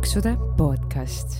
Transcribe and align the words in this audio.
paksude 0.00 0.30
podcast 0.56 1.34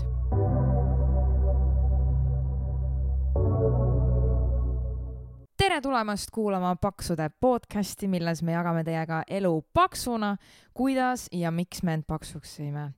tere 5.57 5.81
tulemast 5.81 6.29
kuulama 6.31 6.75
Paksude 6.77 7.31
podcasti, 7.41 8.09
milles 8.09 8.43
me 8.43 8.53
jagame 8.53 8.85
teiega 8.85 9.23
elu 9.29 9.55
paksuna, 9.73 10.35
kuidas 10.77 11.31
ja 11.33 11.49
miks 11.51 11.81
me 11.83 11.97
end 11.97 12.05
paksuks 12.05 12.59
sõime. 12.59 12.91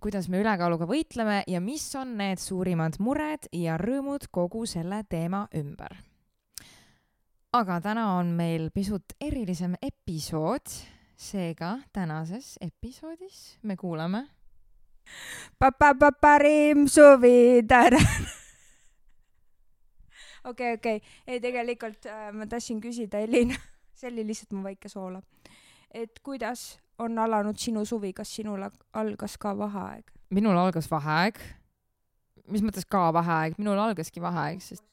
kuidas 0.00 0.28
me 0.28 0.44
ülekaaluga 0.44 0.84
võitleme 0.84 1.42
ja 1.46 1.60
mis 1.60 1.88
on 1.96 2.18
need 2.20 2.36
suurimad 2.36 3.00
mured 3.00 3.48
ja 3.52 3.80
rõõmud 3.80 4.28
kogu 4.30 4.66
selle 4.66 5.04
teema 5.08 5.46
ümber. 5.56 5.96
aga 7.52 7.80
täna 7.80 8.10
on 8.18 8.36
meil 8.36 8.68
pisut 8.70 9.16
erilisem 9.20 9.74
episood, 9.80 10.68
seega 11.16 11.78
tänases 11.92 12.58
episoodis 12.60 13.56
me 13.62 13.76
kuulame 13.76 14.28
parim 16.20 16.86
suvi 16.88 17.62
täna 17.68 18.00
okei, 20.44 20.74
okei, 20.74 21.00
ei 21.26 21.40
tegelikult 21.40 22.06
äh, 22.06 22.28
ma 22.32 22.46
tahtsin 22.46 22.80
küsida, 22.80 23.20
Elina, 23.24 23.56
see 23.98 24.10
oli 24.10 24.26
lihtsalt 24.26 24.54
mu 24.56 24.64
väike 24.64 24.88
soola. 24.88 25.22
et 25.94 26.20
kuidas 26.22 26.78
on 26.98 27.18
alanud 27.18 27.56
sinu 27.58 27.84
suvi, 27.84 28.12
kas 28.12 28.34
sinul 28.36 28.64
algas 28.92 29.38
ka 29.38 29.56
vaheaeg? 29.58 30.12
minul 30.30 30.56
algas 30.56 30.90
vaheaeg. 30.90 31.40
mis 32.48 32.62
mõttes 32.64 32.86
ka 32.88 33.08
vaheaeg, 33.12 33.58
minul 33.58 33.78
algaski 33.78 34.20
vaheaeg, 34.20 34.62
sest 34.62 34.84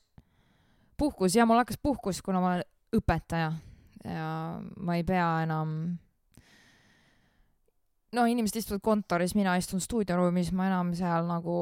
puhkus 0.97 1.35
ja 1.35 1.45
mul 1.45 1.59
hakkas 1.61 1.79
puhkus, 1.81 2.21
kuna 2.21 2.41
ma 2.41 2.53
olen 2.53 2.65
õpetaja 2.95 3.51
ja 4.05 4.27
ma 4.77 4.95
ei 4.95 5.03
pea 5.03 5.27
enam. 5.43 5.97
No 8.15 8.25
inimesed 8.29 8.61
istuvad 8.61 8.83
kontoris, 8.85 9.35
mina 9.37 9.55
istun 9.59 9.83
stuudioruumis, 9.83 10.53
ma 10.55 10.69
enam 10.69 10.93
seal 10.97 11.27
nagu 11.29 11.57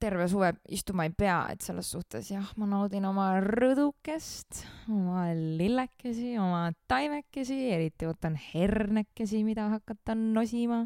terve 0.00 0.26
suve 0.28 0.50
istuma 0.74 1.06
ei 1.06 1.12
pea, 1.16 1.38
et 1.54 1.64
selles 1.64 1.88
suhtes 1.94 2.28
jah, 2.32 2.48
ma 2.60 2.66
naudin 2.68 3.06
oma 3.08 3.28
rõdukest, 3.40 4.64
oma 4.92 5.28
lillekesi, 5.32 6.34
oma 6.40 6.66
taimekesi, 6.90 7.56
eriti 7.72 8.08
võtan 8.10 8.36
hernekesi, 8.50 9.44
mida 9.46 9.70
hakata 9.72 10.16
nosima 10.18 10.82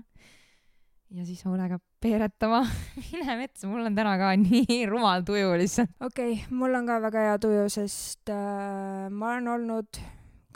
ja 1.11 1.25
siis 1.25 1.41
hoolega 1.47 1.81
peeretama. 2.03 2.63
mine 3.11 3.37
metsa, 3.41 3.67
mul 3.71 3.89
on 3.89 3.97
täna 3.97 4.15
ka 4.21 4.35
nii 4.39 4.85
rumal 4.91 5.25
tuju 5.27 5.57
lihtsalt. 5.61 5.97
okei 6.01 6.33
okay,, 6.37 6.47
mul 6.55 6.79
on 6.79 6.89
ka 6.89 7.01
väga 7.09 7.27
hea 7.31 7.43
tuju, 7.43 7.67
sest 7.73 8.33
äh, 8.35 9.09
ma 9.11 9.35
olen 9.35 9.53
olnud 9.57 10.01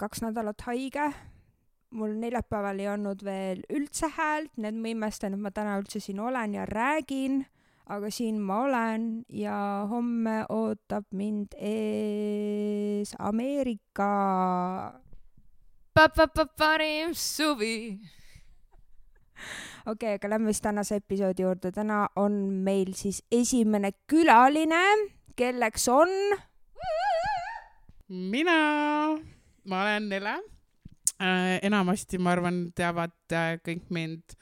kaks 0.00 0.24
nädalat 0.26 0.68
haige. 0.68 1.10
Mul 1.92 2.14
neljapäeval 2.20 2.78
ei 2.80 2.88
olnud 2.88 3.24
veel 3.24 3.64
üldse 3.70 4.08
häält, 4.16 4.52
nii 4.56 4.68
et 4.72 4.78
ma 4.80 4.92
imestan, 4.92 5.34
et 5.36 5.40
ma 5.40 5.52
täna 5.54 5.78
üldse 5.80 6.00
siin 6.00 6.20
olen 6.20 6.54
ja 6.56 6.66
räägin 6.68 7.42
aga 7.92 8.10
siin 8.10 8.38
ma 8.40 8.62
olen 8.66 9.06
ja 9.28 9.86
homme 9.90 10.42
ootab 10.48 11.04
mind 11.12 11.54
ees 11.58 13.14
Ameerika. 13.18 14.10
parim 16.58 17.14
suvi. 17.14 17.98
okei 19.86 19.92
okay,, 19.92 20.14
aga 20.14 20.30
lähme 20.30 20.52
siis 20.52 20.62
tänase 20.62 20.96
episoodi 20.96 21.42
juurde. 21.42 21.72
täna 21.72 22.08
on 22.16 22.32
meil 22.64 22.94
siis 22.94 23.22
esimene 23.32 23.92
külaline, 24.06 24.84
kelleks 25.36 25.88
on. 25.88 26.08
mina, 28.08 28.58
ma 29.68 29.82
olen 29.82 30.08
Nele. 30.08 30.40
Enamasti, 31.62 32.18
ma 32.18 32.34
arvan, 32.36 32.64
teavad 32.76 33.14
äh, 33.32 33.56
kõik 33.64 33.88
mind 33.94 34.36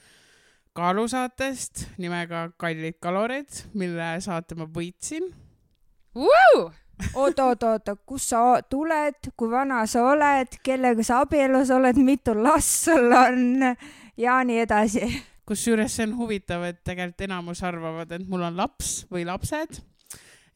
kaalusaatest 0.77 1.87
nimega 1.99 2.49
Kallid 2.61 3.01
kalorid, 3.03 3.65
mille 3.75 4.13
saate 4.25 4.57
ma 4.59 4.69
võitsin. 4.71 5.27
Oota, 7.15 7.47
oota, 7.47 7.73
oota, 7.73 7.97
kust 8.07 8.33
sa 8.33 8.61
tuled, 8.71 9.31
kui 9.37 9.51
vana 9.51 9.83
sa 9.89 10.05
oled, 10.11 10.59
kellega 10.65 11.05
sa 11.07 11.23
abielus 11.25 11.73
oled, 11.75 11.99
mitu 12.01 12.35
last 12.37 12.87
sul 12.87 13.13
on? 13.17 13.73
Ja 14.21 14.41
nii 14.45 14.61
edasi. 14.67 15.07
kusjuures 15.49 15.97
see 15.97 16.07
on 16.07 16.13
huvitav, 16.19 16.63
et 16.69 16.83
tegelikult 16.87 17.25
enamus 17.27 17.63
arvavad, 17.67 18.13
et 18.15 18.27
mul 18.29 18.45
on 18.47 18.59
laps 18.59 19.01
või 19.11 19.25
lapsed. 19.27 19.81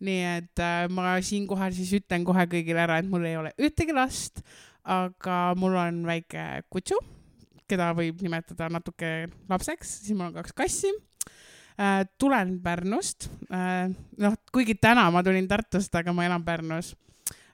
nii 0.05 0.23
et 0.29 0.61
äh, 0.61 0.85
ma 0.93 1.17
siinkohal 1.25 1.73
siis 1.73 1.95
ütlen 1.97 2.27
kohe 2.27 2.45
kõigile 2.51 2.83
ära, 2.83 2.99
et 3.01 3.09
mul 3.09 3.25
ei 3.25 3.39
ole 3.41 3.55
ühtegi 3.57 3.95
last, 3.97 4.43
aga 4.85 5.39
mul 5.59 5.77
on 5.81 6.03
väike 6.09 6.65
kutsu, 6.73 6.99
keda 7.71 7.93
võib 7.97 8.21
nimetada 8.25 8.69
natuke 8.73 9.31
lapseks, 9.49 9.99
siis 10.05 10.17
mul 10.17 10.29
on 10.29 10.37
kaks 10.37 10.53
kassi 10.57 10.93
äh,. 11.79 12.05
tulen 12.19 12.59
Pärnust 12.63 13.31
äh,, 13.49 13.89
noh, 14.21 14.37
kuigi 14.53 14.77
täna 14.77 15.09
ma 15.11 15.25
tulin 15.25 15.49
Tartust, 15.49 15.95
aga 15.97 16.13
ma 16.13 16.27
elan 16.29 16.45
Pärnus 16.45 16.95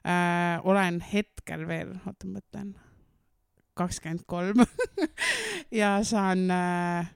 äh,. 0.03 0.59
olen 0.63 0.99
hetkel 1.13 1.67
veel, 1.69 1.95
oota, 2.05 2.27
ma 2.27 2.39
mõtlen, 2.39 2.75
kakskümmend 3.79 4.27
kolm 4.27 4.65
ja 5.81 5.97
saan 6.03 6.49
äh, 6.51 7.11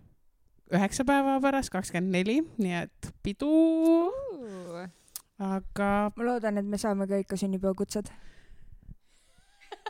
üheksa 0.73 1.05
päeva 1.05 1.37
pärast, 1.43 1.71
kakskümmend 1.73 2.15
neli, 2.15 2.39
nii 2.57 2.77
et 2.79 3.11
pidu. 3.23 3.51
aga 5.39 5.89
ma 6.15 6.29
loodan, 6.29 6.57
et 6.61 6.65
me 6.65 6.79
saame 6.79 7.07
ka 7.09 7.19
ikka 7.21 7.37
sünnipäevakutsed. 7.39 8.11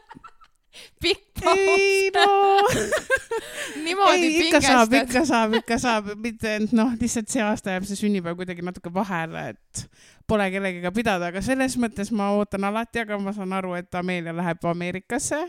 pikk 1.03 1.45
ei 1.51 2.09
paus 2.15 2.75
no 2.75 2.85
niimoodi 3.85 4.27
ei, 4.27 4.39
ikka 4.45 4.61
saab, 4.63 4.93
ikka 5.01 5.25
saab, 5.27 5.55
ikka 5.59 5.77
saab, 5.81 6.11
mitte 6.21 6.55
et 6.59 6.75
noh, 6.75 6.93
lihtsalt 6.99 7.31
see 7.31 7.43
aasta 7.43 7.75
jääb 7.75 7.87
see 7.87 7.99
sünnipäev 7.99 8.37
kuidagi 8.39 8.65
natuke 8.65 8.91
vahele, 8.93 9.49
et 9.53 9.85
pole 10.27 10.47
kellegagi 10.53 10.93
pidada, 10.95 11.29
aga 11.31 11.43
selles 11.45 11.77
mõttes 11.81 12.11
ma 12.15 12.31
ootan 12.37 12.67
alati, 12.69 13.03
aga 13.03 13.19
ma 13.21 13.33
saan 13.35 13.53
aru, 13.55 13.75
et 13.79 13.99
Amelia 13.99 14.33
läheb 14.35 14.69
Ameerikasse. 14.71 15.41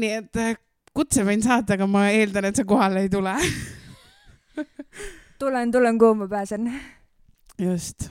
nii 0.00 0.12
et 0.18 0.42
äh, 0.42 0.56
kutse 0.94 1.24
võin 1.26 1.42
saata, 1.44 1.78
aga 1.78 1.88
ma 1.90 2.08
eeldan, 2.10 2.50
et 2.50 2.60
sa 2.60 2.66
kohale 2.68 3.06
ei 3.06 3.12
tule. 3.12 3.34
tulen, 5.40 5.72
tulen, 5.74 5.98
kuhu 5.98 6.20
ma 6.22 6.28
pääsen. 6.28 6.68
just. 7.58 8.10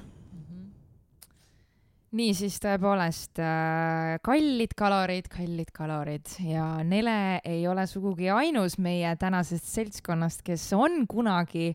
Niisiis 2.14 2.60
tõepoolest 2.62 3.40
äh, 3.42 4.16
kallid 4.26 4.76
kalorid, 4.78 5.28
kallid 5.34 5.72
kalorid 5.74 6.36
ja 6.46 6.68
Nele 6.86 7.42
ei 7.46 7.64
ole 7.70 7.88
sugugi 7.90 8.30
ainus 8.30 8.78
meie 8.82 9.16
tänasest 9.20 9.70
seltskonnast, 9.72 10.44
kes 10.46 10.68
on 10.78 11.08
kunagi 11.10 11.72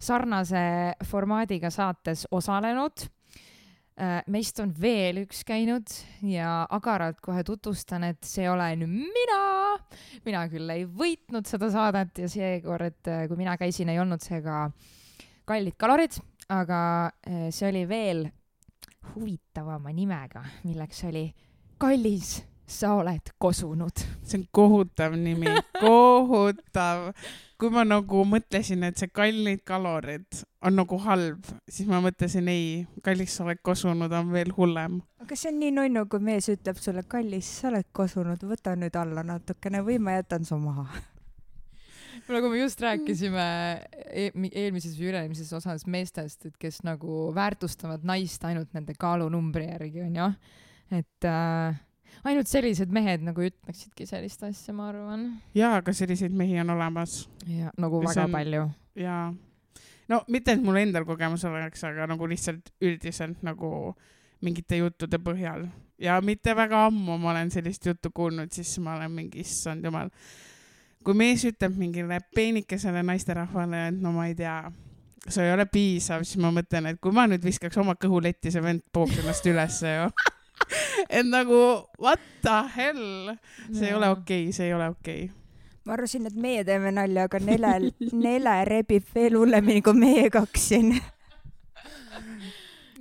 sarnase 0.00 0.64
formaadiga 1.08 1.70
saates 1.72 2.24
osalenud 2.32 3.04
äh, 4.00 4.22
meist 4.32 4.60
on 4.64 4.72
veel 4.80 5.22
üks 5.26 5.44
käinud 5.48 5.92
ja 6.24 6.62
agaralt 6.72 7.20
kohe 7.24 7.44
tutvustan, 7.44 8.08
et 8.08 8.24
see 8.24 8.48
olen 8.50 8.86
mina. 8.88 9.42
mina 10.24 10.46
küll 10.48 10.72
ei 10.72 10.86
võitnud 10.88 11.48
seda 11.48 11.68
saadet 11.72 12.24
ja 12.24 12.32
seekord, 12.32 13.02
äh, 13.12 13.26
kui 13.28 13.40
mina 13.40 13.58
käisin, 13.60 13.92
ei 13.92 14.00
olnud 14.00 14.24
see 14.24 14.40
ka 14.44 14.68
kallid 15.48 15.76
kalorid, 15.76 16.16
aga 16.48 16.78
äh, 17.28 17.50
see 17.52 17.68
oli 17.68 17.84
veel 17.90 18.30
huvitavama 19.14 19.92
nimega, 19.92 20.44
milleks 20.64 21.04
oli 21.04 21.26
kallis, 21.78 22.42
sa 22.66 22.94
oled 22.94 23.32
kosunud. 23.38 24.04
see 24.22 24.38
on 24.38 24.46
kohutav 24.50 25.16
nimi, 25.16 25.46
kohutav. 25.80 27.12
kui 27.58 27.70
ma 27.70 27.84
nagu 27.84 28.24
mõtlesin, 28.26 28.82
et 28.88 28.98
see 28.98 29.10
kallid 29.14 29.62
kalorid 29.66 30.42
on 30.62 30.74
nagu 30.78 30.98
halb, 31.04 31.46
siis 31.70 31.88
ma 31.90 32.00
mõtlesin 32.02 32.48
ei, 32.50 32.86
kallis, 33.02 33.36
sa 33.36 33.44
oled 33.44 33.60
kosunud, 33.62 34.12
on 34.12 34.32
veel 34.32 34.54
hullem. 34.56 35.00
aga 35.22 35.38
see 35.38 35.52
on 35.52 35.60
nii 35.62 35.74
nunnu, 35.78 36.06
kui 36.10 36.22
mees 36.22 36.48
ütleb 36.52 36.80
sulle, 36.82 37.04
kallis, 37.08 37.50
sa 37.60 37.70
oled 37.70 37.88
kosunud, 37.92 38.42
võta 38.46 38.76
nüüd 38.78 38.98
alla 38.98 39.26
natukene 39.26 39.84
või 39.86 39.98
ma 40.02 40.18
jätan 40.20 40.46
su 40.48 40.58
maha. 40.58 40.88
Nagu 42.30 42.50
me 42.52 42.58
just 42.60 42.80
rääkisime 42.82 43.44
e 44.12 44.28
eelmises 44.50 44.94
või 44.98 45.10
üle-eelmises 45.10 45.52
osas 45.56 45.86
meestest, 45.90 46.46
et 46.46 46.58
kes 46.60 46.82
nagu 46.86 47.30
väärtustavad 47.34 48.04
naist 48.06 48.44
ainult 48.46 48.72
nende 48.76 48.94
kaalunumbri 48.98 49.66
järgi, 49.68 50.04
onju. 50.06 50.28
et 50.92 51.28
äh, 51.28 51.80
ainult 52.28 52.50
sellised 52.50 52.92
mehed 52.94 53.24
nagu 53.26 53.44
ütleksidki 53.46 54.06
sellist 54.08 54.44
asja, 54.46 54.74
ma 54.76 54.90
arvan. 54.92 55.28
jaa, 55.56 55.76
aga 55.80 55.94
selliseid 55.96 56.34
mehi 56.36 56.60
on 56.62 56.74
olemas 56.76 57.22
ja 57.46 57.72
nagu 57.78 58.02
see 58.04 58.14
väga 58.14 58.26
on- 58.28 58.38
palju. 58.38 58.64
jaa. 59.02 59.22
no 60.08 60.24
mitte, 60.28 60.56
et 60.56 60.62
mul 60.62 60.80
endal 60.82 61.08
kogemus 61.08 61.44
oleks, 61.48 61.84
aga 61.88 62.06
nagu 62.10 62.28
lihtsalt 62.28 62.74
üldiselt 62.82 63.42
nagu 63.42 63.94
mingite 64.42 64.76
juttude 64.80 65.18
põhjal 65.22 65.68
ja 66.02 66.20
mitte 66.24 66.54
väga 66.56 66.86
ammu 66.88 67.18
ma 67.18 67.30
olen 67.30 67.50
sellist 67.54 67.86
juttu 67.86 68.10
kuulnud, 68.14 68.50
siis 68.52 68.78
ma 68.82 68.96
olen 68.96 69.12
mingi, 69.14 69.42
issand 69.46 69.84
jumal. 69.86 70.10
Kui 71.04 71.16
mees 71.18 71.44
ütleb 71.48 71.74
mingile 71.78 72.20
peenikesele 72.34 73.02
naisterahvale, 73.06 73.88
et 73.90 74.00
no 74.02 74.12
ma 74.14 74.28
ei 74.30 74.36
tea, 74.38 74.56
sa 75.28 75.44
ei 75.44 75.52
ole 75.54 75.66
piisav, 75.70 76.24
siis 76.26 76.40
ma 76.42 76.52
mõtlen, 76.54 76.92
et 76.92 77.00
kui 77.02 77.14
ma 77.14 77.26
nüüd 77.30 77.44
viskaks 77.44 77.78
oma 77.82 77.96
kõhuletti, 78.00 78.52
see 78.54 78.64
vend 78.64 78.84
pooks 78.94 79.20
ennast 79.22 79.46
ülesse 79.50 79.96
ju 79.96 80.08
et 81.18 81.26
nagu 81.26 81.60
what 82.00 82.22
the 82.44 82.58
hell, 82.76 83.32
see 83.72 83.90
ei 83.90 83.96
ole 83.98 84.10
okei 84.14 84.44
okay,, 84.46 84.56
see 84.56 84.68
ei 84.70 84.76
ole 84.76 84.90
okei 84.94 85.24
okay. 85.26 85.80
ma 85.86 85.96
arvasin, 85.96 86.28
et 86.30 86.38
meie 86.38 86.64
teeme 86.68 86.94
nalja, 86.94 87.26
aga 87.30 87.42
Nele, 87.42 87.74
Nele 88.12 88.56
rebib 88.68 89.08
veel 89.14 89.38
hullemini 89.40 89.82
kui 89.82 89.98
meie 89.98 90.30
kaks 90.30 90.68
siin. 90.72 90.94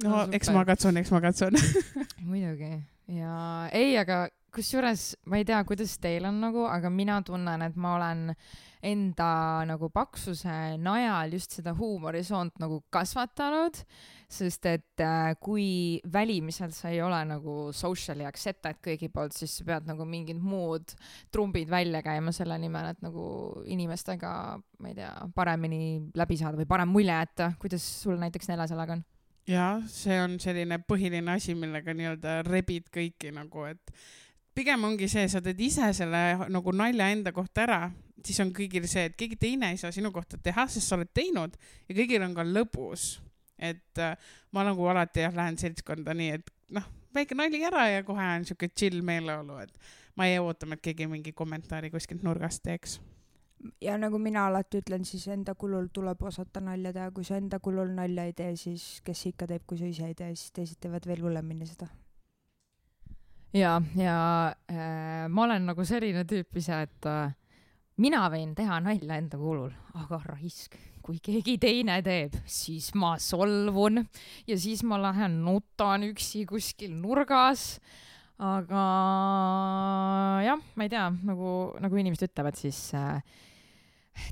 no 0.02 0.10
No 0.10 0.24
eks 0.32 0.50
super. 0.50 0.58
ma 0.58 0.66
katsun, 0.66 0.98
eks 0.98 1.12
ma 1.14 1.22
katsun. 1.22 1.58
muidugi 2.30 2.72
ja 3.12 3.70
ei, 3.74 3.94
aga 4.00 4.28
kusjuures 4.54 5.12
ma 5.32 5.40
ei 5.40 5.46
tea, 5.48 5.62
kuidas 5.68 5.96
teil 6.02 6.26
on 6.30 6.42
nagu, 6.44 6.66
aga 6.70 6.92
mina 6.94 7.20
tunnen, 7.26 7.64
et 7.66 7.78
ma 7.80 7.96
olen 7.98 8.32
enda 8.82 9.28
nagu 9.70 9.92
paksuse 9.94 10.78
najal 10.82 11.36
just 11.36 11.54
seda 11.60 11.74
huumorisoont 11.78 12.58
nagu 12.62 12.80
kasvatanud, 12.94 13.78
sest 14.32 14.66
et 14.72 15.04
äh, 15.04 15.34
kui 15.44 16.00
välimiselt 16.14 16.74
sa 16.74 16.90
ei 16.90 17.02
ole 17.04 17.20
nagu 17.30 17.56
socially 17.76 18.26
accepted 18.26 18.80
kõigi 18.84 19.12
poolt, 19.14 19.36
siis 19.38 19.60
sa 19.60 19.68
pead 19.68 19.90
nagu 19.92 20.08
mingid 20.08 20.42
muud 20.42 20.96
trumbid 21.32 21.70
välja 21.70 22.02
käima 22.06 22.34
selle 22.36 22.58
nimel, 22.62 22.92
et 22.96 23.06
nagu 23.06 23.26
inimestega, 23.70 24.34
ma 24.82 24.92
ei 24.92 24.98
tea, 24.98 25.14
paremini 25.36 26.12
läbi 26.18 26.40
saada 26.42 26.60
või 26.60 26.70
parem 26.70 26.92
mulje 26.92 27.22
jätta. 27.22 27.54
kuidas 27.62 27.86
sul 28.02 28.18
näiteks 28.22 28.50
Nele 28.50 28.68
sellega 28.72 28.98
on? 28.98 29.06
ja 29.50 29.68
see 29.90 30.18
on 30.22 30.40
selline 30.42 30.80
põhiline 30.88 31.36
asi, 31.36 31.56
millega 31.58 31.94
nii-öelda 31.98 32.42
rebid 32.48 32.90
kõiki 32.94 33.34
nagu, 33.36 33.66
et 33.70 33.94
pigem 34.56 34.84
ongi 34.88 35.08
see, 35.12 35.28
sa 35.32 35.42
teed 35.44 35.60
ise 35.64 35.92
selle 35.96 36.50
nagu 36.52 36.74
nalja 36.76 37.10
enda 37.14 37.34
kohta 37.36 37.66
ära, 37.66 37.82
siis 38.26 38.40
on 38.44 38.52
kõigil 38.56 38.88
see, 38.90 39.08
et 39.10 39.18
keegi 39.18 39.38
teine 39.40 39.72
ei 39.74 39.80
saa 39.82 39.94
sinu 39.96 40.12
kohta 40.14 40.40
teha, 40.42 40.68
sest 40.70 40.88
sa 40.88 40.98
oled 40.98 41.12
teinud 41.16 41.56
ja 41.88 41.98
kõigil 41.98 42.26
on 42.26 42.36
ka 42.38 42.46
lõbus. 42.48 43.20
et 43.62 44.00
äh, 44.02 44.18
ma 44.52 44.64
nagu 44.66 44.86
alati 44.90 45.22
jah, 45.22 45.36
lähen 45.38 45.58
seltskonda 45.62 46.16
nii, 46.18 46.30
et 46.40 46.48
noh, 46.74 46.88
väike 47.14 47.36
nali 47.38 47.60
ära 47.68 47.84
ja 47.92 48.04
kohe 48.04 48.24
on 48.38 48.46
siuke 48.48 48.72
chill 48.74 49.04
meeleolu, 49.06 49.60
et 49.62 49.92
ma 50.18 50.26
ei 50.26 50.40
ootama, 50.42 50.74
et 50.74 50.82
keegi 50.82 51.06
mingi 51.08 51.34
kommentaari 51.38 51.92
kuskilt 51.94 52.24
nurgast 52.26 52.64
teeks. 52.66 53.00
ja 53.82 53.98
nagu 54.02 54.18
mina 54.18 54.48
alati 54.48 54.82
ütlen, 54.82 55.06
siis 55.06 55.28
enda 55.30 55.54
kulul 55.54 55.92
tuleb 55.94 56.24
osata 56.24 56.60
nalja 56.60 56.94
teha, 56.94 57.12
kui 57.12 57.24
sa 57.28 57.38
enda 57.38 57.60
kulul 57.60 57.94
nalja 57.94 58.26
ei 58.26 58.34
tee, 58.34 58.56
siis 58.58 58.88
kes 59.06 59.26
ikka 59.30 59.48
teeb, 59.54 59.68
kui 59.68 59.78
sa 59.78 59.86
ise 59.86 60.10
ei 60.10 60.18
tee, 60.18 60.34
siis 60.36 60.58
teised 60.58 60.82
teevad 60.82 61.06
veel 61.06 61.22
hullemini 61.22 61.70
seda. 61.70 61.92
ja, 63.54 63.82
ja 63.96 64.18
äh, 64.72 65.28
ma 65.30 65.46
olen 65.46 65.68
nagu 65.72 65.86
selline 65.88 66.24
tüüp 66.28 66.60
ise, 66.62 66.82
et 66.88 67.08
äh, 67.10 67.34
mina 68.02 68.24
võin 68.32 68.54
teha 68.58 68.80
nalja 68.84 69.20
enda 69.20 69.40
kulul, 69.40 69.74
aga 70.00 70.22
raisk, 70.32 70.78
kui 71.04 71.20
keegi 71.24 71.58
teine 71.62 72.00
teeb, 72.06 72.38
siis 72.50 72.92
ma 73.00 73.16
solvun 73.22 74.02
ja 74.48 74.58
siis 74.60 74.86
ma 74.88 75.00
lähen 75.02 75.42
nutan 75.46 76.08
üksi 76.12 76.46
kuskil 76.50 76.96
nurgas. 76.98 77.80
aga 78.42 78.84
jah, 80.48 80.62
ma 80.76 80.86
ei 80.88 80.90
tea, 80.90 81.08
nagu, 81.28 81.50
nagu 81.82 81.98
inimesed 82.02 82.32
ütlevad, 82.32 82.58
siis 82.58 82.88
äh, 82.98 83.20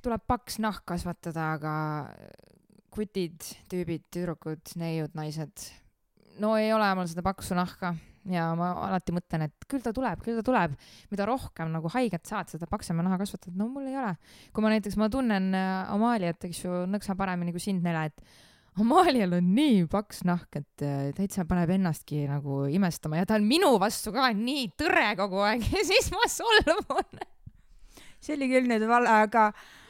tuleb 0.01 0.24
paks 0.27 0.57
nahk 0.63 0.86
kasvatada, 0.89 1.54
aga 1.60 1.74
kutid, 2.89 3.44
tüübid, 3.69 4.07
tüdrukud, 4.10 4.74
neiud, 4.81 5.13
naised, 5.13 5.68
no 6.42 6.56
ei 6.57 6.72
ole 6.74 6.88
mul 6.98 7.10
seda 7.12 7.22
paksu 7.25 7.54
nahka 7.57 7.94
ja 8.34 8.50
ma 8.58 8.72
alati 8.88 9.14
mõtlen, 9.16 9.48
et 9.48 9.70
küll 9.70 9.84
ta 9.86 9.94
tuleb, 9.96 10.22
küll 10.26 10.40
ta 10.40 10.46
tuleb. 10.46 10.76
mida 11.12 11.26
rohkem 11.30 11.72
nagu 11.74 11.90
haiget 11.94 12.26
saad, 12.30 12.50
seda 12.52 12.68
paksema 12.70 13.06
naha 13.06 13.20
kasvatad, 13.22 13.56
no 13.58 13.70
mul 13.72 13.88
ei 13.90 13.98
ole. 13.98 14.14
kui 14.54 14.66
ma 14.66 14.74
näiteks, 14.74 14.98
ma 15.00 15.10
tunnen 15.10 15.54
äh, 15.58 15.94
Amaliat, 15.94 16.46
eks 16.50 16.64
ju, 16.66 16.84
nõksa 16.90 17.18
paremini 17.20 17.56
kui 17.56 17.64
sind, 17.64 17.84
Nele, 17.86 18.06
et 18.12 18.24
Amalial 18.80 19.34
on 19.40 19.50
nii 19.56 19.84
paks 19.92 20.24
nahk, 20.28 20.62
et 20.62 20.86
äh, 20.86 21.10
täitsa 21.18 21.46
paneb 21.50 21.72
ennastki 21.76 22.24
nagu 22.30 22.64
imestama 22.72 23.20
ja 23.20 23.28
ta 23.28 23.40
on 23.40 23.48
minu 23.50 23.74
vastu 23.81 24.14
ka 24.16 24.30
nii 24.36 24.70
tõre 24.80 25.12
kogu 25.20 25.44
aeg 25.44 25.66
ja 25.75 25.84
siis 25.88 26.12
ma 26.14 26.30
solvun. 26.32 27.22
see 28.20 28.38
oli 28.38 28.50
küll 28.52 28.70
nüüd 28.70 28.86
vale, 28.88 29.12
aga, 29.25 29.50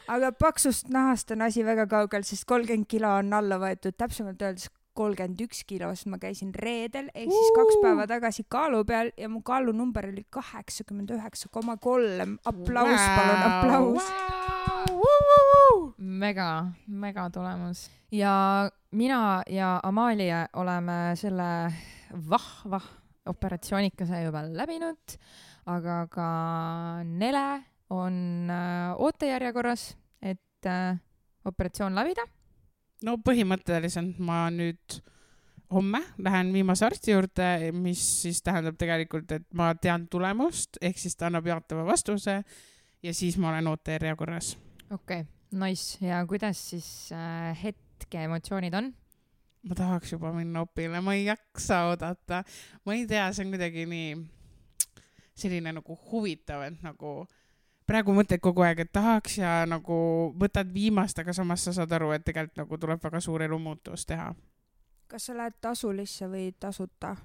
aga 0.09 0.33
paksust 0.37 0.89
nahast 0.93 1.35
on 1.35 1.45
asi 1.45 1.65
väga 1.65 1.85
kaugel, 1.91 2.25
sest 2.25 2.47
kolmkümmend 2.49 2.89
kilo 2.89 3.11
on 3.19 3.33
alla 3.35 3.59
võetud, 3.61 3.97
täpsemalt 3.97 4.41
öeldes 4.41 4.69
kolmkümmend 4.99 5.45
üks 5.47 5.63
kilo, 5.69 5.91
sest 5.95 6.09
ma 6.11 6.19
käisin 6.21 6.51
reedel 6.55 7.07
ehk 7.13 7.31
siis 7.31 7.53
kaks 7.55 7.79
päeva 7.83 8.07
tagasi 8.09 8.45
kaalu 8.51 8.83
peal 8.87 9.13
ja 9.17 9.29
mu 9.31 9.41
kaalunumber 9.45 10.09
oli 10.11 10.25
kaheksakümmend 10.29 11.15
üheksa 11.15 11.51
koma 11.51 11.77
kolm. 11.77 12.37
aplaus, 12.45 13.07
palun, 13.15 13.41
aplaus. 13.51 14.11
mega, 15.97 16.49
mega 16.87 17.29
tulemus 17.33 17.87
ja 18.11 18.69
mina 18.91 19.43
ja 19.49 19.79
Amalia 19.83 20.47
oleme 20.53 21.15
selle 21.15 21.73
vahva 22.29 22.81
operatsioonikese 23.29 24.23
juba 24.23 24.43
läbinud, 24.47 25.17
aga 25.69 26.07
ka 26.09 26.29
Nele 27.05 27.63
on 27.89 28.49
äh, 28.49 28.95
ootejärjekorras, 28.97 29.97
et 30.21 30.65
äh, 30.65 30.97
operatsioon 31.45 31.95
läbida. 31.95 32.25
No 33.05 33.15
põhimõtteliselt 33.23 34.19
ma 34.23 34.45
nüüd 34.53 34.99
homme 35.73 36.01
lähen 36.17 36.53
viimase 36.53 36.85
arsti 36.87 37.13
juurde, 37.13 37.49
mis 37.75 38.01
siis 38.23 38.41
tähendab 38.45 38.77
tegelikult, 38.79 39.31
et 39.31 39.45
ma 39.53 39.71
tean 39.81 40.07
tulemust, 40.11 40.79
ehk 40.81 40.97
siis 40.97 41.15
ta 41.17 41.29
annab 41.29 41.47
jaatava 41.47 41.85
vastuse 41.87 42.39
ja 43.03 43.13
siis 43.13 43.37
ma 43.37 43.51
olen 43.53 43.69
ootejärjekorras. 43.71 44.55
okei 44.91 45.21
okay,, 45.21 45.29
nice 45.51 46.05
ja 46.05 46.25
kuidas 46.27 46.69
siis 46.71 47.11
äh, 47.13 47.63
hetke 47.63 48.23
emotsioonid 48.23 48.73
on? 48.73 48.91
ma 49.63 49.75
tahaks 49.75 50.13
juba 50.13 50.33
minna 50.33 50.63
opile, 50.65 51.01
ma 51.01 51.13
ei 51.13 51.25
jaksa 51.25 51.83
oodata. 51.91 52.43
ma 52.85 52.93
ei 52.93 53.07
tea, 53.07 53.31
see 53.33 53.45
on 53.45 53.55
kuidagi 53.55 53.85
nii 53.89 54.15
selline 55.39 55.73
nagu 55.75 55.99
huvitav, 56.09 56.65
et 56.67 56.81
nagu 56.83 57.23
praegu 57.89 58.13
mõtled 58.13 58.41
kogu 58.43 58.63
aeg, 58.65 58.83
et 58.85 58.91
tahaks 58.93 59.39
ja 59.41 59.63
nagu 59.69 59.97
võtad 60.39 60.69
viimast, 60.73 61.19
aga 61.19 61.33
samas 61.33 61.65
sa 61.65 61.73
saad 61.75 61.91
aru, 61.97 62.11
et 62.13 62.25
tegelikult 62.25 62.61
nagu 62.61 62.79
tuleb 62.81 63.03
väga 63.03 63.21
suur 63.23 63.43
elumuutus 63.45 64.05
teha. 64.09 64.33
kas 65.09 65.25
sa 65.25 65.37
lähed 65.37 65.57
tasulisse 65.61 66.29
või 66.29 66.51
tasuta? 66.59 67.15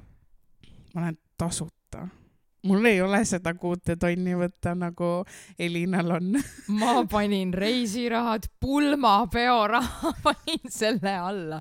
ma 0.95 1.03
olen 1.03 1.19
tasuta. 1.39 2.09
Mul 2.65 2.89
ei 2.89 3.01
ole 3.05 3.21
seda 3.29 3.53
kuute 3.59 3.97
tonni 4.01 4.35
võtta, 4.39 4.75
nagu 4.79 5.11
Elinal 5.61 6.17
on. 6.17 6.33
ma 6.81 6.97
panin 7.11 7.53
reisirahad, 7.57 8.49
pulmapeoraha 8.61 10.15
panin 10.25 10.73
selle 10.73 11.15
alla. 11.15 11.61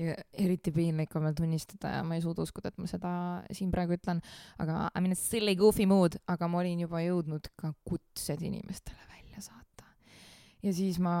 eriti 0.00 0.72
piinlik 0.72 1.14
on 1.16 1.28
veel 1.28 1.38
tunnistada 1.38 1.96
ja 1.98 2.04
ma 2.06 2.16
ei 2.16 2.24
suuda 2.24 2.44
uskuda, 2.46 2.72
et 2.72 2.80
ma 2.80 2.90
seda 2.90 3.12
siin 3.54 3.72
praegu 3.72 3.98
ütlen, 3.98 4.22
aga 4.62 4.86
I 4.94 5.02
m 5.02 5.10
in 5.10 5.16
a 5.16 5.18
silly 5.18 5.56
goofy 5.58 5.86
mood, 5.86 6.16
aga 6.30 6.48
ma 6.48 6.62
olin 6.62 6.86
juba 6.86 7.02
jõudnud 7.04 7.50
ka 7.58 7.72
kutsed 7.84 8.40
inimestele 8.42 9.02
välja 9.10 9.42
saata. 9.44 9.90
ja 10.62 10.72
siis 10.74 10.98
ma 11.02 11.16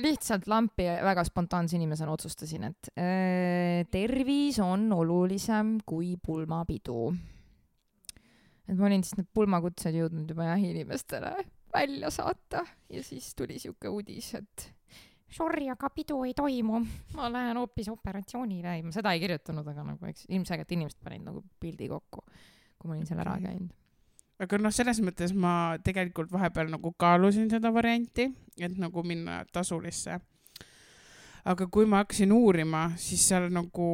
lihtsalt 0.00 0.46
lampi 0.50 0.86
väga 1.04 1.24
spontaanse 1.26 1.76
inimesena 1.76 2.14
otsustasin, 2.14 2.70
et 2.70 2.90
äh, 2.96 3.82
tervis 3.92 4.60
on 4.64 4.88
olulisem 4.96 5.78
kui 5.86 6.14
pulmapidu. 6.16 7.10
Et 8.70 8.78
ma 8.78 8.86
olin 8.86 9.02
siis 9.04 9.18
need 9.18 9.30
pulmakutsed 9.34 9.96
jõudnud 9.98 10.30
juba 10.30 10.52
jah 10.52 10.68
inimestele 10.70 11.34
välja 11.74 12.10
saata 12.10 12.64
ja 12.90 13.02
siis 13.02 13.34
tuli 13.34 13.58
siuke 13.58 13.90
uudis, 13.90 14.34
et 14.38 14.70
sorry, 15.30 15.68
aga 15.70 15.90
pidu 15.94 16.20
ei 16.26 16.34
toimu, 16.34 16.80
ma 17.14 17.28
lähen 17.32 17.58
hoopis 17.60 17.90
operatsioonile, 17.92 18.76
ei 18.76 18.86
ma 18.86 18.94
seda 18.94 19.12
ei 19.14 19.22
kirjutanud, 19.22 19.66
aga 19.72 19.84
nagu 19.92 20.08
eks 20.10 20.26
ilmselgelt 20.28 20.74
inimesed 20.76 20.98
panid 21.04 21.26
nagu 21.26 21.44
pildi 21.62 21.90
kokku, 21.90 22.24
kui 22.78 22.90
ma 22.90 22.96
olin 22.96 23.06
seal 23.08 23.22
ära 23.22 23.36
käinud. 23.42 23.70
aga 24.40 24.58
noh, 24.58 24.74
selles 24.74 25.02
mõttes 25.04 25.34
ma 25.36 25.54
tegelikult 25.84 26.32
vahepeal 26.32 26.72
nagu 26.72 26.94
kaalusin 26.98 27.50
seda 27.52 27.72
varianti, 27.74 28.30
et 28.58 28.78
nagu 28.80 29.04
minna 29.06 29.42
tasulisse. 29.52 30.20
Aga 31.44 31.66
kui 31.72 31.86
ma 31.88 32.02
hakkasin 32.02 32.32
uurima, 32.32 32.90
siis 33.00 33.22
seal 33.28 33.48
nagu 33.54 33.88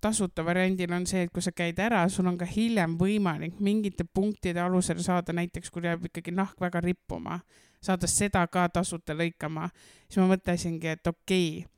tasuta 0.00 0.44
variandil 0.44 0.92
on 0.92 1.06
see, 1.08 1.24
et 1.26 1.32
kui 1.32 1.42
sa 1.44 1.52
käid 1.56 1.80
ära, 1.80 2.02
sul 2.08 2.28
on 2.28 2.38
ka 2.40 2.48
hiljem 2.48 2.98
võimalik 3.00 3.60
mingite 3.60 4.04
punktide 4.04 4.60
alusel 4.60 5.00
saada, 5.04 5.32
näiteks 5.36 5.70
kui 5.70 5.86
jääb 5.86 6.06
ikkagi 6.10 6.34
nahk 6.36 6.60
väga 6.60 6.82
rippuma, 6.84 7.40
saada 7.80 8.10
seda 8.10 8.46
ka 8.52 8.68
tasuta 8.68 9.16
lõikama, 9.16 9.70
siis 10.08 10.20
ma 10.22 10.32
mõtlesingi, 10.34 10.96
et 10.96 11.06
okei 11.06 11.50
okay,, 11.60 11.68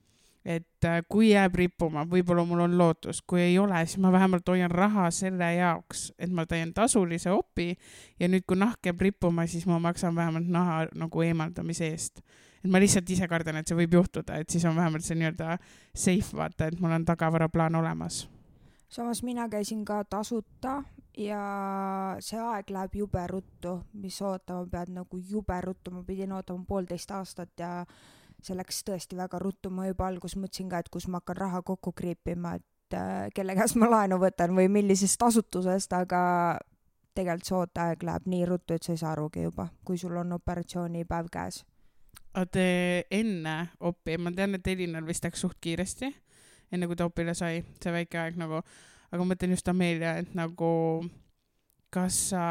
et 0.45 0.85
äh, 0.85 1.03
kui 1.09 1.31
jääb 1.31 1.55
rippuma, 1.55 2.03
võib-olla 2.09 2.45
mul 2.47 2.65
on 2.65 2.77
lootus, 2.79 3.23
kui 3.27 3.41
ei 3.45 3.59
ole, 3.63 3.79
siis 3.87 4.01
ma 4.03 4.11
vähemalt 4.13 4.49
hoian 4.49 4.71
raha 4.71 5.09
selle 5.15 5.53
jaoks, 5.55 6.09
et 6.19 6.33
ma 6.35 6.47
teen 6.51 6.73
tasulise 6.75 7.31
opi 7.31 7.71
ja 8.21 8.29
nüüd, 8.29 8.45
kui 8.47 8.59
nahk 8.59 8.83
jääb 8.87 9.07
rippuma, 9.07 9.47
siis 9.47 9.67
ma 9.71 9.79
maksan 9.83 10.17
vähemalt 10.19 10.51
naha 10.51 10.87
nagu 10.99 11.23
eemaldamise 11.23 11.93
eest. 11.93 12.25
Et 12.63 12.71
ma 12.71 12.81
lihtsalt 12.83 13.11
ise 13.11 13.29
kardan, 13.29 13.59
et 13.59 13.69
see 13.69 13.79
võib 13.79 13.99
juhtuda, 13.99 14.39
et 14.39 14.51
siis 14.51 14.65
on 14.69 14.77
vähemalt 14.79 15.05
see 15.07 15.19
nii-öelda 15.19 15.59
safe, 15.95 16.37
vaata, 16.37 16.71
et 16.71 16.81
mul 16.81 16.95
on 16.95 17.05
tagavaraplaan 17.05 17.75
olemas. 17.81 18.29
samas 18.89 19.23
mina 19.23 19.49
käisin 19.49 19.85
ka 19.85 20.05
tasuta 20.05 20.83
ja 21.19 21.43
see 22.21 22.41
aeg 22.41 22.71
läheb 22.71 22.95
jube 22.95 23.27
ruttu, 23.27 23.77
mis 23.93 24.21
ootama 24.23 24.67
pead 24.71 24.93
nagu 24.93 25.19
jube 25.19 25.61
ruttu, 25.61 25.91
ma 25.91 26.03
pidin 26.03 26.33
ootama 26.33 26.65
poolteist 26.69 27.11
aastat 27.11 27.53
ja 27.59 27.87
see 28.43 28.57
läks 28.57 28.83
tõesti 28.87 29.17
väga 29.17 29.39
ruttu, 29.39 29.71
ma 29.71 29.87
juba 29.87 30.09
alguses 30.09 30.39
mõtlesin 30.41 30.71
ka, 30.71 30.83
et 30.83 30.91
kus 30.93 31.09
ma 31.09 31.21
hakkan 31.21 31.37
raha 31.37 31.63
kokku 31.63 31.93
kriipima, 31.93 32.57
et 32.59 32.97
äh, 32.97 33.29
kelle 33.35 33.57
käest 33.59 33.79
ma 33.81 33.91
laenu 33.91 34.19
võtan 34.23 34.55
või 34.57 34.69
millisest 34.73 35.23
asutusest, 35.23 35.93
aga 35.93 36.23
tegelikult 37.15 37.49
see 37.49 37.59
ooteaeg 37.59 38.07
läheb 38.09 38.31
nii 38.33 38.47
ruttu, 38.49 38.75
et 38.75 38.83
sa 38.83 38.95
ei 38.95 39.03
saa 39.03 39.13
arugi 39.13 39.45
juba, 39.45 39.69
kui 39.85 39.99
sul 40.01 40.17
on 40.17 40.33
operatsioonipäev 40.39 41.29
käes. 41.33 41.63
Te 42.51 42.67
enne 43.13 43.57
opi, 43.81 44.17
ma 44.19 44.33
tean, 44.33 44.57
et 44.57 44.67
Elinal 44.73 45.07
vist 45.09 45.25
läks 45.25 45.43
suht 45.45 45.59
kiiresti, 45.61 46.09
enne 46.73 46.89
kui 46.89 46.97
ta 46.97 47.09
opile 47.09 47.35
sai, 47.37 47.61
see 47.83 47.93
väike 47.93 48.21
aeg 48.21 48.39
nagu, 48.41 48.63
aga 49.13 49.21
ma 49.21 49.35
mõtlen 49.35 49.53
just 49.53 49.69
Amelia, 49.69 50.17
et 50.23 50.33
nagu 50.39 50.73
kas 51.93 52.17
sa 52.31 52.45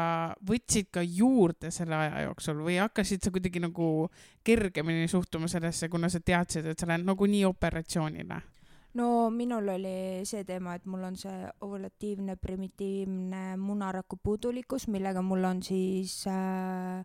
võtsid 0.46 0.92
ka 0.94 1.02
juurde 1.02 1.72
selle 1.74 1.96
aja 1.98 2.22
jooksul 2.28 2.62
või 2.62 2.78
hakkasid 2.78 3.24
sa 3.24 3.32
kuidagi 3.34 3.62
nagu 3.62 4.06
kergemini 4.46 5.08
suhtuma 5.10 5.50
sellesse, 5.50 5.90
kuna 5.90 6.10
sa 6.12 6.22
teadsid, 6.22 6.68
et 6.70 6.78
sa 6.78 6.86
lähed 6.86 7.06
nagunii 7.08 7.44
operatsioonile? 7.48 8.42
no 8.94 9.30
minul 9.32 9.72
oli 9.72 10.22
see 10.28 10.44
teema, 10.44 10.76
et 10.76 10.86
mul 10.86 11.02
on 11.08 11.16
see 11.18 11.48
ovulatiivne 11.64 12.36
primitiivne 12.36 13.56
munaraku 13.56 14.18
puudulikkus, 14.22 14.86
millega 14.92 15.22
mul 15.24 15.48
on 15.48 15.62
siis 15.64 16.20
äh, 16.28 17.02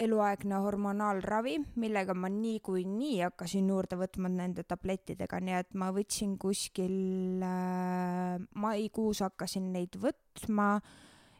eluaegne 0.00 0.60
hormonaalravi, 0.62 1.56
millega 1.82 2.14
ma 2.14 2.30
niikuinii 2.30 3.18
hakkasin 3.24 3.68
juurde 3.72 3.98
võtma 3.98 4.30
nende 4.30 4.62
tablettidega, 4.68 5.40
nii 5.42 5.56
et 5.58 5.74
ma 5.78 5.90
võtsin 5.94 6.36
kuskil 6.40 7.42
äh, 7.42 8.38
maikuus 8.62 9.24
hakkasin 9.26 9.72
neid 9.74 9.98
võtma 9.98 10.76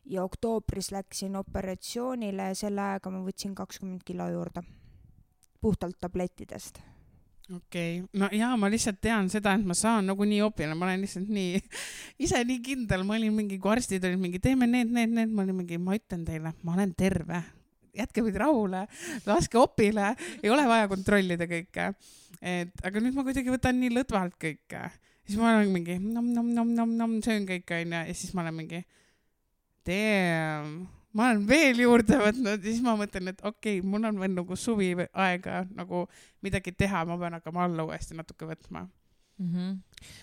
ja 0.09 0.25
oktoobris 0.25 0.91
läksin 0.93 1.37
operatsioonile 1.37 2.51
ja 2.51 2.59
selle 2.59 2.83
ajaga 2.83 3.13
ma 3.15 3.23
võtsin 3.27 3.55
kakskümmend 3.55 4.05
kilo 4.07 4.29
juurde. 4.33 4.63
puhtalt 5.61 5.99
tablettidest. 6.01 6.79
okei 7.55 8.01
okay., 8.01 8.21
no 8.21 8.29
jaa, 8.33 8.57
ma 8.57 8.71
lihtsalt 8.71 9.01
tean 9.01 9.31
seda, 9.31 9.55
et 9.55 9.65
ma 9.65 9.75
saan 9.75 10.07
nagunii 10.07 10.43
opile, 10.43 10.75
ma 10.75 10.87
olen 10.87 11.01
lihtsalt 11.07 11.29
nii, 11.29 11.63
ise 12.25 12.43
nii 12.45 12.59
kindel, 12.63 13.05
ma 13.05 13.15
olin 13.15 13.35
mingi, 13.35 13.59
kui 13.59 13.71
arstid 13.71 14.05
olid 14.05 14.19
mingi, 14.19 14.43
teeme 14.43 14.67
need, 14.67 14.91
need, 14.91 15.15
need, 15.15 15.31
ma 15.31 15.47
olin 15.47 15.63
mingi, 15.63 15.79
ma 15.79 15.95
ütlen 15.99 16.27
teile, 16.27 16.55
ma 16.63 16.75
olen 16.75 16.95
terve, 16.99 17.43
jätke 17.97 18.25
mind 18.25 18.39
rahule, 18.41 18.85
laske 19.27 19.59
opile, 19.61 20.13
ei 20.43 20.53
ole 20.53 20.67
vaja 20.69 20.89
kontrollida 20.91 21.49
kõike. 21.51 21.93
et 22.43 22.85
aga 22.85 23.03
nüüd 23.03 23.17
ma 23.17 23.25
kuidagi 23.27 23.53
võtan 23.53 23.81
nii 23.81 23.95
lõdvalt 23.97 24.37
kõike, 24.41 24.85
siis 25.27 25.41
ma 25.41 25.57
olen 25.57 25.73
mingi 25.75 25.99
nom-nom-nom-nom-nom, 26.03 27.19
söön 27.25 27.49
kõike 27.49 27.83
onju 27.83 28.05
ja 28.11 28.15
siis 28.15 28.35
ma 28.37 28.45
olen 28.45 28.59
mingi 28.61 28.85
damn, 29.89 30.87
ma 31.17 31.31
olen 31.31 31.45
veel 31.49 31.83
juurde 31.83 32.21
võtnud 32.21 32.59
ja 32.59 32.63
siis 32.63 32.83
ma 32.85 32.95
mõtlen, 32.99 33.33
et 33.33 33.43
okei 33.43 33.79
okay,, 33.81 33.89
mul 33.89 34.07
on 34.09 34.21
veel 34.21 34.35
nagu 34.37 34.59
suvi 34.61 34.93
aega 35.13 35.65
nagu 35.75 36.05
midagi 36.45 36.75
teha, 36.77 37.05
ma 37.09 37.19
pean 37.21 37.39
hakkama 37.39 37.67
alla 37.67 37.89
uuesti 37.89 38.17
natuke 38.19 38.49
võtma. 38.49 38.87
mm. 39.39 39.55
-hmm. 39.55 39.79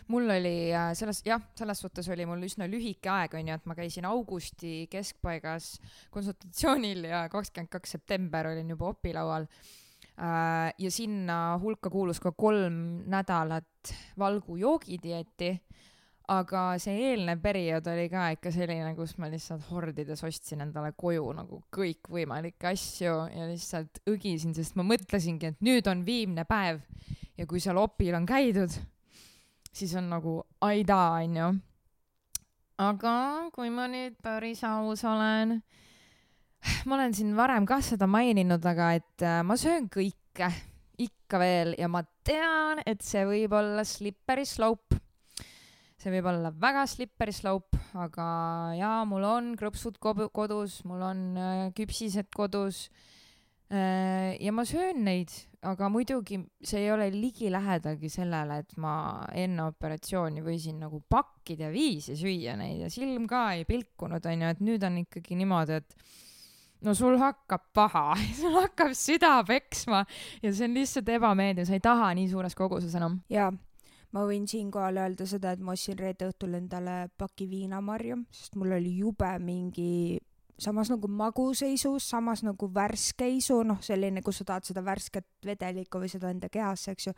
mul 0.08 0.30
oli 0.30 0.74
äh, 0.74 0.94
selles, 0.94 1.22
jah, 1.26 1.42
selles 1.56 1.80
suhtes 1.80 2.10
oli 2.10 2.26
mul 2.26 2.44
üsna 2.48 2.68
lühike 2.70 3.10
aeg, 3.12 3.34
onju, 3.40 3.56
et 3.56 3.66
ma 3.66 3.76
käisin 3.76 4.06
augusti 4.06 4.88
keskpaigas 4.92 5.76
konsultatsioonil 6.12 7.08
ja 7.10 7.26
kakskümmend 7.30 7.72
kaks 7.72 7.98
september 7.98 8.52
olin 8.54 8.70
juba 8.70 8.92
opilaual 8.94 9.48
äh,. 10.20 10.74
ja 10.78 10.92
sinna 10.92 11.60
hulka 11.62 11.90
kuulus 11.90 12.20
ka 12.20 12.32
kolm 12.32 13.08
nädalat 13.12 13.96
valgu 14.18 14.58
joogidieeti. 14.58 15.60
aga 16.28 16.80
see 16.82 17.12
eelnev 17.12 17.38
periood 17.38 17.86
oli 17.86 18.08
ka 18.10 18.32
ikka 18.34 18.50
selline, 18.52 18.96
kus 18.98 19.12
ma 19.22 19.28
lihtsalt 19.30 19.68
hordides 19.70 20.24
ostsin 20.26 20.64
endale 20.66 20.90
koju 20.98 21.28
nagu 21.38 21.60
kõikvõimalikke 21.78 22.72
asju 22.72 23.12
ja 23.30 23.46
lihtsalt 23.46 24.02
õgisin, 24.10 24.56
sest 24.58 24.74
ma 24.76 24.82
mõtlesingi, 24.82 25.52
et 25.54 25.62
nüüd 25.62 25.86
on 25.88 26.02
viimne 26.06 26.48
päev 26.50 26.82
ja 27.38 27.46
kui 27.46 27.62
seal 27.62 27.78
opil 27.78 28.18
on 28.18 28.26
käidud, 28.26 28.74
siis 29.75 29.96
on 30.00 30.10
nagu 30.10 30.36
aidaa, 30.63 31.22
onju. 31.24 31.50
aga 32.79 33.15
kui 33.55 33.72
ma 33.72 33.88
nüüd 33.91 34.15
päris 34.24 34.63
aus 34.67 35.03
olen, 35.08 35.58
ma 36.88 36.98
olen 36.98 37.15
siin 37.15 37.36
varem 37.38 37.67
kah 37.67 37.84
seda 37.84 38.08
maininud, 38.08 38.63
aga 38.65 38.94
et 39.00 39.25
äh, 39.25 39.41
ma 39.48 39.58
söön 39.60 39.89
kõike 39.91 40.51
ikka 41.01 41.39
veel 41.41 41.74
ja 41.79 41.89
ma 41.91 42.03
tean, 42.27 42.82
et 42.88 43.03
see 43.03 43.25
võib 43.27 43.55
olla 43.55 43.84
slippery 43.88 44.46
slope. 44.48 45.01
see 46.00 46.12
võib 46.13 46.27
olla 46.29 46.51
väga 46.51 46.86
slippery 46.88 47.34
slope, 47.34 47.79
aga 47.98 48.27
jaa, 48.77 49.03
mul 49.10 49.24
on 49.25 49.53
krõpsud 49.60 49.98
kodus, 50.00 50.84
mul 50.86 51.03
on 51.03 51.25
äh, 51.36 51.65
küpsised 51.75 52.32
kodus 52.36 52.86
äh, 53.72 54.36
ja 54.39 54.55
ma 54.55 54.67
söön 54.67 55.03
neid, 55.08 55.32
aga 55.66 55.90
muidugi 55.92 56.40
see 56.64 56.84
ei 56.86 56.92
ole 56.94 57.08
ligilähedagi 57.14 58.10
sellele, 58.12 58.60
et 58.64 58.76
ma 58.82 58.96
enne 59.34 59.66
operatsiooni 59.70 60.44
võisin 60.46 60.80
nagu 60.84 61.02
pakkida 61.10 61.72
viisi 61.74 62.18
süüa 62.20 62.56
neid 62.60 62.86
ja 62.86 62.92
silm 62.94 63.28
ka 63.30 63.48
ei 63.58 63.66
pilkunud, 63.68 64.26
onju, 64.32 64.52
et 64.54 64.64
nüüd 64.66 64.86
on 64.86 65.02
ikkagi 65.04 65.38
niimoodi, 65.40 65.80
et 65.82 65.98
no 66.86 66.94
sul 66.98 67.18
hakkab 67.22 67.70
paha, 67.76 68.08
sul 68.42 68.58
hakkab 68.60 68.94
süda 68.98 69.38
peksma 69.48 70.04
ja 70.44 70.52
see 70.52 70.70
on 70.70 70.78
lihtsalt 70.78 71.10
ebameeldiv, 71.18 71.68
sa 71.68 71.78
ei 71.78 71.84
taha 71.84 72.12
nii 72.18 72.30
suures 72.32 72.58
koguses 72.58 72.96
enam. 73.00 73.20
ja 73.32 73.50
ma 74.16 74.24
võin 74.28 74.46
siinkohal 74.48 75.02
öelda 75.02 75.28
seda, 75.28 75.56
et 75.56 75.64
ma 75.64 75.74
ostsin 75.76 75.98
reede 76.00 76.30
õhtul 76.30 76.56
endale 76.62 77.10
paki 77.18 77.50
viinamarju, 77.52 78.22
sest 78.32 78.56
mul 78.60 78.78
oli 78.78 78.94
jube 79.02 79.34
mingi 79.44 80.20
samas 80.58 80.90
nagu 80.92 81.08
maguseisus, 81.08 82.10
samas 82.10 82.44
nagu 82.46 82.70
värskeisu, 82.74 83.60
noh, 83.68 83.82
selline, 83.84 84.24
kus 84.24 84.42
sa 84.42 84.52
tahad 84.52 84.68
seda 84.68 84.84
värsket 84.86 85.28
vedelikku 85.46 86.00
või 86.02 86.12
seda 86.12 86.32
enda 86.32 86.50
kehasse, 86.52 86.96
eks 86.96 87.10
ju. 87.10 87.14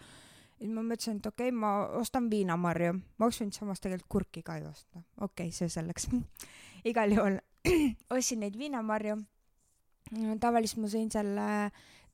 ja 0.60 0.70
ma 0.74 0.82
mõtlesin, 0.82 1.20
et 1.22 1.29
okei 1.29 1.51
okay,, 1.51 1.58
ma 1.58 1.74
ostan 2.00 2.29
viinamarju, 2.32 2.94
ma 3.17 3.27
oleks 3.27 3.41
võinud 3.44 3.58
samas 3.60 3.84
tegelikult 3.84 4.10
kurki 4.10 4.44
ka 4.46 4.58
ju 4.62 4.72
osta, 4.72 5.03
okei 5.22 5.50
okay,, 5.50 5.51
see 5.53 5.70
selleks. 5.70 6.10
igal 6.91 7.13
juhul 7.13 7.39
ostsin 8.15 8.41
neid 8.41 8.58
viinamarju. 8.58 9.20
tavaliselt 10.39 10.82
ma 10.82 10.89
sõin 10.89 11.10
selle 11.12 11.48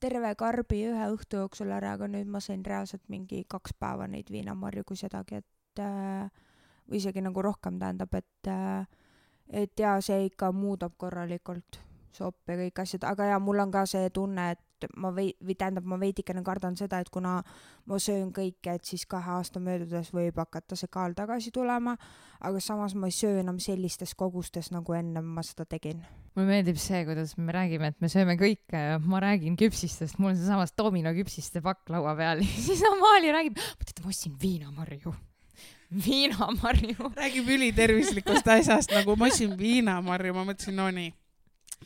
terve 0.02 0.34
karbi 0.36 0.82
ühe 0.90 1.06
õhtu 1.14 1.38
jooksul 1.40 1.70
ära, 1.72 1.94
aga 1.96 2.08
nüüd 2.10 2.28
ma 2.28 2.40
sõin 2.42 2.64
reaalselt 2.66 3.04
mingi 3.08 3.44
kaks 3.48 3.76
päeva 3.78 4.08
neid 4.10 4.28
viinamarju, 4.30 4.84
kui 4.84 4.98
sedagi, 5.00 5.40
et 5.40 5.80
äh, 5.80 6.28
või 6.90 7.00
isegi 7.00 7.22
nagu 7.24 7.42
rohkem 7.42 7.78
tähendab, 7.80 8.12
et 8.18 8.50
äh, 8.50 8.84
et 9.54 9.80
jaa, 9.80 10.00
see 10.04 10.26
ikka 10.28 10.50
muudab 10.52 10.96
korralikult 10.98 11.80
sopp 12.14 12.50
ja 12.50 12.58
kõik 12.58 12.84
asjad, 12.84 13.06
aga 13.08 13.32
jaa, 13.32 13.40
mul 13.42 13.62
on 13.64 13.72
ka 13.74 13.84
see 13.90 14.10
tunne, 14.14 14.52
et 14.54 14.88
ma 15.00 15.10
vei-, 15.14 15.34
või 15.44 15.56
tähendab, 15.58 15.86
ma 15.88 15.98
veidikene 16.00 16.42
kardan 16.46 16.76
seda, 16.78 17.00
et 17.02 17.10
kuna 17.12 17.38
ma 17.90 17.98
söön 18.02 18.30
kõike, 18.34 18.76
et 18.76 18.86
siis 18.86 19.06
kahe 19.10 19.36
aasta 19.36 19.62
möödudes 19.62 20.12
võib 20.14 20.38
hakata 20.40 20.78
see 20.78 20.90
kaal 20.92 21.16
tagasi 21.16 21.52
tulema, 21.54 21.96
aga 22.44 22.62
samas 22.62 22.96
ma 22.98 23.10
ei 23.10 23.16
söö 23.16 23.40
enam 23.42 23.58
sellistes 23.62 24.14
kogustes, 24.18 24.70
nagu 24.74 24.96
enne 24.96 25.24
ma 25.24 25.44
seda 25.46 25.66
tegin. 25.68 26.04
mulle 26.34 26.48
meeldib 26.50 26.78
see, 26.82 27.04
kuidas 27.08 27.36
me 27.38 27.54
räägime, 27.54 27.92
et 27.92 28.00
me 28.02 28.10
sööme 28.12 28.38
kõike 28.40 28.82
ma 29.04 29.22
räägin 29.22 29.58
küpsistest, 29.60 30.18
mul 30.18 30.34
on 30.34 30.40
seesamas 30.40 30.74
domino 30.78 31.14
küpsiste 31.16 31.62
pakk 31.64 31.94
laua 31.94 32.16
peal 32.18 32.42
ja 32.44 32.50
siis 32.68 32.82
Amalia 32.90 33.38
räägib, 33.38 33.62
teate, 33.84 34.02
ma 34.04 34.12
ostsin 34.14 34.36
viinamarju. 34.40 35.14
viinamarju. 35.90 37.10
räägib 37.16 37.48
ülitervislikust 37.56 38.48
asjast, 38.48 38.94
nagu 38.94 39.16
ma 39.16 39.28
ostsin 39.30 39.56
viinamarju, 39.58 40.34
ma 40.34 40.46
mõtlesin, 40.48 40.76
no 40.78 40.88
nii, 40.90 41.12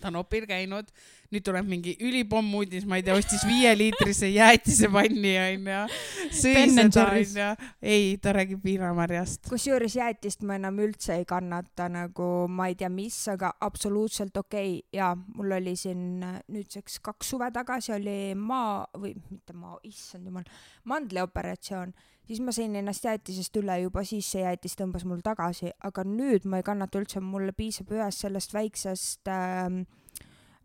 ta 0.00 0.12
on 0.12 0.20
opil 0.22 0.46
käinud, 0.48 0.90
nüüd 1.28 1.44
tuleb 1.44 1.66
mingi 1.68 1.92
ülipomm 2.00 2.54
uudis, 2.56 2.86
ma 2.88 2.96
ei 2.96 3.04
tea, 3.04 3.16
ostis 3.18 3.42
viieliitrise 3.44 4.30
jäätisepanni 4.32 5.34
onju, 5.42 5.82
sõi 6.32 6.64
seda 6.72 7.04
onju, 7.12 7.48
ei, 7.84 8.14
ta 8.22 8.32
räägib 8.36 8.64
viinamarjast. 8.64 9.44
kusjuures 9.50 9.98
jäätist 9.98 10.46
ma 10.48 10.56
enam 10.56 10.80
üldse 10.80 11.18
ei 11.18 11.26
kannata 11.28 11.90
nagu 11.92 12.30
ma 12.48 12.70
ei 12.72 12.78
tea 12.80 12.88
mis, 12.92 13.18
aga 13.28 13.52
absoluutselt 13.60 14.36
okei. 14.40 14.78
Okay. 14.78 14.88
ja 14.96 15.12
mul 15.36 15.52
oli 15.58 15.76
siin 15.76 16.22
äh, 16.24 16.38
nüüdseks 16.48 16.98
kaks 17.04 17.34
suve 17.34 17.50
tagasi 17.52 17.92
oli 17.98 18.18
maa 18.34 18.86
või 18.96 19.12
mitte 19.28 19.52
maa, 19.52 19.76
issand 19.84 20.28
jumal, 20.30 20.48
mandlioperatsioon, 20.88 21.92
siis 22.24 22.40
ma 22.40 22.56
sõin 22.56 22.80
ennast 22.80 23.04
jäätisest 23.04 23.60
üle, 23.60 23.82
juba 23.84 24.04
siis 24.08 24.32
see 24.32 24.46
jäätis 24.46 24.80
tõmbas 24.80 25.04
mul 25.04 25.20
tagasi, 25.24 25.74
aga 25.84 26.08
nüüd 26.08 26.48
ma 26.48 26.62
ei 26.62 26.66
kannata 26.66 27.02
üldse, 27.02 27.20
mulle 27.20 27.52
piisab 27.52 27.92
ühest 27.92 28.24
sellest 28.24 28.56
väiksest 28.56 29.28
äh, 29.28 29.82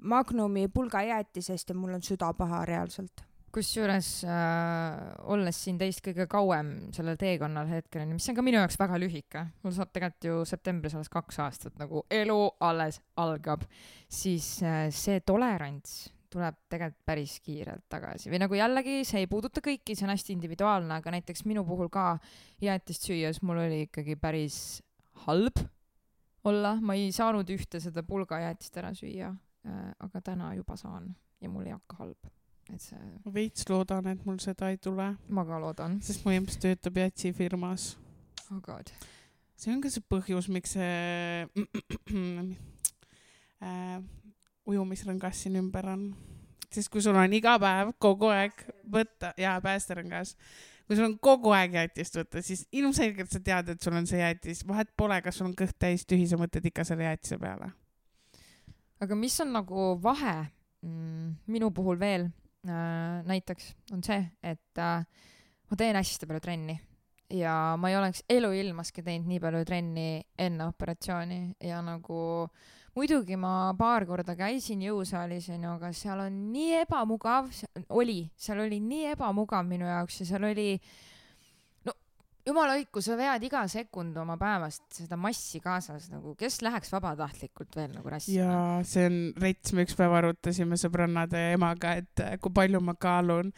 Magnumi 0.04 0.68
pulgajäätisest 0.68 1.70
ja 1.70 1.76
mul 1.76 1.94
on 1.96 2.04
süda 2.04 2.34
paha 2.38 2.66
reaalselt. 2.66 3.24
kusjuures 3.54 4.24
äh, 4.26 5.02
olles 5.30 5.60
siin 5.62 5.78
teist 5.78 6.02
kõige 6.02 6.26
kauem 6.26 6.72
sellel 6.96 7.20
teekonnal 7.22 7.68
hetkel, 7.70 8.08
mis 8.10 8.26
on 8.32 8.40
ka 8.40 8.42
minu 8.42 8.58
jaoks 8.58 8.80
väga 8.82 8.98
lühike, 8.98 9.44
mul 9.62 9.76
saab 9.76 9.92
tegelikult 9.94 10.26
ju 10.26 10.40
septembris 10.50 10.96
alles 10.98 11.12
kaks 11.14 11.38
aastat 11.46 11.78
nagu 11.78 12.02
elu 12.10 12.40
alles 12.66 12.98
algab, 13.22 13.68
siis 14.10 14.56
äh, 14.66 14.88
see 14.90 15.22
tolerants 15.22 16.10
tuleb 16.34 16.58
tegelikult 16.72 17.06
päris 17.06 17.38
kiirelt 17.46 17.86
tagasi. 17.94 18.32
Või 18.34 18.42
nagu 18.42 18.58
jällegi 18.58 19.04
see 19.06 19.22
ei 19.22 19.30
puuduta 19.30 19.62
kõiki, 19.62 19.94
see 19.94 20.08
on 20.08 20.16
hästi 20.16 20.34
individuaalne, 20.34 20.98
aga 20.98 21.14
näiteks 21.14 21.46
minu 21.46 21.62
puhul 21.68 21.92
ka 21.94 22.18
jäätist 22.64 23.06
süües 23.06 23.44
mul 23.46 23.62
oli 23.68 23.84
ikkagi 23.86 24.18
päris 24.18 24.58
halb 25.28 25.62
olla, 26.44 26.76
ma 26.82 26.98
ei 26.98 27.12
saanud 27.16 27.50
ühte 27.54 27.80
seda 27.84 28.04
pulgajäätist 28.08 28.82
ära 28.82 28.92
süüa, 28.98 29.30
aga 29.64 30.22
täna 30.22 30.54
juba 30.58 30.76
saan 30.76 31.14
ja 31.44 31.50
mul 31.52 31.68
ei 31.68 31.76
hakka 31.76 32.00
halb, 32.00 32.32
et 32.72 32.82
see 32.82 33.00
ma 33.26 33.34
veits 33.36 33.68
loodan, 33.70 34.08
et 34.14 34.26
mul 34.28 34.40
seda 34.44 34.70
ei 34.72 34.80
tule, 34.82 35.10
ma 35.36 35.46
ka 35.48 35.60
loodan. 35.60 36.00
sest 36.04 36.24
mu 36.26 36.34
emps 36.36 36.58
töötab 36.64 37.00
jätsifirmas. 37.04 37.94
oh 38.50 38.62
god. 38.64 38.92
see 39.60 39.74
on 39.76 39.82
ka 39.84 39.92
see 39.92 40.04
põhjus, 40.10 40.50
miks 40.54 40.76
see, 40.78 41.48
äh, 43.64 43.98
ujumisrõngas 44.70 45.44
siin 45.44 45.60
ümber 45.60 45.90
on. 45.94 46.08
sest 46.72 46.92
kui 46.92 47.04
sul 47.04 47.20
on 47.20 47.36
iga 47.36 47.58
päev 47.62 47.94
kogu 48.02 48.32
aeg 48.34 48.64
võtta 48.96 49.34
ja 49.38 49.58
päästerõngas, 49.64 50.38
kui 50.88 50.96
sul 50.98 51.10
on 51.12 51.20
kogu 51.20 51.52
aeg 51.56 51.76
jäätist 51.76 52.18
võtta, 52.22 52.42
siis 52.46 52.66
ilmselgelt 52.72 53.32
sa 53.36 53.44
tead, 53.44 53.76
et 53.76 53.84
sul 53.84 54.00
on 54.00 54.08
see 54.10 54.24
jäätis, 54.24 54.64
vahet 54.68 54.96
pole, 54.98 55.20
kas 55.26 55.40
sul 55.40 55.52
on 55.52 55.58
kõht 55.60 55.76
täis 55.80 56.08
tühi, 56.08 56.26
sa 56.30 56.40
mõtled 56.40 56.72
ikka 56.72 56.88
selle 56.88 57.12
jäätise 57.12 57.40
peale. 57.42 57.74
Aga 59.04 59.18
mis 59.20 59.36
on 59.44 59.54
nagu 59.58 59.94
vahe 60.02 60.36
mm, 60.84 61.30
minu 61.52 61.72
puhul 61.76 62.00
veel 62.00 62.28
äh, 62.68 63.22
näiteks 63.28 63.74
on 63.94 64.04
see, 64.06 64.22
et 64.44 64.82
äh, 64.82 65.06
ma 65.70 65.80
teen 65.80 66.00
hästi 66.00 66.30
palju 66.30 66.44
trenni 66.44 66.78
ja 67.34 67.76
ma 67.80 67.90
ei 67.90 67.98
oleks 67.98 68.24
eluilmaski 68.30 69.04
teinud 69.04 69.30
nii 69.32 69.42
palju 69.44 69.66
trenni 69.68 70.08
enne 70.40 70.70
operatsiooni 70.70 71.42
ja 71.64 71.82
nagu 71.86 72.48
muidugi 72.94 73.38
ma 73.40 73.74
paar 73.78 74.06
korda 74.06 74.36
käisin 74.38 74.84
jõusaalis 74.86 75.50
onju, 75.56 75.78
aga 75.80 75.90
seal 75.98 76.28
on 76.28 76.36
nii 76.54 76.84
ebamugav, 76.84 77.50
oli, 77.90 78.22
seal 78.38 78.62
oli 78.66 78.78
nii 78.84 79.16
ebamugav 79.16 79.66
minu 79.66 79.90
jaoks 79.90 80.22
ja 80.22 80.30
seal 80.34 80.46
oli 80.52 80.70
no 80.78 81.13
jumala 82.48 82.76
hoidku, 82.78 83.02
sa 83.04 83.16
vead 83.20 83.46
iga 83.48 83.64
sekund 83.72 84.18
oma 84.20 84.36
päevast 84.40 84.84
seda 84.98 85.18
massi 85.20 85.62
kaasas 85.64 86.10
nagu, 86.12 86.36
kes 86.40 86.60
läheks 86.66 86.92
vabatahtlikult 86.94 87.78
veel 87.80 87.94
nagu 87.96 88.12
rassima? 88.12 88.44
ja 88.44 88.60
see 88.88 89.08
on 89.10 89.18
rets, 89.44 89.74
me 89.76 89.88
üks 89.88 89.98
päev 90.00 90.16
arutasime 90.20 90.80
sõbrannade 90.80 91.50
emaga, 91.54 91.96
et 92.02 92.26
kui 92.44 92.54
palju 92.54 92.84
ma 92.84 92.96
kaalun. 93.00 93.52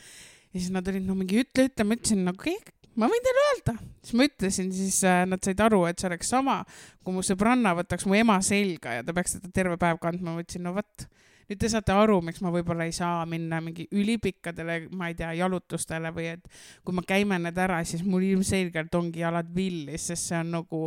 Ja 0.55 0.61
siis 0.61 0.71
nad 0.71 0.87
olid 0.87 1.03
no 1.03 1.17
mingi 1.19 1.41
ütle, 1.41 1.65
ütle, 1.67 1.83
ma 1.83 1.97
ütlesin 1.97 2.21
no 2.23 2.31
kõik, 2.39 2.69
ma 2.95 3.09
võin 3.11 3.23
teile 3.25 3.41
öelda, 3.49 3.73
siis 4.05 4.15
ma 4.15 4.27
ütlesin, 4.29 4.69
siis 4.75 5.01
äh, 5.07 5.25
nad 5.27 5.43
said 5.43 5.59
aru, 5.65 5.81
et 5.89 5.99
see 5.99 6.07
oleks 6.07 6.31
sama, 6.31 6.61
kui 7.03 7.15
mu 7.15 7.25
sõbranna 7.25 7.73
võtaks 7.75 8.07
mu 8.07 8.15
ema 8.15 8.37
selga 8.45 8.95
ja 8.99 9.03
ta 9.03 9.15
peaks 9.17 9.35
teda 9.35 9.51
terve 9.55 9.75
päev 9.81 9.99
kandma, 10.03 10.37
ma 10.37 10.45
ütlesin, 10.45 10.63
no 10.63 10.75
vot, 10.77 11.07
nüüd 11.49 11.59
te 11.61 11.69
saate 11.71 11.93
aru, 11.95 12.19
miks 12.25 12.41
ma 12.43 12.51
võib-olla 12.53 12.87
ei 12.87 12.93
saa 12.95 13.25
minna 13.29 13.61
mingi 13.63 13.87
ülipikkadele, 13.93 14.79
ma 14.97 15.09
ei 15.11 15.17
tea, 15.17 15.33
jalutustele 15.39 16.11
või 16.15 16.29
et 16.35 16.47
kui 16.85 16.95
me 16.95 17.03
käime 17.07 17.39
need 17.41 17.59
ära, 17.61 17.81
siis 17.85 18.05
mul 18.05 18.25
ilmselgelt 18.27 18.95
ongi 18.95 19.21
jalad 19.23 19.51
villis, 19.55 20.09
sest 20.09 20.31
see 20.31 20.39
on 20.39 20.55
nagu 20.59 20.81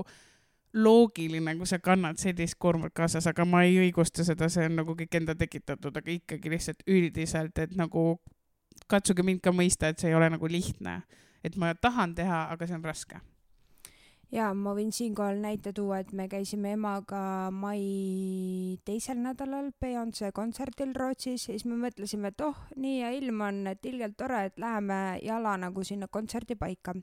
loogiline, 0.79 1.55
kui 1.57 1.67
sa 1.67 1.79
kannad 1.83 2.19
sellist 2.21 2.59
koormat 2.61 2.93
kaasas, 2.95 3.27
aga 3.31 3.47
ma 3.49 3.63
ei 3.67 3.79
õigusta 3.87 4.27
seda, 4.27 4.51
see 4.53 4.67
on 4.69 4.77
nagu 4.83 4.97
kõik 4.99 5.17
enda 5.21 5.35
tekitatud, 5.39 5.97
aga 5.97 6.13
ikkagi 6.13 6.53
lihtsalt 6.53 6.85
üldiselt, 6.87 7.57
et 7.59 7.73
nagu 7.79 8.11
katsuge 8.89 9.25
mind 9.25 9.41
ka 9.43 9.53
mõista, 9.55 9.89
et 9.89 9.99
see 9.99 10.13
ei 10.13 10.19
ole 10.19 10.29
nagu 10.35 10.51
lihtne 10.51 11.01
et 11.45 11.57
ma 11.57 11.75
tahan 11.75 12.15
teha, 12.15 12.47
aga 12.53 12.67
see 12.67 12.79
on 12.79 12.85
raske. 12.85 13.21
Ja 14.35 14.51
ma 14.55 14.75
võin 14.77 14.91
siinkohal 14.93 15.41
näite 15.43 15.73
tuua, 15.77 16.03
et 16.03 16.13
me 16.13 16.29
käisime 16.29 16.75
emaga 16.77 17.51
mai 17.55 18.79
teisel 18.85 19.21
nädalal 19.25 19.71
Beyonce 19.81 20.33
kontserdil 20.37 20.95
Rootsis 20.97 21.49
ja 21.49 21.55
siis 21.55 21.65
me 21.69 21.79
mõtlesime, 21.81 22.33
et 22.33 22.45
oh, 22.45 22.59
nii 22.77 23.01
hea 23.03 23.13
ilm 23.21 23.45
on, 23.47 23.63
et 23.73 23.87
ilgelt 23.89 24.19
tore, 24.21 24.45
et 24.51 24.59
läheme 24.61 25.19
jala 25.25 25.57
nagu 25.61 25.85
sinna 25.85 26.11
kontserdipaika 26.13 26.97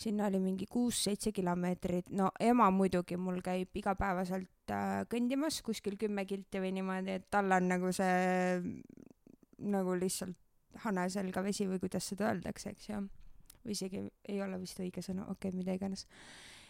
sinna 0.00 0.26
oli 0.30 0.40
mingi 0.40 0.66
kuus-seitse 0.70 1.32
kilomeetrit, 1.36 2.08
no 2.16 2.30
ema 2.40 2.70
muidugi 2.72 3.18
mul 3.20 3.42
käib 3.44 3.76
igapäevaselt 3.76 4.72
äh, 4.72 5.02
kõndimas 5.12 5.60
kuskil 5.66 5.98
kümme 6.00 6.24
kilti 6.28 6.62
või 6.62 6.72
niimoodi, 6.78 7.18
et 7.20 7.26
tal 7.30 7.52
on 7.52 7.68
nagu 7.68 7.92
see 7.92 8.62
nagu 9.60 9.96
lihtsalt 10.00 10.80
hane 10.86 11.08
selga 11.12 11.42
vesi 11.44 11.66
või 11.68 11.82
kuidas 11.82 12.08
seda 12.12 12.30
öeldakse, 12.30 12.72
eks 12.72 12.88
ju 12.88 13.02
või 13.64 13.76
isegi 13.76 14.06
ei 14.28 14.40
ole 14.42 14.60
vist 14.60 14.80
õige 14.80 15.04
sõna, 15.04 15.26
okei 15.28 15.50
okay,, 15.50 15.56
mida 15.56 15.76
iganes. 15.76 16.06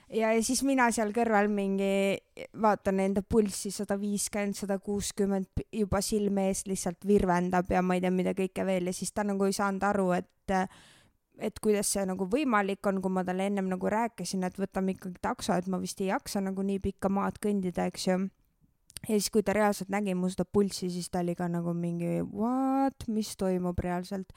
ja, 0.09 0.33
ja 0.35 0.43
siis 0.45 0.63
mina 0.67 0.91
seal 0.95 1.13
kõrval 1.17 1.51
mingi 1.53 2.19
vaatan 2.63 3.01
enda 3.07 3.23
pulssi 3.23 3.73
sada 3.75 3.99
viiskümmend, 4.01 4.59
sada 4.59 4.79
kuuskümmend 4.79 5.65
juba 5.73 6.03
silme 6.05 6.49
eest 6.51 6.71
lihtsalt 6.71 7.07
virvendab 7.07 7.71
ja 7.71 7.83
ma 7.83 7.99
ei 7.99 8.05
tea, 8.05 8.15
mida 8.15 8.35
kõike 8.37 8.67
veel 8.67 8.91
ja 8.91 8.97
siis 8.97 9.13
ta 9.13 9.27
nagu 9.27 9.47
ei 9.47 9.57
saanud 9.57 9.87
aru, 9.93 10.11
et 10.19 10.57
et 11.41 11.57
kuidas 11.65 11.89
see 11.89 12.03
nagu 12.05 12.26
võimalik 12.29 12.85
on, 12.91 12.99
kui 13.00 13.13
ma 13.13 13.23
talle 13.25 13.47
ennem 13.49 13.71
nagu 13.71 13.89
rääkisin, 13.89 14.43
et 14.45 14.59
võtame 14.61 14.93
ikkagi 14.93 15.23
takso, 15.25 15.55
et 15.57 15.71
ma 15.73 15.79
vist 15.81 16.00
ei 16.03 16.11
jaksa 16.11 16.43
nagu 16.45 16.61
nii 16.61 16.83
pikka 16.85 17.09
maad 17.09 17.39
kõndida, 17.41 17.87
eks 17.89 18.11
ju 18.11 18.19
ja 19.09 19.15
siis, 19.17 19.31
kui 19.33 19.43
ta 19.43 19.55
reaalselt 19.57 19.91
nägi 19.93 20.15
mu 20.19 20.29
seda 20.33 20.45
pulssi, 20.45 20.91
siis 20.93 21.09
ta 21.11 21.23
oli 21.25 21.35
ka 21.39 21.49
nagu 21.49 21.75
mingi 21.76 22.21
what, 22.21 23.07
mis 23.09 23.33
toimub 23.41 23.79
reaalselt. 23.81 24.33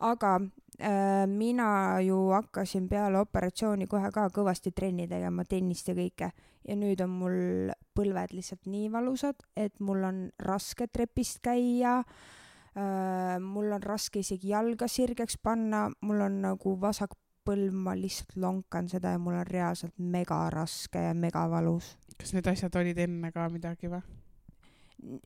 Aga 0.00 0.38
Äh, 0.80 1.26
mina 1.26 2.00
ju 2.00 2.30
hakkasin 2.30 2.88
peale 2.88 3.18
operatsiooni 3.20 3.84
kohe 3.86 4.08
ka 4.14 4.30
kõvasti 4.32 4.70
trenni 4.72 5.04
tegema, 5.08 5.44
tennist 5.44 5.90
ja 5.90 5.94
kõike. 5.94 6.30
ja 6.68 6.76
nüüd 6.76 7.00
on 7.04 7.10
mul 7.10 7.72
põlved 7.96 8.32
lihtsalt 8.32 8.68
nii 8.68 8.88
valusad, 8.92 9.36
et 9.56 9.80
mul 9.80 10.04
on 10.04 10.22
raske 10.38 10.86
trepist 10.86 11.40
käia 11.42 11.98
äh,. 12.00 13.36
mul 13.40 13.72
on 13.72 13.82
raske 13.82 14.20
isegi 14.24 14.54
jalga 14.54 14.88
sirgeks 14.88 15.36
panna, 15.36 15.90
mul 16.00 16.20
on 16.20 16.40
nagu 16.46 16.76
vasak 16.80 17.12
põlv, 17.44 17.76
ma 17.76 17.92
lihtsalt 17.94 18.36
lonkan 18.36 18.88
seda 18.88 19.12
ja 19.12 19.18
mul 19.18 19.36
on 19.36 19.46
reaalselt 19.46 19.98
mega 19.98 20.46
raske 20.50 21.02
ja 21.10 21.12
mega 21.14 21.44
valus. 21.50 21.98
kas 22.16 22.32
need 22.32 22.46
asjad 22.46 22.80
olid 22.80 23.04
enne 23.04 23.32
ka 23.32 23.50
midagi 23.52 23.92
või? 23.92 24.00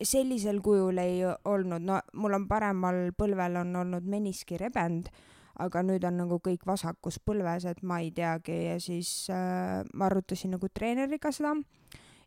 Sellisel 0.03 0.61
kujul 0.65 0.99
ei 1.03 1.23
olnud, 1.25 1.83
no 1.83 2.01
mul 2.15 2.37
on 2.39 2.49
paremal 2.49 3.07
põlvel 3.19 3.63
on 3.63 3.77
olnud 3.85 4.07
meniskirebend 4.07 5.11
aga 5.63 5.85
nüüd 5.87 6.05
on 6.07 6.17
nagu 6.19 6.41
kõik 6.43 6.65
vasakus 6.67 7.21
põlves, 7.23 7.67
et 7.71 7.83
ma 7.87 8.01
ei 8.03 8.11
teagi. 8.15 8.57
Ja 8.67 8.79
siis 8.83 9.29
äh, 9.31 9.83
ma 9.95 10.09
arutasin 10.09 10.57
nagu 10.57 10.71
treeneriga 10.73 11.31
seda 11.35 11.55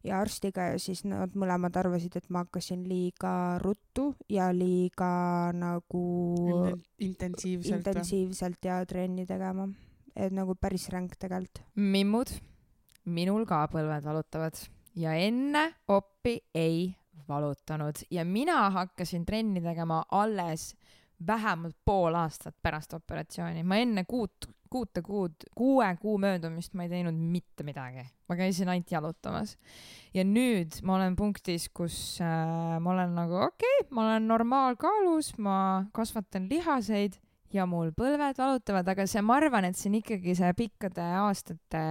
ja 0.07 0.21
arstiga 0.21 0.69
ja 0.71 0.77
siis 0.79 1.03
nad 1.07 1.33
mõlemad 1.37 1.75
arvasid, 1.79 2.15
et 2.19 2.29
ma 2.31 2.45
hakkasin 2.45 2.85
liiga 2.87 3.57
ruttu 3.63 4.11
ja 4.31 4.49
liiga 4.55 5.51
nagu 5.57 6.03
intensiivselt, 7.03 7.81
intensiivselt 7.81 8.69
ja 8.69 8.79
trenni 8.87 9.27
tegema, 9.27 9.67
et 10.15 10.35
nagu 10.35 10.55
päris 10.55 10.87
ränk 10.93 11.17
tegelikult. 11.19 11.63
mimmud, 11.75 12.31
minul 13.05 13.45
ka 13.49 13.65
põlved 13.73 14.07
valutavad. 14.07 14.63
Ja 14.97 15.13
enne 15.13 15.75
oppi 15.93 16.39
ei 16.57 16.95
valutanud 17.29 18.03
ja 18.11 18.25
mina 18.25 18.69
hakkasin 18.69 19.25
trenni 19.25 19.61
tegema 19.61 20.03
alles 20.11 20.73
vähemalt 21.27 21.75
pool 21.85 22.15
aastat 22.15 22.55
pärast 22.61 22.93
operatsiooni, 22.93 23.63
ma 23.63 23.79
enne 23.81 24.03
kuut, 24.05 24.49
kuute 24.69 25.01
kuud, 25.01 25.47
kuue 25.55 25.87
kuu 26.01 26.17
möödumist 26.21 26.75
ma 26.77 26.85
ei 26.85 26.91
teinud 26.91 27.17
mitte 27.17 27.65
midagi, 27.65 28.05
ma 28.29 28.37
käisin 28.37 28.69
ainult 28.69 28.91
jalutamas. 28.91 29.57
ja 30.13 30.23
nüüd 30.23 30.77
ma 30.83 30.97
olen 30.97 31.15
punktis, 31.15 31.69
kus 31.73 32.19
äh, 32.21 32.77
ma 32.79 32.93
olen 32.93 33.15
nagu 33.17 33.39
okei 33.47 33.79
okay,, 33.81 33.89
ma 33.91 34.05
olen 34.05 34.27
normaalkaalus, 34.27 35.33
ma 35.37 35.87
kasvatan 35.93 36.49
lihaseid 36.51 37.17
ja 37.53 37.65
mul 37.65 37.91
põlved 37.95 38.37
valutavad, 38.37 38.87
aga 38.91 39.07
see, 39.07 39.23
ma 39.23 39.39
arvan, 39.41 39.69
et 39.69 39.77
see 39.79 39.89
on 39.91 39.99
ikkagi 40.01 40.35
see 40.37 40.53
pikkade 40.57 41.03
aastate 41.23 41.83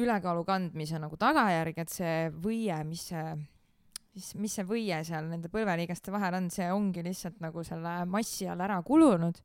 ülekaalu 0.00 0.42
kandmise 0.46 0.98
nagu 0.98 1.18
tagajärg, 1.20 1.78
et 1.78 1.92
see 1.92 2.14
võie, 2.42 2.76
mis 2.88 3.10
see 3.12 3.34
siis 4.14 4.34
mis 4.40 4.54
see 4.56 4.64
võie 4.68 5.00
seal 5.06 5.28
nende 5.30 5.50
põlveliigeste 5.52 6.12
vahel 6.14 6.38
on, 6.38 6.50
see 6.54 6.66
ongi 6.72 7.04
lihtsalt 7.04 7.40
nagu 7.44 7.64
selle 7.66 8.00
massi 8.10 8.48
all 8.50 8.62
ära 8.64 8.80
kulunud. 8.86 9.38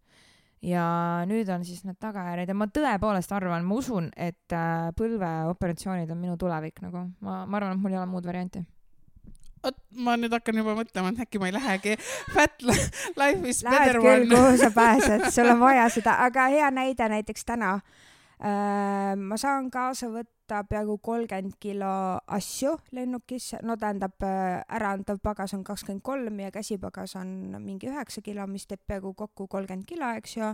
ja 0.62 0.84
nüüd 1.28 1.48
on 1.56 1.64
siis 1.64 1.86
need 1.88 1.96
tagajärjed 2.04 2.50
ja 2.52 2.56
ma 2.58 2.68
tõepoolest 2.68 3.32
arvan, 3.32 3.64
ma 3.64 3.78
usun, 3.80 4.10
et 4.18 4.52
äh, 4.52 4.90
põlveoperatsioonid 4.98 6.12
on 6.12 6.20
minu 6.20 6.36
tulevik 6.38 6.82
nagu, 6.84 7.06
ma, 7.24 7.46
ma 7.46 7.62
arvan, 7.62 7.78
et 7.78 7.84
mul 7.86 7.96
ei 7.96 8.02
ole 8.02 8.12
muud 8.12 8.28
varianti 8.28 8.66
vot 9.64 9.76
ma 10.00 10.16
nüüd 10.20 10.32
hakkan 10.36 10.60
juba 10.60 10.76
mõtlema, 10.78 11.12
et 11.12 11.24
äkki 11.26 11.40
ma 11.40 11.50
ei 11.50 11.56
lähegi. 11.56 11.96
Fat 12.32 12.62
life 12.64 13.50
is 13.50 13.64
Lähed 13.64 13.76
better 13.76 13.98
küll, 14.04 14.28
one. 14.28 14.36
kuhu 14.36 14.60
sa 14.62 14.70
pääsed, 14.72 15.26
sul 15.36 15.52
on 15.52 15.60
vaja 15.60 15.90
seda, 15.92 16.16
aga 16.28 16.48
hea 16.54 16.70
näide 16.72 17.10
näiteks 17.12 17.48
täna 17.48 17.74
äh,. 17.80 18.09
Ma 18.40 19.38
saan 19.38 19.68
kaasa 19.72 20.08
võtta 20.14 20.62
peaaegu 20.70 20.98
kolmkümmend 21.04 21.58
kilo 21.60 22.20
asju 22.32 22.78
lennukis, 22.96 23.52
no 23.68 23.76
tähendab, 23.78 24.16
äh, 24.24 24.62
äraantav 24.76 25.20
pagas 25.24 25.54
on 25.54 25.64
kakskümmend 25.68 26.04
kolm 26.04 26.40
ja 26.40 26.52
käsipagas 26.52 27.16
on 27.20 27.58
mingi 27.60 27.90
üheksa 27.92 28.24
kilo, 28.24 28.48
mis 28.48 28.68
teeb 28.68 28.86
peaaegu 28.88 29.14
kokku 29.14 29.48
kolmkümmend 29.48 29.88
kilo, 29.90 30.12
eks 30.16 30.38
ju, 30.38 30.54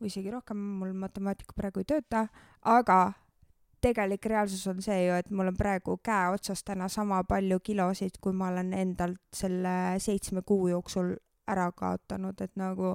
või 0.00 0.08
isegi 0.08 0.32
rohkem, 0.32 0.56
mul 0.80 0.94
matemaatika 0.96 1.52
praegu 1.56 1.84
ei 1.84 1.90
tööta, 1.92 2.26
aga 2.62 3.12
tegelik 3.84 4.24
reaalsus 4.24 4.64
on 4.70 4.80
see 4.82 5.04
ju, 5.04 5.18
et 5.20 5.28
mul 5.30 5.52
on 5.52 5.58
praegu 5.58 5.98
käe 6.02 6.32
otsas 6.32 6.64
täna 6.64 6.88
sama 6.88 7.20
palju 7.28 7.60
kilosid, 7.60 8.16
kui 8.20 8.32
ma 8.32 8.48
olen 8.48 8.72
endalt 8.72 9.20
selle 9.32 9.98
seitsme 10.00 10.40
kuu 10.42 10.70
jooksul 10.72 11.14
ära 11.52 11.68
kaotanud, 11.76 12.40
et 12.40 12.56
nagu 12.56 12.94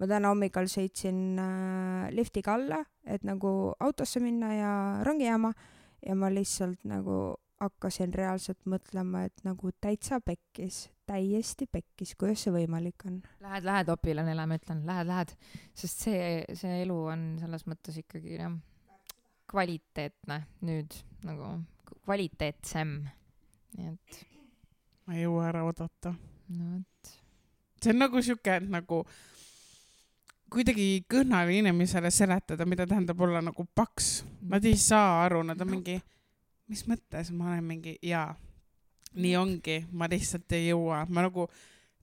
ma 0.00 0.08
täna 0.08 0.32
hommikul 0.32 0.68
sõitsin 0.70 1.38
äh, 1.40 2.08
liftiga 2.16 2.56
alla, 2.56 2.80
et 3.04 3.26
nagu 3.26 3.74
autosse 3.80 4.22
minna 4.24 4.54
ja 4.56 4.72
rongijaama 5.04 5.52
ja 6.06 6.16
ma 6.16 6.30
lihtsalt 6.32 6.84
nagu 6.88 7.36
hakkasin 7.60 8.14
reaalselt 8.16 8.62
mõtlema, 8.72 9.26
et 9.28 9.42
nagu 9.44 9.68
täitsa 9.84 10.20
pekkis, 10.24 10.86
täiesti 11.08 11.66
pekkis, 11.68 12.14
kuidas 12.16 12.46
see 12.46 12.54
võimalik 12.54 13.04
on. 13.04 13.18
Lähed, 13.44 13.66
lähed 13.68 13.92
opile, 13.92 14.24
Nele, 14.24 14.46
ma 14.48 14.56
ütlen, 14.56 14.80
lähed, 14.88 15.10
lähed, 15.10 15.34
sest 15.76 16.06
see, 16.06 16.22
see 16.56 16.80
elu 16.86 16.96
on 17.12 17.26
selles 17.42 17.66
mõttes 17.68 18.00
ikkagi 18.00 18.38
jah, 18.38 18.56
kvaliteetne 19.50 20.40
nüüd 20.64 20.96
nagu 21.26 21.58
kvaliteetsem, 22.06 22.94
nii 23.76 23.90
et 23.92 24.20
ma 25.04 25.18
ei 25.18 25.26
jõua 25.26 25.50
ära 25.50 25.66
oodata. 25.66 26.14
no 26.54 26.70
vot. 26.78 27.12
see 27.82 27.92
on 27.92 28.00
nagu 28.06 28.22
siuke, 28.24 28.56
et 28.56 28.72
nagu 28.72 29.02
kuidagi 30.50 31.04
kõhnale 31.10 31.54
inimesele 31.60 32.10
seletada, 32.10 32.66
mida 32.66 32.86
tähendab 32.88 33.20
olla 33.22 33.42
nagu 33.44 33.64
paks. 33.74 34.20
Nad 34.50 34.64
ei 34.66 34.76
saa 34.80 35.22
aru, 35.24 35.42
nad 35.46 35.60
on 35.62 35.70
mingi, 35.76 35.96
mis 36.70 36.84
mõttes? 36.90 37.30
Ma 37.34 37.52
olen 37.52 37.66
mingi, 37.66 37.96
jaa, 38.02 38.32
nii 39.14 39.36
ongi, 39.38 39.82
ma 39.92 40.08
lihtsalt 40.10 40.50
ei 40.58 40.70
jõua, 40.70 41.04
ma 41.08 41.26
nagu 41.26 41.46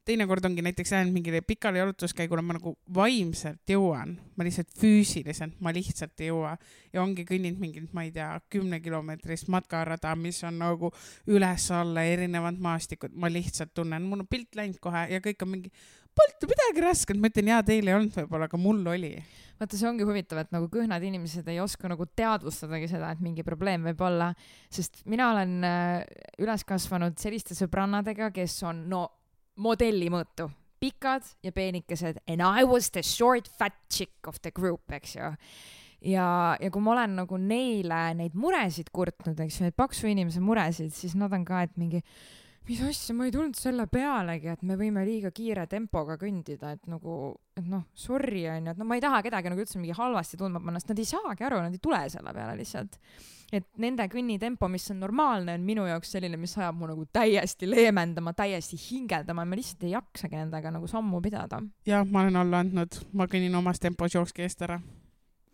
teinekord 0.08 0.46
ongi 0.48 0.64
näiteks 0.64 0.94
läinud 0.96 1.12
mingile 1.12 1.42
pikale 1.44 1.82
jalutuskäigule, 1.82 2.42
ma 2.46 2.56
nagu 2.56 2.72
vaimselt 2.96 3.68
jõuan, 3.68 4.14
ma 4.38 4.46
lihtsalt 4.48 4.72
füüsiliselt, 4.80 5.58
ma 5.60 5.74
lihtsalt 5.76 6.24
ei 6.24 6.30
jõua. 6.32 6.54
Ja 6.96 7.04
ongi 7.04 7.26
kõnninud 7.28 7.60
mingit, 7.60 7.90
ma 7.96 8.06
ei 8.08 8.14
tea, 8.16 8.30
kümnekilomeetrist 8.54 9.52
matkarada, 9.52 10.16
mis 10.16 10.40
on 10.48 10.62
nagu 10.64 10.94
üles-alla 11.28 12.06
erinevad 12.08 12.60
maastikud, 12.64 13.16
ma 13.20 13.32
lihtsalt 13.32 13.76
tunnen, 13.76 14.08
mul 14.08 14.24
on 14.24 14.32
pilt 14.32 14.56
läinud 14.56 14.80
kohe 14.84 15.04
ja 15.12 15.20
kõik 15.24 15.44
on 15.44 15.58
mingi, 15.58 15.74
polnud 16.18 16.52
midagi 16.52 16.84
rasket, 16.84 17.20
ma 17.20 17.32
ütlen 17.32 17.52
jaa, 17.54 17.64
teil 17.66 17.90
ei 17.90 17.96
olnud 17.98 18.16
võib-olla, 18.18 18.48
aga 18.50 18.60
mul 18.62 18.82
oli. 18.94 19.12
vaata, 19.58 19.78
see 19.78 19.90
ongi 19.90 20.06
huvitav, 20.06 20.42
et 20.44 20.54
nagu 20.54 20.70
kõhnad 20.74 21.04
inimesed 21.04 21.48
ei 21.50 21.60
oska 21.64 21.90
nagu 21.92 22.06
teadvustadagi 22.18 22.90
seda, 22.92 23.12
et 23.14 23.24
mingi 23.24 23.46
probleem 23.46 23.88
võib 23.90 24.04
olla, 24.06 24.32
sest 24.74 25.02
mina 25.10 25.32
olen 25.34 25.58
äh, 25.66 26.04
üles 26.44 26.66
kasvanud 26.68 27.18
selliste 27.22 27.58
sõbrannadega, 27.58 28.32
kes 28.36 28.60
on 28.70 28.86
no 28.92 29.04
modelli 29.64 30.12
mõõtu, 30.14 30.50
pikad 30.82 31.26
ja 31.46 31.52
peenikesed 31.54 32.22
and 32.28 32.46
I 32.46 32.66
was 32.68 32.92
the 32.94 33.02
short 33.04 33.50
fat 33.50 33.74
chick 33.90 34.30
of 34.30 34.42
the 34.42 34.54
group, 34.54 34.86
eks 34.94 35.16
ju. 35.18 35.32
ja, 36.14 36.28
ja 36.62 36.70
kui 36.74 36.84
ma 36.86 36.94
olen 36.94 37.18
nagu 37.24 37.40
neile 37.42 38.02
neid 38.18 38.38
muresid 38.38 38.92
kurtnud, 38.94 39.40
eks 39.42 39.60
ju, 39.60 39.68
neid 39.68 39.78
paksu 39.78 40.10
inimese 40.12 40.44
muresid, 40.44 40.94
siis 40.94 41.18
nad 41.18 41.34
on 41.34 41.46
ka, 41.48 41.66
et 41.66 41.74
mingi 41.82 42.04
mis 42.68 42.82
asja, 42.84 43.16
ma 43.16 43.28
ei 43.28 43.32
tulnud 43.32 43.56
selle 43.58 43.86
pealegi, 43.92 44.50
et 44.52 44.64
me 44.68 44.76
võime 44.80 45.04
liiga 45.08 45.32
kiire 45.36 45.64
tempoga 45.72 46.18
kõndida, 46.20 46.74
et 46.76 46.90
nagu, 46.92 47.32
et 47.58 47.66
noh, 47.70 47.86
sorry 47.96 48.44
onju, 48.52 48.74
et 48.74 48.82
no 48.82 48.88
ma 48.88 48.98
ei 48.98 49.04
taha 49.04 49.22
kedagi 49.26 49.52
nagu 49.52 49.64
üldse 49.64 49.80
mingi 49.80 49.96
halvasti 49.96 50.40
tundma 50.40 50.62
panna, 50.64 50.82
sest 50.82 50.92
nad 50.92 51.02
ei 51.02 51.10
saagi 51.10 51.48
aru, 51.48 51.62
nad 51.64 51.78
ei 51.78 51.84
tule 51.84 52.02
selle 52.12 52.34
peale 52.36 52.58
lihtsalt. 52.60 52.98
et 53.56 53.68
nende 53.80 54.04
kõnnitempo, 54.12 54.68
mis 54.68 54.90
on 54.92 55.00
normaalne, 55.00 55.56
on 55.56 55.64
minu 55.64 55.86
jaoks 55.88 56.12
selline, 56.18 56.36
mis 56.40 56.58
ajab 56.58 56.76
mu 56.76 56.90
nagu 56.90 57.06
täiesti 57.16 57.70
leevendama, 57.70 58.34
täiesti 58.36 58.80
hingeldama 58.82 59.46
ma 59.48 59.56
lihtsalt 59.56 59.88
ei 59.88 59.94
jaksagi 59.94 60.36
nendega 60.36 60.74
nagu 60.76 60.92
sammu 60.92 61.22
pidada. 61.24 61.62
jah, 61.88 62.04
ma 62.04 62.26
olen 62.26 62.42
alla 62.44 62.66
andnud, 62.66 63.00
ma 63.14 63.30
kõnnin 63.32 63.56
omas 63.56 63.80
tempos, 63.80 64.16
jookske 64.16 64.44
eest 64.44 64.68
ära. 64.68 64.82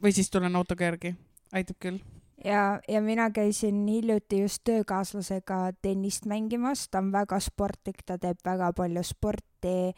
või 0.02 0.12
siis 0.12 0.34
tulen 0.34 0.56
autoga 0.56 0.89
järgi, 0.89 1.15
aitab 1.54 1.78
küll. 1.80 2.02
ja, 2.46 2.80
ja 2.88 3.02
mina 3.02 3.30
käisin 3.32 3.88
hiljuti 3.88 4.41
just 4.41 4.63
töökaaslasega 4.63 5.74
tennist 5.82 6.26
mängimas, 6.26 6.88
ta 6.89 7.02
on 7.04 7.12
väga 7.12 7.39
sportlik, 7.39 8.04
ta 8.06 8.17
teeb 8.17 8.39
väga 8.46 8.74
palju 8.74 9.04
sporti. 9.04 9.93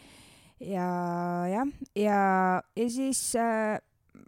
Ja 0.60 0.88
jah, 1.52 1.67
ja, 2.00 2.19
ja 2.76 2.89
siis 2.89 3.36
äh, 3.36 3.76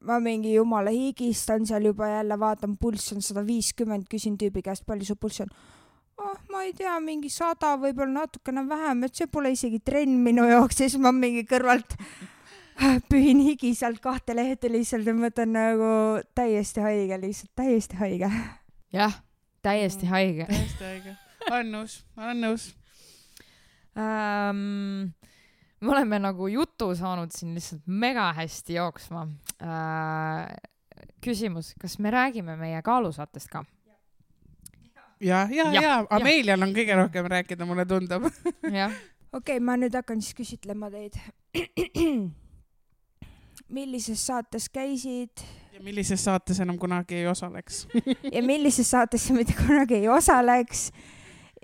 ma 0.03 0.19
mingi 0.19 0.53
jumala 0.53 0.91
higistan 0.91 1.65
seal 1.65 1.87
juba 1.89 2.09
jälle, 2.11 2.39
vaatan, 2.39 2.77
pulss 2.77 3.13
on 3.15 3.23
sada 3.23 3.45
viiskümmend, 3.47 4.07
küsin 4.11 4.37
tüübi 4.39 4.63
käest, 4.65 4.85
palju 4.87 5.07
su 5.07 5.15
pulss 5.15 5.45
on. 5.45 5.53
oh, 6.17 6.35
ma 6.51 6.63
ei 6.65 6.73
tea, 6.73 6.97
mingi 6.99 7.29
sada, 7.29 7.75
võib-olla 7.79 8.23
natukene 8.23 8.65
vähem, 8.67 9.05
et 9.05 9.15
see 9.15 9.29
pole 9.31 9.53
isegi 9.53 9.79
trenn 9.85 10.17
minu 10.25 10.47
jaoks. 10.49 10.81
Ja 10.81 10.89
siis 10.89 10.99
ma 11.01 11.13
mingi 11.15 11.45
kõrvalt 11.47 11.95
pühin 13.09 13.39
higi 13.41 13.73
sealt 13.75 13.99
kahte 14.03 14.35
lehte 14.37 14.69
lihtsalt 14.71 15.07
ja 15.07 15.15
mõtlen 15.17 15.53
nagu 15.55 15.91
täiesti 16.37 16.83
haige, 16.83 17.19
lihtsalt 17.21 17.53
täiesti 17.57 17.99
haige. 17.99 18.29
jah, 18.93 19.21
täiesti 19.65 20.09
haige 20.11 20.47
täiesti 20.49 20.89
õige. 20.91 21.15
olen 21.49 21.71
nõus, 21.73 21.99
olen 22.17 22.43
nõus. 22.45 22.67
ähm,. 23.97 25.13
me 25.81 25.93
oleme 25.95 26.21
nagu 26.21 26.49
jutu 26.51 26.93
saanud 26.97 27.33
siin 27.33 27.55
lihtsalt 27.57 27.85
mega 27.87 28.29
hästi 28.37 28.77
jooksma 28.77 29.27
äh,. 29.61 30.53
küsimus, 31.23 31.73
kas 31.81 31.97
me 31.99 32.13
räägime 32.13 32.57
meie 32.59 32.81
kaalusaatest 32.85 33.53
ka? 33.53 33.65
ja, 35.19 35.47
ja, 35.49 35.69
Jah, 35.71 35.73
ja 35.73 35.81
jah. 35.81 36.09
Amelial 36.13 36.61
on 36.61 36.73
kõige 36.77 36.97
rohkem 36.97 37.29
rääkida, 37.33 37.65
mulle 37.65 37.89
tundub. 37.89 38.29
jah, 38.69 38.93
okei 39.31 39.57
okay,, 39.57 39.63
ma 39.63 39.79
nüüd 39.81 39.97
hakkan 39.97 40.21
siis 40.21 40.37
küsitlema 40.37 40.93
teid. 40.93 41.17
Millises 43.69 44.27
saates 44.27 44.69
käisid 44.69 45.43
ja 45.77 45.83
millises 45.83 46.23
saates 46.23 46.59
enam 46.63 46.79
kunagi 46.81 47.21
ei 47.21 47.27
osaleks? 47.27 47.85
ja 48.35 48.41
millises 48.43 48.89
saates 48.91 49.27
sa 49.27 49.35
mitte 49.37 49.55
kunagi 49.57 50.01
ei 50.01 50.09
osaleks? 50.09 50.89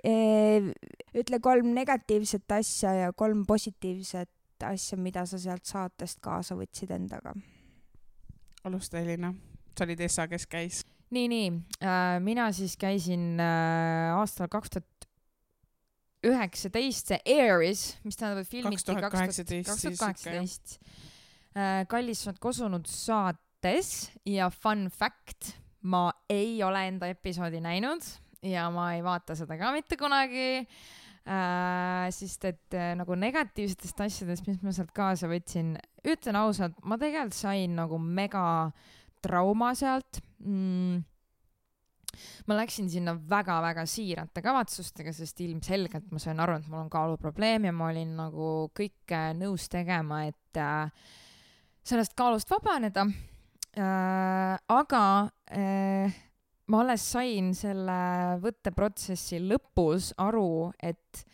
ütle 0.04 1.38
kolm 1.40 1.70
negatiivset 1.72 2.52
asja 2.52 2.90
ja 2.92 3.12
kolm 3.16 3.46
positiivset 3.48 4.30
asja, 4.68 4.98
mida 5.00 5.22
sa 5.26 5.38
sealt 5.40 5.64
saatest 5.64 6.20
kaasa 6.20 6.56
võtsid 6.58 6.92
endaga. 6.92 7.32
alusta, 8.64 9.00
Elina. 9.00 9.32
sa 9.78 9.84
olid 9.84 10.00
Essa, 10.00 10.28
kes 10.28 10.46
käis. 10.46 10.82
nii, 11.10 11.28
nii 11.28 11.48
äh,, 11.80 12.20
mina 12.20 12.50
siis 12.52 12.76
käisin 12.76 13.40
äh, 13.40 14.12
aastal 14.18 14.48
kaks 14.52 14.76
tuhat 14.76 15.08
üheksateist, 16.24 17.10
see 17.12 17.20
Airis, 17.38 17.96
mis 18.04 18.16
tähendab, 18.16 18.44
et 18.44 18.48
filmiti 18.48 18.76
kaks 18.76 18.84
tuhat 18.84 19.10
2018 19.10 19.70
kaks 19.70 19.82
tuhat 19.82 19.98
kaheksateist. 20.04 20.78
Kallis 21.88 22.24
on 22.26 22.38
kosunud 22.42 22.88
saates 22.90 24.10
ja 24.26 24.48
fun 24.50 24.88
fact, 24.90 25.54
ma 25.86 26.08
ei 26.30 26.62
ole 26.66 26.88
enda 26.88 27.06
episoodi 27.12 27.60
näinud 27.62 28.02
ja 28.44 28.68
ma 28.72 28.90
ei 28.94 29.02
vaata 29.04 29.36
seda 29.38 29.56
ka 29.60 29.72
mitte 29.74 29.98
kunagi 30.00 30.48
äh,. 30.60 32.10
sest 32.12 32.44
et 32.50 32.76
äh, 32.76 32.92
nagu 32.98 33.16
negatiivsetest 33.16 34.04
asjadest, 34.06 34.46
mis 34.48 34.60
ma 34.64 34.74
sealt 34.76 34.92
kaasa 34.96 35.30
võtsin, 35.30 35.74
ütlen 36.04 36.38
ausalt, 36.40 36.76
ma 36.84 36.98
tegelikult 37.00 37.38
sain 37.38 37.74
nagu 37.78 37.98
mega 37.98 38.44
trauma 39.24 39.72
sealt 39.78 40.20
mm,. 40.44 41.02
ma 42.48 42.58
läksin 42.60 42.90
sinna 42.92 43.16
väga-väga 43.16 43.86
siirate 43.88 44.44
kavatsustega, 44.44 45.14
sest 45.16 45.40
ilmselgelt 45.46 46.12
ma 46.12 46.20
sain 46.22 46.40
aru, 46.44 46.60
et 46.60 46.68
mul 46.68 46.84
on 46.84 46.92
kaaluprobleem 46.92 47.70
ja 47.70 47.74
ma 47.76 47.90
olin 47.90 48.16
nagu 48.20 48.50
kõike 48.76 49.26
nõus 49.40 49.68
tegema, 49.72 50.26
et 50.28 50.60
äh, 50.60 51.12
sellest 51.84 52.16
kaalust 52.16 52.50
vabaneda 52.50 53.04
äh,. 53.76 54.56
aga 54.68 55.02
äh, 55.52 56.14
ma 56.66 56.80
alles 56.80 57.04
sain 57.12 57.52
selle 57.56 57.98
võtteprotsessi 58.42 59.40
lõpus 59.44 60.12
aru, 60.22 60.70
et 60.80 61.24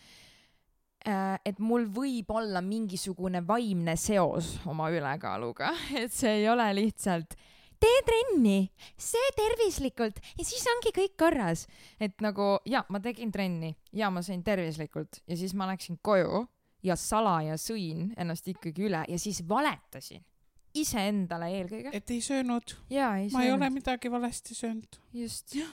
äh, 1.06 1.36
et 1.46 1.60
mul 1.62 1.86
võib 1.94 2.32
olla 2.34 2.62
mingisugune 2.64 3.44
vaimne 3.46 3.94
seos 3.96 4.56
oma 4.70 4.90
ülekaaluga, 4.90 5.70
et 6.02 6.12
see 6.14 6.40
ei 6.42 6.48
ole 6.50 6.66
lihtsalt 6.80 7.38
tee 7.80 8.00
trenni, 8.04 8.66
söö 9.00 9.30
tervislikult 9.36 10.18
ja 10.36 10.44
siis 10.44 10.66
ongi 10.74 10.92
kõik 10.96 11.14
korras. 11.20 11.66
et 12.00 12.18
nagu 12.20 12.58
ja 12.68 12.82
ma 12.90 13.00
tegin 13.00 13.30
trenni 13.32 13.76
ja 13.96 14.10
ma 14.10 14.24
sõin 14.26 14.42
tervislikult 14.44 15.22
ja 15.26 15.38
siis 15.38 15.54
ma 15.54 15.70
läksin 15.70 16.00
koju 16.02 16.42
ja 16.82 16.96
salaja 16.96 17.56
sõin 17.60 18.10
ennast 18.18 18.48
ikkagi 18.50 18.88
üle 18.88 19.04
ja 19.08 19.18
siis 19.18 19.40
valetasin 19.48 20.24
iseendale 20.78 21.50
eelkõige. 21.58 21.92
et 21.96 22.10
ei 22.14 22.20
söönud, 22.24 22.76
ja 22.92 23.12
ei 23.20 23.30
ma 23.34 23.44
ei 23.44 23.52
ole 23.52 23.64
söönud, 23.64 23.78
midagi 23.78 24.12
valesti 24.12 24.54
söönud. 24.54 24.98
just. 25.12 25.54
ja 25.56 25.66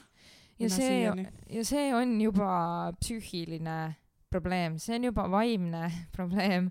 mina 0.58 0.74
see, 0.74 1.26
ja 1.58 1.64
see 1.66 1.90
on 1.94 2.16
juba 2.20 2.52
psüühiline 3.00 3.78
probleem, 4.30 4.78
see 4.82 4.98
on 4.98 5.10
juba 5.10 5.28
vaimne 5.30 5.84
probleem. 6.16 6.70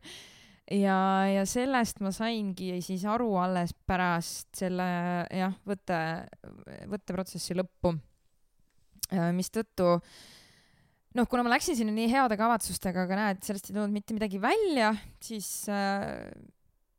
ja, 0.71 0.99
ja 1.31 1.45
sellest 1.47 2.01
ma 2.03 2.11
saingi 2.15 2.81
siis 2.85 3.05
aru 3.07 3.33
alles 3.39 3.73
pärast 3.87 4.49
selle 4.59 4.87
jah, 5.31 5.55
võtte, 5.67 5.99
võtteprotsessi 6.91 7.55
lõppu. 7.57 7.95
mistõttu 9.35 9.95
noh, 11.17 11.25
kuna 11.29 11.45
ma 11.45 11.55
läksin 11.55 11.77
sinna 11.79 11.95
nii 11.95 12.11
heade 12.11 12.37
kavatsustega, 12.39 13.07
aga 13.07 13.17
näed, 13.17 13.41
sellest 13.45 13.69
ei 13.69 13.77
tulnud 13.77 13.93
mitte 13.95 14.15
midagi 14.17 14.41
välja, 14.41 14.91
siis 15.23 15.49
äh, 15.71 16.27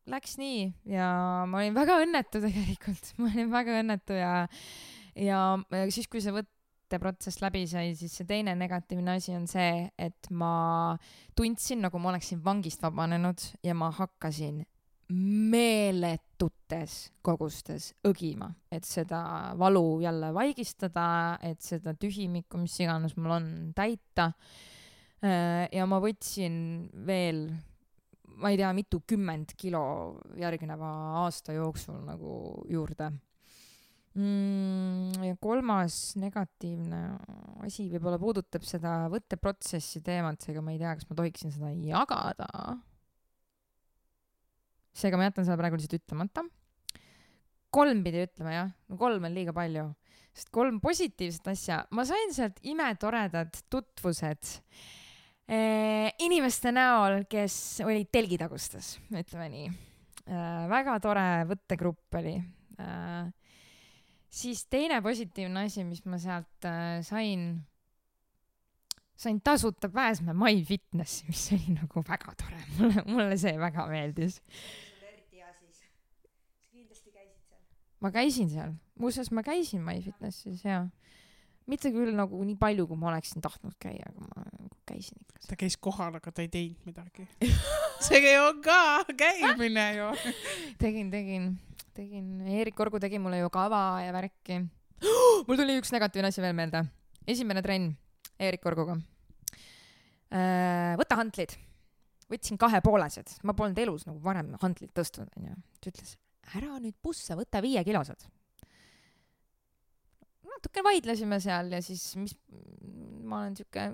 läks 0.08 0.38
nii 0.40 0.68
ja 0.92 1.08
ma 1.48 1.62
olin 1.62 1.76
väga 1.76 1.98
õnnetu 2.04 2.42
tegelikult, 2.44 3.12
ma 3.20 3.32
olin 3.32 3.50
väga 3.52 3.80
õnnetu 3.82 4.16
ja 4.18 4.32
ja 5.18 5.42
siis, 5.90 6.08
kui 6.10 6.22
see 6.22 6.34
võtteprotsess 6.34 7.42
läbi 7.42 7.64
sai, 7.70 7.92
siis 7.98 8.14
see 8.18 8.28
teine 8.28 8.54
negatiivne 8.58 9.18
asi 9.18 9.34
on 9.36 9.46
see, 9.50 9.86
et 9.98 10.30
ma 10.30 10.96
tundsin, 11.36 11.82
nagu 11.84 12.00
ma 12.02 12.12
oleksin 12.14 12.42
vangist 12.44 12.82
vabanenud 12.84 13.42
ja 13.66 13.76
ma 13.78 13.90
hakkasin 13.94 14.62
meeletutes 15.08 16.96
kogustes 17.24 17.92
õgima, 18.08 18.50
et 18.70 18.84
seda 18.84 19.54
valu 19.58 20.00
jälle 20.04 20.32
vaigistada, 20.36 21.38
et 21.42 21.64
seda 21.64 21.94
tühimikku, 21.96 22.60
mis 22.60 22.76
iganes 22.82 23.16
mul 23.16 23.38
on, 23.38 23.46
täita. 23.76 24.32
ja 25.72 25.86
ma 25.88 26.00
võtsin 26.04 26.58
veel, 27.08 27.46
ma 28.38 28.52
ei 28.52 28.58
tea, 28.60 28.70
mitukümmend 28.76 29.54
kilo 29.58 29.82
järgneva 30.38 30.90
aasta 31.24 31.56
jooksul 31.56 31.98
nagu 32.06 32.32
juurde 32.70 33.10
mm,. 34.18 35.24
ja 35.26 35.38
kolmas 35.40 36.16
negatiivne 36.20 37.00
asi 37.66 37.88
võib-olla 37.92 38.20
puudutab 38.20 38.66
seda 38.66 39.00
võtteprotsessi 39.12 40.02
teemat, 40.04 40.42
seega 40.44 40.62
ma 40.64 40.74
ei 40.74 40.80
tea, 40.80 40.94
kas 40.98 41.08
ma 41.10 41.18
tohiksin 41.18 41.54
seda 41.54 41.72
jagada. 41.74 42.48
seega 44.98 45.18
ma 45.18 45.28
jätan 45.28 45.46
selle 45.46 45.60
praegu 45.60 45.78
lihtsalt 45.78 45.98
ütlemata. 46.00 46.46
kolm 47.74 48.04
pidi 48.06 48.24
ütlema 48.26 48.54
jah, 48.54 48.70
no 48.88 49.00
kolm 49.00 49.28
on 49.28 49.34
liiga 49.34 49.54
palju, 49.56 49.90
sest 50.32 50.52
kolm 50.54 50.80
positiivset 50.84 51.52
asja, 51.54 51.82
ma 51.90 52.06
sain 52.08 52.32
sealt 52.34 52.62
imetoredad 52.62 53.62
tutvused 53.70 54.56
inimeste 55.48 56.72
näol, 56.74 57.22
kes 57.30 57.80
olid 57.86 58.10
telgitagustes, 58.12 58.98
ütleme 59.08 59.48
nii 59.52 59.68
äh,. 60.28 60.66
väga 60.68 60.98
tore 61.00 61.24
võttegrupp 61.48 62.18
oli 62.20 62.34
äh,. 62.82 63.30
siis 64.28 64.66
teine 64.68 65.00
positiivne 65.04 65.64
asi, 65.64 65.86
mis 65.88 66.04
ma 66.04 66.20
sealt 66.20 66.68
sain, 67.08 67.46
sain 69.16 69.40
tasuta 69.40 69.88
pääsme 69.88 70.36
MyFitnessi, 70.36 71.24
mis 71.30 71.46
oli 71.56 71.78
nagu 71.78 72.04
väga 72.04 72.36
tore, 72.36 72.60
mulle, 72.76 73.06
mulle 73.08 73.40
see 73.40 73.56
väga 73.56 73.88
meeldis. 73.88 74.42
ma 78.04 78.12
käisin 78.14 78.52
seal, 78.52 78.76
muuseas 79.00 79.32
ma 79.32 79.42
käisin 79.42 79.80
MyFitnessis 79.82 80.64
ja 80.68 80.84
mitte 81.68 81.92
küll 81.92 82.14
nagu 82.16 82.40
nii 82.44 82.56
palju, 82.60 82.86
kui 82.88 82.98
ma 82.98 83.10
oleksin 83.12 83.44
tahtnud 83.44 83.76
käia, 83.82 84.08
aga 84.08 84.24
ma 84.24 84.44
nagu 84.46 84.68
käisin 84.88 85.20
ikka. 85.20 85.42
ta 85.50 85.58
käis 85.60 85.76
kohal, 85.80 86.16
aga 86.18 86.32
ta 86.32 86.44
ei 86.44 86.50
teinud 86.52 86.88
midagi. 86.88 87.26
see 88.06 88.34
on 88.40 88.62
ka 88.64 88.80
käimine 89.18 89.86
ju. 89.98 90.08
tegin, 90.82 91.12
tegin, 91.12 91.52
tegin, 91.96 92.32
Eerik 92.48 92.80
Orgu 92.80 93.00
tegi 93.02 93.20
mulle 93.22 93.42
ju 93.42 93.50
kava 93.52 94.00
ja 94.04 94.14
värki. 94.16 94.62
mul 95.48 95.60
tuli 95.60 95.78
üks 95.80 95.92
negatiivne 95.94 96.32
asi 96.32 96.44
veel 96.44 96.56
meelde. 96.56 96.84
esimene 97.28 97.62
trenn 97.62 97.92
Eerik 98.38 98.66
Orguga. 98.66 98.98
võta 100.30 101.20
hantlid. 101.20 101.56
võtsin 102.28 102.58
kahepoolesed, 102.60 103.38
ma 103.48 103.54
polnud 103.56 103.78
elus 103.80 104.04
nagu 104.04 104.20
varem 104.20 104.50
hantlit 104.60 104.92
tõstnud, 104.96 105.30
onju. 105.36 105.54
ta 105.80 105.92
ütles, 105.92 106.16
ära 106.56 106.76
nüüd 106.80 106.96
pussa, 107.00 107.36
võta 107.36 107.62
viiekilosed. 107.64 108.26
Natuke 110.58 110.82
vaidlesime 110.84 111.38
seal 111.42 111.70
ja 111.72 111.80
siis, 111.84 112.10
mis, 112.18 112.34
ma 113.24 113.44
olen 113.44 113.56
siuke 113.58 113.88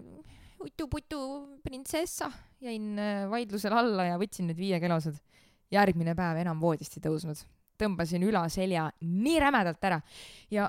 utu-putu 0.64 1.20
printsessa, 1.64 2.30
jäin 2.64 2.94
äh, 2.98 3.24
vaidlusel 3.30 3.74
alla 3.76 4.08
ja 4.08 4.20
võtsin 4.20 4.48
need 4.48 4.60
viiekilosed 4.60 5.18
järgmine 5.74 6.14
päev 6.16 6.40
enam 6.40 6.60
voodist 6.62 6.96
ei 6.96 7.04
tõusnud. 7.04 7.42
tõmbasin 7.74 8.22
ülaselja 8.22 8.86
nii 9.02 9.38
rämedalt 9.42 9.82
ära 9.84 9.98
ja 10.50 10.68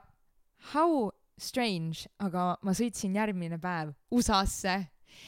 how 0.73 1.11
strange, 1.37 2.07
aga 2.19 2.55
ma 2.65 2.73
sõitsin 2.73 3.15
järgmine 3.15 3.59
päev 3.61 3.93
USA-sse 4.11 4.75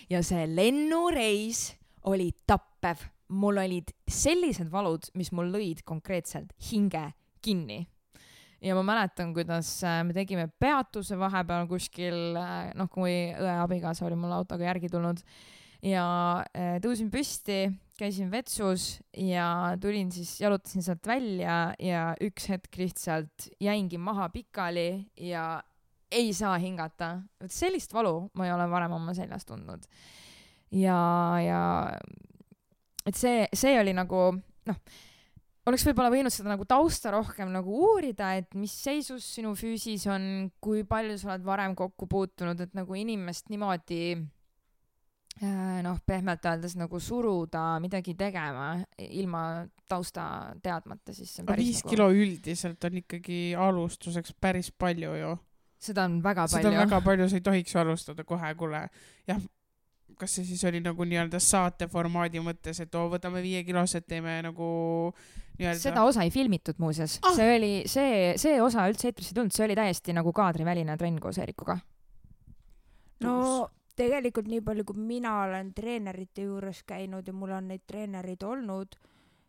ja 0.09 0.23
see 0.23 0.47
lennureis 0.49 1.75
oli 2.09 2.31
tappev. 2.47 2.97
mul 3.27 3.57
olid 3.59 3.91
sellised 4.07 4.69
valud, 4.71 5.03
mis 5.13 5.33
mul 5.35 5.51
lõid 5.51 5.83
konkreetselt 5.83 6.53
hinge 6.71 7.11
kinni. 7.43 7.85
Ja 8.61 8.75
ma 8.77 8.83
mäletan, 8.85 9.33
kuidas 9.35 9.69
äh, 9.85 10.01
me 10.07 10.15
tegime 10.17 10.47
peatuse 10.59 11.17
vahepeal 11.19 11.67
kuskil, 11.69 12.17
noh, 12.77 12.89
kui 12.93 13.13
õe 13.35 13.55
abikaasa 13.63 14.07
oli 14.07 14.17
mulle 14.19 14.39
autoga 14.39 14.69
järgi 14.69 14.89
tulnud 14.93 15.21
ja 15.85 16.05
äh, 16.55 16.77
tõusin 16.81 17.09
püsti, 17.13 17.67
käisin 17.97 18.31
vetsus 18.31 18.97
ja 19.17 19.77
tulin 19.81 20.11
siis, 20.13 20.37
jalutasin 20.41 20.85
sealt 20.85 21.07
välja 21.07 21.57
ja 21.81 22.11
üks 22.23 22.49
hetk 22.51 22.77
lihtsalt 22.79 23.49
jäingi 23.61 23.99
maha 24.01 24.29
pikali 24.33 25.07
ja 25.21 25.61
ei 26.11 26.31
saa 26.33 26.57
hingata. 26.57 27.17
vot 27.41 27.51
sellist 27.51 27.93
valu 27.93 28.29
ma 28.33 28.47
ei 28.47 28.53
ole 28.53 28.69
varem 28.69 28.95
oma 28.95 29.13
seljas 29.13 29.45
tundnud. 29.45 29.85
ja, 30.71 30.99
ja 31.43 31.61
et 33.05 33.15
see, 33.15 33.47
see 33.53 33.77
oli 33.79 33.93
nagu 33.93 34.31
noh, 34.67 34.81
oleks 35.67 35.83
võib-olla 35.87 36.11
võinud 36.13 36.33
seda 36.33 36.53
nagu 36.53 36.65
tausta 36.67 37.11
rohkem 37.13 37.51
nagu 37.51 37.75
uurida, 37.89 38.33
et 38.39 38.55
mis 38.57 38.71
seisus 38.71 39.25
sinu 39.37 39.53
füüsis 39.57 40.07
on, 40.11 40.47
kui 40.63 40.85
palju 40.87 41.17
sa 41.19 41.33
oled 41.33 41.45
varem 41.47 41.75
kokku 41.77 42.07
puutunud, 42.09 42.61
et 42.63 42.75
nagu 42.77 42.97
inimest 42.97 43.51
niimoodi 43.51 44.01
äh, 44.15 45.81
noh, 45.85 45.99
pehmelt 46.07 46.45
öeldes 46.47 46.77
nagu 46.79 47.01
suruda 47.03 47.65
midagi 47.83 48.15
tegema 48.19 48.75
ilma 49.09 49.43
tausta 49.89 50.53
teadmata, 50.63 51.15
siis 51.15 51.35
see 51.35 51.43
on 51.43 51.51
päris 51.51 51.67
viis 51.67 51.83
nagu, 51.83 51.93
kilo 51.95 52.07
üldiselt 52.15 52.89
on 52.89 53.03
ikkagi 53.03 53.41
alustuseks 53.67 54.37
päris 54.39 54.71
palju 54.71 55.13
ju. 55.19 55.35
seda 55.89 56.07
on 56.07 56.21
väga 56.23 56.47
seda 56.51 56.63
on 56.63 56.71
palju. 56.71 56.85
väga 56.85 57.03
palju, 57.11 57.29
sa 57.29 57.39
ei 57.39 57.47
tohiks 57.51 57.75
alustada 57.83 58.27
kohe, 58.27 58.53
kuule, 58.59 58.87
jah, 59.27 59.43
kas 60.17 60.37
see 60.37 60.47
siis 60.47 60.63
oli 60.69 60.79
nagu 60.81 61.05
nii-öelda 61.05 61.39
saate 61.43 61.87
formaadi 61.91 62.41
mõttes, 62.43 62.79
et 62.81 62.95
oo, 62.95 63.09
võtame 63.11 63.43
viiekilosed, 63.43 64.07
teeme 64.07 64.39
nagu 64.47 64.69
nii-öelda 65.57 65.81
seda 65.81 66.03
osa 66.05 66.23
ei 66.25 66.31
filmitud 66.33 66.77
muuseas 66.81 67.19
Ah! 67.23 67.33
see 67.35 67.55
oli 67.55 67.71
see, 67.89 68.33
see 68.37 68.61
osa 68.61 68.87
üldse 68.91 69.09
eetrisse 69.09 69.33
ei 69.33 69.39
tulnud, 69.39 69.55
see 69.55 69.65
oli 69.65 69.75
täiesti 69.79 70.13
nagu 70.17 70.33
kaadriväline 70.33 70.97
trenn 70.97 71.19
koos 71.23 71.37
Eerikuga. 71.41 71.79
no 73.25 73.69
tegelikult 73.97 74.47
nii 74.47 74.61
palju, 74.61 74.85
kui 74.85 75.01
mina 75.01 75.33
olen 75.43 75.73
treenerite 75.73 76.45
juures 76.45 76.83
käinud 76.87 77.27
ja 77.27 77.33
mul 77.33 77.55
on 77.57 77.71
neid 77.71 77.81
treenereid 77.89 78.43
olnud, 78.45 78.93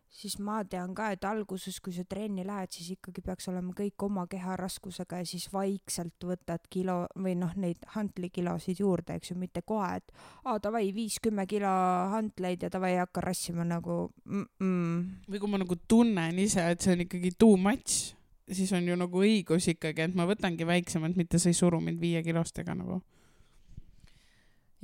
siis 0.09 0.39
ma 0.41 0.59
tean 0.65 0.93
ka, 0.97 1.11
et 1.13 1.25
alguses, 1.27 1.77
kui 1.83 1.93
sa 1.93 2.03
trenni 2.09 2.43
lähed, 2.47 2.73
siis 2.73 2.89
ikkagi 2.95 3.21
peaks 3.25 3.49
olema 3.51 3.73
kõik 3.77 4.05
oma 4.07 4.25
keharaskusega 4.29 5.21
ja 5.21 5.27
siis 5.29 5.47
vaikselt 5.53 6.25
võtad 6.25 6.65
kilo 6.73 7.03
või 7.15 7.35
noh, 7.39 7.53
neid 7.59 7.85
hantlikilosid 7.95 8.81
juurde, 8.81 9.19
eks 9.19 9.33
ju, 9.33 9.37
mitte 9.39 9.61
kohe, 9.61 9.99
et 10.01 10.13
aa 10.45 10.57
davai, 10.63 10.89
viis-kümme 10.95 11.45
kilo 11.49 11.73
hantleid 12.13 12.65
ja 12.65 12.71
davai 12.73 12.95
hakka 12.99 13.23
rassima 13.29 13.65
nagu 13.67 14.09
mm. 14.25 14.47
-mm. 14.59 15.03
või 15.29 15.43
kui 15.43 15.53
ma 15.53 15.61
nagu 15.61 15.77
tunnen 15.87 16.39
ise, 16.39 16.65
et 16.71 16.81
see 16.81 16.97
on 16.97 17.05
ikkagi 17.05 17.35
too 17.37 17.57
much, 17.57 18.15
siis 18.51 18.73
on 18.73 18.87
ju 18.87 18.97
nagu 18.97 19.23
õigus 19.23 19.69
ikkagi, 19.75 20.09
et 20.09 20.17
ma 20.17 20.25
võtangi 20.29 20.65
väiksemalt, 20.65 21.15
mitte 21.15 21.39
sa 21.39 21.49
ei 21.49 21.57
suru 21.57 21.79
mind 21.81 22.01
viiekilostega 22.01 22.75
nagu. 22.75 23.01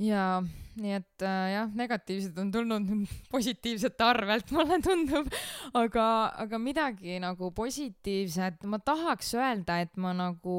Ja 0.02 0.42
nii 0.76 0.92
et 0.98 1.24
äh, 1.24 1.52
jah, 1.54 1.70
negatiivsed 1.76 2.36
on 2.40 2.50
tulnud 2.52 2.90
positiivsete 3.34 4.04
arvelt, 4.04 4.50
mulle 4.54 4.80
tundub, 4.84 5.30
aga, 5.78 6.08
aga 6.44 6.60
midagi 6.60 7.20
nagu 7.22 7.50
positiivset, 7.56 8.66
ma 8.68 8.80
tahaks 8.84 9.32
öelda, 9.38 9.80
et 9.84 9.96
ma 10.00 10.12
nagu, 10.16 10.58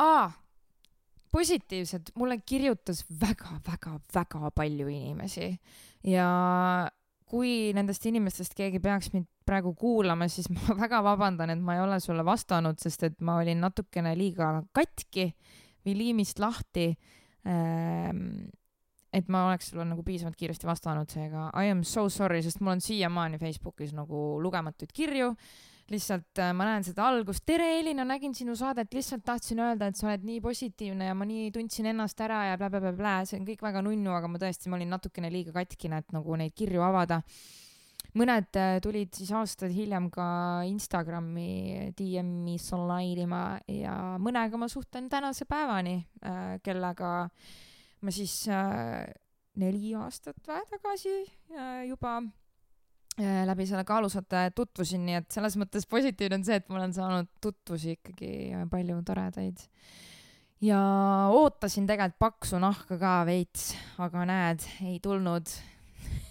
aa, 0.00 0.30
positiivset, 1.34 2.14
mulle 2.18 2.38
kirjutas 2.46 3.02
väga-väga-väga 3.20 4.52
palju 4.54 4.88
inimesi. 4.92 5.50
Ja 6.06 6.28
kui 7.28 7.72
nendest 7.74 8.04
inimestest 8.06 8.54
keegi 8.54 8.78
peaks 8.82 9.10
mind 9.14 9.26
praegu 9.44 9.74
kuulama, 9.76 10.28
siis 10.30 10.48
ma 10.52 10.76
väga 10.84 11.02
vabandan, 11.04 11.52
et 11.52 11.60
ma 11.60 11.76
ei 11.76 11.82
ole 11.84 11.98
sulle 12.00 12.24
vastanud, 12.24 12.78
sest 12.80 13.08
et 13.10 13.20
ma 13.20 13.38
olin 13.42 13.60
natukene 13.64 14.14
liiga 14.16 14.54
katki 14.76 15.32
või 15.84 15.98
liimist 15.98 16.40
lahti 16.40 16.92
et 19.14 19.28
ma 19.30 19.44
oleks 19.48 19.70
sulle 19.70 19.84
nagu 19.86 20.02
piisavalt 20.06 20.36
kiiresti 20.38 20.66
vastanud, 20.66 21.10
seega 21.10 21.50
I 21.60 21.70
am 21.72 21.84
so 21.86 22.08
sorry, 22.10 22.42
sest 22.42 22.60
mul 22.60 22.74
on 22.74 22.82
siiamaani 22.82 23.38
Facebookis 23.38 23.94
nagu 23.94 24.24
lugematuid 24.42 24.92
kirju. 24.94 25.34
lihtsalt 25.92 26.40
äh, 26.40 26.54
ma 26.56 26.64
näen 26.64 26.84
seda 26.86 27.04
algust, 27.04 27.42
tere 27.44 27.66
Elina, 27.78 28.06
nägin 28.08 28.32
sinu 28.34 28.54
saadet, 28.56 28.94
lihtsalt 28.96 29.20
tahtsin 29.24 29.58
öelda, 29.60 29.90
et 29.90 29.98
sa 29.98 30.06
oled 30.08 30.22
nii 30.24 30.38
positiivne 30.40 31.10
ja 31.10 31.14
ma 31.14 31.26
nii 31.28 31.50
tundsin 31.52 31.90
ennast 31.90 32.22
ära 32.24 32.38
ja 32.48 32.54
blä-blä-blä-blä, 32.56 33.18
see 33.28 33.36
on 33.36 33.44
kõik 33.44 33.60
väga 33.66 33.82
nunnu, 33.84 34.14
aga 34.16 34.30
ma 34.32 34.40
tõesti, 34.40 34.72
ma 34.72 34.78
olin 34.78 34.94
natukene 34.96 35.28
liiga 35.28 35.52
katkine, 35.52 36.00
et 36.00 36.16
nagu 36.16 36.38
neid 36.40 36.56
kirju 36.56 36.80
avada. 36.86 37.20
Mõned 38.14 38.60
äh, 38.60 38.78
tulid 38.84 39.14
siis 39.16 39.32
aastaid 39.34 39.74
hiljem 39.74 40.10
ka 40.14 40.26
Instagrami 40.68 41.92
DM-i 41.98 42.56
slide 42.62 43.26
ima 43.26 43.44
ja 43.68 44.14
mõnega 44.22 44.60
ma 44.60 44.70
suhtlen 44.70 45.10
tänase 45.10 45.48
päevani, 45.50 45.98
kellega 46.64 47.12
ma 48.04 48.12
siis 48.12 48.44
äh, 48.52 49.04
neli 49.60 49.92
aastat 49.98 50.48
vähe 50.48 50.64
tagasi 50.70 51.12
äh, 51.54 51.84
juba 51.88 52.16
äh, 53.20 53.44
läbi 53.46 53.66
selle 53.68 53.84
kaalusate 53.86 54.48
tutvusin, 54.56 55.04
nii 55.06 55.20
et 55.20 55.30
selles 55.34 55.56
mõttes 55.60 55.86
positiivne 55.90 56.40
on 56.40 56.46
see, 56.46 56.58
et 56.58 56.70
ma 56.70 56.80
olen 56.80 56.96
saanud 56.96 57.30
tutvusi 57.42 57.96
ikkagi 57.98 58.32
äh, 58.54 58.64
palju 58.70 58.98
toredaid. 59.06 59.62
ja 60.64 60.80
ootasin 61.30 61.86
tegelikult 61.86 62.18
paksu 62.18 62.58
nahka 62.62 62.98
ka 62.98 63.14
veits, 63.28 63.72
aga 64.02 64.26
näed, 64.28 64.66
ei 64.86 64.98
tulnud. 65.02 65.54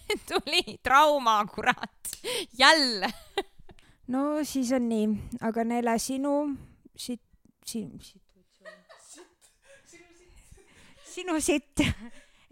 tuli 0.27 0.77
trauma, 0.83 1.45
kurat, 1.45 2.11
jälle. 2.57 3.09
no 4.07 4.43
siis 4.43 4.71
on 4.71 4.89
nii, 4.89 5.07
aga 5.41 5.63
Nele, 5.63 5.97
sinu 5.99 6.35
siit, 6.95 7.21
siin, 7.65 7.99
sinu 11.13 11.39
sitt. 11.41 11.79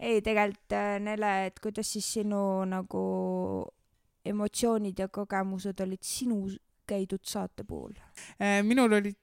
ei, 0.00 0.20
tegelikult 0.22 0.72
äh, 0.72 0.98
Nele, 1.00 1.32
et 1.46 1.60
kuidas 1.62 1.92
siis 1.92 2.12
sinu 2.18 2.64
nagu 2.68 3.04
emotsioonid 4.24 4.98
ja 4.98 5.08
kogemused 5.08 5.80
olid 5.80 6.02
sinu 6.06 6.44
käidud 6.86 7.24
saate 7.26 7.64
puhul? 7.64 7.94
Äh, 8.40 8.62
minul 8.66 8.92
olid, 8.98 9.18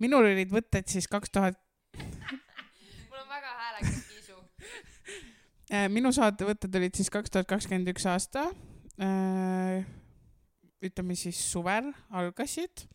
minul 0.00 0.30
olid 0.32 0.52
võtted 0.52 0.88
siis 0.88 1.08
kaks 1.08 1.32
tuhat, 1.34 1.58
mul 1.96 3.20
on 3.20 3.28
väga 3.28 3.54
häälekas 3.62 4.04
kiisu. 4.08 4.38
Minu 5.92 6.10
saatevõtted 6.12 6.74
olid 6.80 6.96
siis 6.98 7.10
kaks 7.10 7.30
tuhat 7.30 7.46
kakskümmend 7.50 7.88
üks 7.92 8.06
aasta. 8.10 8.48
ütleme 10.80 11.14
siis 11.16 11.38
suvel 11.52 11.90
algasid 12.10 12.86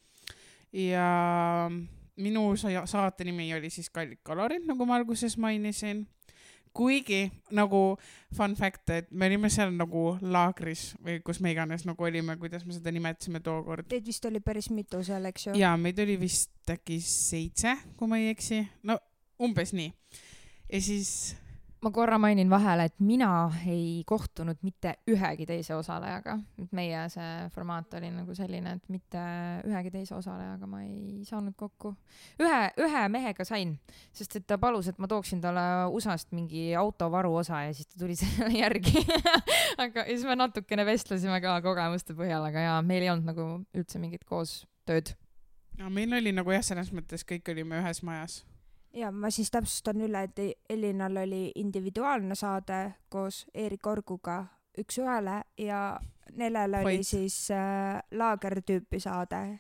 ja 0.74 1.70
minu 2.18 2.56
sa- 2.58 2.86
saate 2.90 3.24
nimi 3.24 3.54
oli 3.54 3.70
siis 3.70 3.90
Kallid 3.90 4.20
kalorid, 4.24 4.66
nagu 4.68 4.86
ma 4.86 4.96
alguses 4.96 5.38
mainisin. 5.38 6.08
kuigi 6.76 7.32
nagu 7.56 7.98
fun 8.36 8.54
fact, 8.56 8.90
et 8.90 9.12
me 9.12 9.28
olime 9.30 9.48
seal 9.50 9.70
nagu 9.72 10.18
laagris 10.22 10.90
või 11.00 11.22
kus 11.24 11.40
me 11.40 11.54
iganes 11.54 11.86
nagu 11.88 12.04
olime, 12.04 12.36
kuidas 12.36 12.66
me 12.66 12.74
seda 12.76 12.92
nimetasime 12.92 13.40
tookord. 13.40 13.88
Teid 13.88 14.04
vist 14.06 14.26
oli 14.26 14.42
päris 14.44 14.68
mitu 14.70 15.00
seal, 15.04 15.24
eks 15.26 15.46
ju? 15.48 15.54
ja 15.56 15.78
meid 15.78 16.00
oli 16.04 16.18
vist 16.20 16.52
äkki 16.70 17.00
seitse, 17.00 17.78
kui 17.96 18.08
ma 18.12 18.18
ei 18.20 18.28
eksi, 18.34 18.60
no 18.84 19.00
umbes 19.40 19.72
nii. 19.72 19.94
ja 20.74 20.82
siis 20.82 21.36
ma 21.86 21.92
korra 21.94 22.18
mainin 22.18 22.50
vahele, 22.50 22.88
et 22.90 22.96
mina 23.04 23.30
ei 23.70 24.02
kohtunud 24.10 24.58
mitte 24.66 24.96
ühegi 25.12 25.46
teise 25.46 25.76
osalejaga, 25.78 26.38
et 26.62 26.72
meie 26.76 27.04
see 27.14 27.34
formaat 27.54 27.94
oli 28.00 28.10
nagu 28.14 28.36
selline, 28.38 28.76
et 28.80 28.90
mitte 28.94 29.22
ühegi 29.70 29.92
teise 29.94 30.16
osalejaga 30.18 30.70
ma 30.70 30.82
ei 30.82 31.22
saanud 31.28 31.54
kokku. 31.60 31.94
ühe, 32.42 32.62
ühe 32.82 33.04
mehega 33.14 33.46
sain, 33.46 33.76
sest 34.16 34.40
et 34.40 34.48
ta 34.50 34.58
palus, 34.62 34.90
et 34.90 35.02
ma 35.02 35.10
tooksin 35.12 35.44
talle 35.44 35.66
USA-st 35.94 36.34
mingi 36.34 36.72
auto 36.80 37.12
varuosa 37.14 37.62
ja 37.68 37.76
siis 37.76 37.92
ta 37.92 38.02
tuli 38.02 38.18
selle 38.22 38.50
järgi. 38.58 39.06
aga 39.86 40.08
siis 40.10 40.26
me 40.26 40.40
natukene 40.42 40.88
vestlesime 40.90 41.38
ka 41.44 41.60
kogemuste 41.66 42.18
põhjal, 42.18 42.50
aga 42.50 42.66
jaa, 42.66 42.82
meil 42.82 43.06
ei 43.06 43.14
olnud 43.14 43.30
nagu 43.30 43.48
üldse 43.78 44.02
mingit 44.02 44.26
koostööd. 44.26 45.14
no 45.78 45.94
meil 45.94 46.18
oli 46.18 46.34
nagu 46.34 46.58
jah, 46.58 46.66
selles 46.66 46.90
mõttes 46.96 47.28
kõik 47.28 47.54
olime 47.54 47.84
ühes 47.84 48.02
majas. 48.02 48.42
Ja 48.96 49.12
ma 49.12 49.30
siis 49.30 49.52
täpsustan 49.52 50.02
üle, 50.02 50.24
et 50.24 50.40
Elinal 50.70 51.18
oli 51.26 51.52
individuaalne 51.56 52.36
saade 52.36 52.96
koos 53.10 53.46
Eerik 53.54 53.88
Orguga 53.88 54.46
üks-ühele 54.80 55.42
ja 55.58 56.00
Nelel 56.36 56.74
oli 56.82 56.98
Fight. 56.98 57.08
siis 57.08 57.52
äh, 57.52 58.02
laagertüüpi 58.12 59.00
saade 59.00 59.60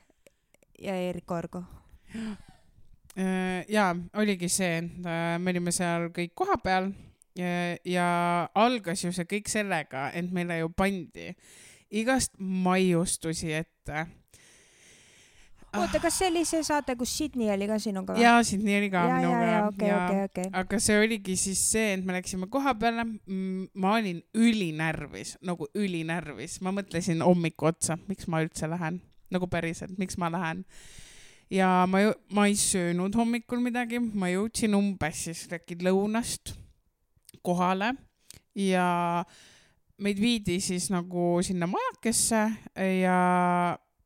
ja 0.80 0.96
Eerik 0.96 1.32
Orgu. 1.32 1.64
Äh, 3.18 3.66
ja 3.70 3.96
oligi 4.14 4.50
see, 4.50 4.78
äh, 4.78 5.40
me 5.40 5.52
olime 5.52 5.72
seal 5.72 6.10
kõik 6.16 6.34
kohapeal 6.36 6.92
ja, 7.36 7.78
ja 7.86 8.08
algas 8.56 9.06
ju 9.06 9.14
see 9.16 9.28
kõik 9.30 9.52
sellega, 9.52 10.10
et 10.12 10.32
meile 10.36 10.60
ju 10.60 10.72
pandi 10.76 11.32
igast 11.96 12.36
maiustusi 12.40 13.54
ette. 13.54 14.08
oota, 15.82 16.02
kas 16.04 16.18
see 16.20 16.30
oli 16.32 16.44
see 16.48 16.64
saade, 16.66 16.96
kus 17.00 17.14
Sydney 17.18 17.50
oli 17.54 17.68
ka 17.70 17.78
sinuga? 17.82 18.18
ja 18.20 18.36
Sydney 18.46 18.78
oli 18.80 18.90
ka 18.94 19.04
ja, 19.04 19.08
ja, 19.08 19.22
minuga 19.22 19.46
ja 19.50 19.62
okei, 19.68 19.92
okei, 19.94 20.24
okei. 20.30 20.52
aga 20.62 20.80
see 20.88 21.00
oligi 21.02 21.38
siis 21.40 21.62
see, 21.72 21.94
et 21.96 22.06
me 22.06 22.18
läksime 22.18 22.50
koha 22.52 22.76
peale, 22.80 23.08
ma 23.74 23.96
olin 24.00 24.22
ülinärvis, 24.34 25.36
nagu 25.46 25.70
ülinärvis, 25.76 26.60
ma 26.66 26.76
mõtlesin 26.76 27.24
hommiku 27.26 27.72
otsa, 27.72 28.00
miks 28.10 28.30
ma 28.32 28.44
üldse 28.46 28.70
lähen, 28.72 29.02
nagu 29.34 29.50
päriselt, 29.52 29.98
miks 30.02 30.20
ma 30.22 30.32
lähen. 30.34 30.66
ja 31.54 31.72
ma 31.90 32.02
ju, 32.02 32.14
ma 32.34 32.48
ei 32.50 32.60
söönud 32.60 33.16
hommikul 33.16 33.64
midagi, 33.64 34.00
ma 34.02 34.32
jõudsin 34.34 34.78
umbes 34.78 35.26
siis 35.30 35.48
äkki 35.54 35.80
lõunast 35.86 36.56
kohale. 37.46 37.94
Ja 38.56 39.26
meid 40.02 40.20
viidi 40.20 40.60
siis 40.64 40.90
nagu 40.92 41.40
sinna 41.46 41.68
majakesse 41.68 42.42
ja 43.02 43.20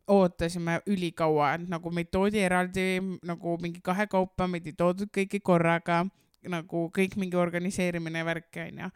ootasime 0.10 0.80
ülikaua, 0.90 1.54
et 1.58 1.68
nagu 1.70 1.92
meid 1.94 2.10
toodi 2.12 2.42
eraldi 2.42 2.86
nagu 3.26 3.58
mingi 3.62 3.82
kahekaupa, 3.86 4.48
meid 4.50 4.68
ei 4.68 4.76
toodud 4.78 5.12
kõiki 5.16 5.42
korraga, 5.46 6.04
nagu 6.50 6.88
kõik 6.96 7.18
mingi 7.20 7.38
organiseerimine 7.40 8.24
ja 8.24 8.28
värk 8.28 8.62
onju. 8.66 8.92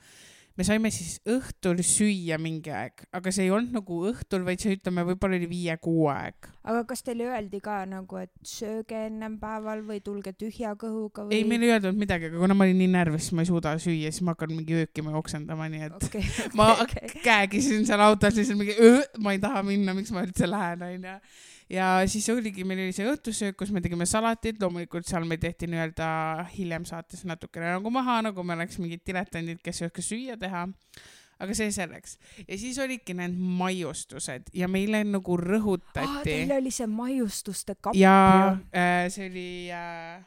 Me 0.58 0.66
saime 0.68 0.92
siis 0.94 1.18
õhtul 1.30 1.80
süüa 1.86 2.38
mingi 2.42 2.72
aeg, 2.74 3.06
aga 3.16 3.32
see 3.34 3.48
ei 3.48 3.54
olnud 3.54 3.74
nagu 3.74 4.00
õhtul, 4.10 4.44
vaid 4.46 4.62
see 4.62 4.76
ütleme, 4.78 5.06
võib-olla 5.08 5.40
oli 5.40 5.50
viie-kuu 5.50 6.06
aeg. 6.14 6.50
aga 6.64 6.84
kas 6.90 7.02
teile 7.06 7.28
öeldi 7.32 7.62
ka 7.64 7.80
nagu, 7.90 8.20
et 8.22 8.32
sööge 8.48 9.06
ennem 9.08 9.40
päeval 9.42 9.82
või 9.88 10.02
tulge 10.06 10.36
tühja 10.38 10.76
kõhuga 10.80 11.26
või? 11.26 11.40
ei, 11.40 11.48
meil 11.50 11.66
ei 11.66 11.74
öeldud 11.76 11.98
midagi, 11.98 12.30
aga 12.30 12.44
kuna 12.44 12.58
ma 12.58 12.68
olin 12.68 12.80
nii 12.84 12.92
närvis, 12.94 13.28
siis 13.28 13.38
ma 13.38 13.46
ei 13.46 13.50
suuda 13.50 13.74
süüa, 13.82 14.12
siis 14.14 14.26
ma 14.26 14.36
hakkan 14.38 14.54
mingi 14.54 14.78
öökima 14.84 15.16
ja 15.16 15.24
oksendama, 15.24 15.70
nii 15.74 15.88
et 15.90 15.98
okei, 16.10 16.28
ma 16.60 16.70
okei, 16.76 17.08
okei. 17.10 17.24
käegisin 17.26 17.90
seal 17.90 18.06
autos 18.06 18.38
lihtsalt 18.38 18.62
mingi, 18.62 18.78
ma 19.26 19.34
ei 19.34 19.42
taha 19.44 19.66
minna, 19.66 19.98
miks 19.98 20.14
ma 20.14 20.26
üldse 20.28 20.50
lähen, 20.50 20.86
onju. 20.92 21.18
Ja 21.72 21.88
siis 22.10 22.28
oligi, 22.34 22.66
meil 22.68 22.84
oli 22.86 22.96
see 22.96 23.08
õhtusöök, 23.10 23.58
kus 23.60 23.72
me 23.76 23.82
tegime 23.84 24.08
salatit, 24.10 24.60
loomulikult 24.62 25.08
seal 25.10 25.26
meil 25.30 25.42
tehti 25.42 25.70
nii-öelda 25.72 26.08
hiljem 26.54 26.88
saates 26.90 27.26
natukene 27.30 27.76
nagu 27.78 27.94
maha, 27.94 28.22
nagu 28.30 28.46
me 28.46 28.58
oleks 28.58 28.80
mingid 28.82 29.04
diletandid, 29.08 29.62
kes 29.64 29.82
ei 29.82 29.90
oska 29.90 30.06
süüa 30.06 30.40
teha. 30.40 30.68
aga 31.44 31.56
see 31.58 31.72
selleks. 31.76 32.18
ja 32.48 32.58
siis 32.62 32.78
olidki 32.80 33.16
need 33.18 33.34
maiustused 33.36 34.52
ja 34.54 34.68
meile 34.72 35.02
nagu 35.04 35.34
aa, 35.36 35.42
rõhutati 35.50 36.22
teil 36.24 36.54
oli 36.56 36.72
see 36.72 36.88
maiustuste 36.88 37.76
kapp 37.76 37.98
ja 37.98 38.14
äh, 38.70 39.10
see 39.12 39.28
oli 39.32 39.48
äh,, 39.74 40.22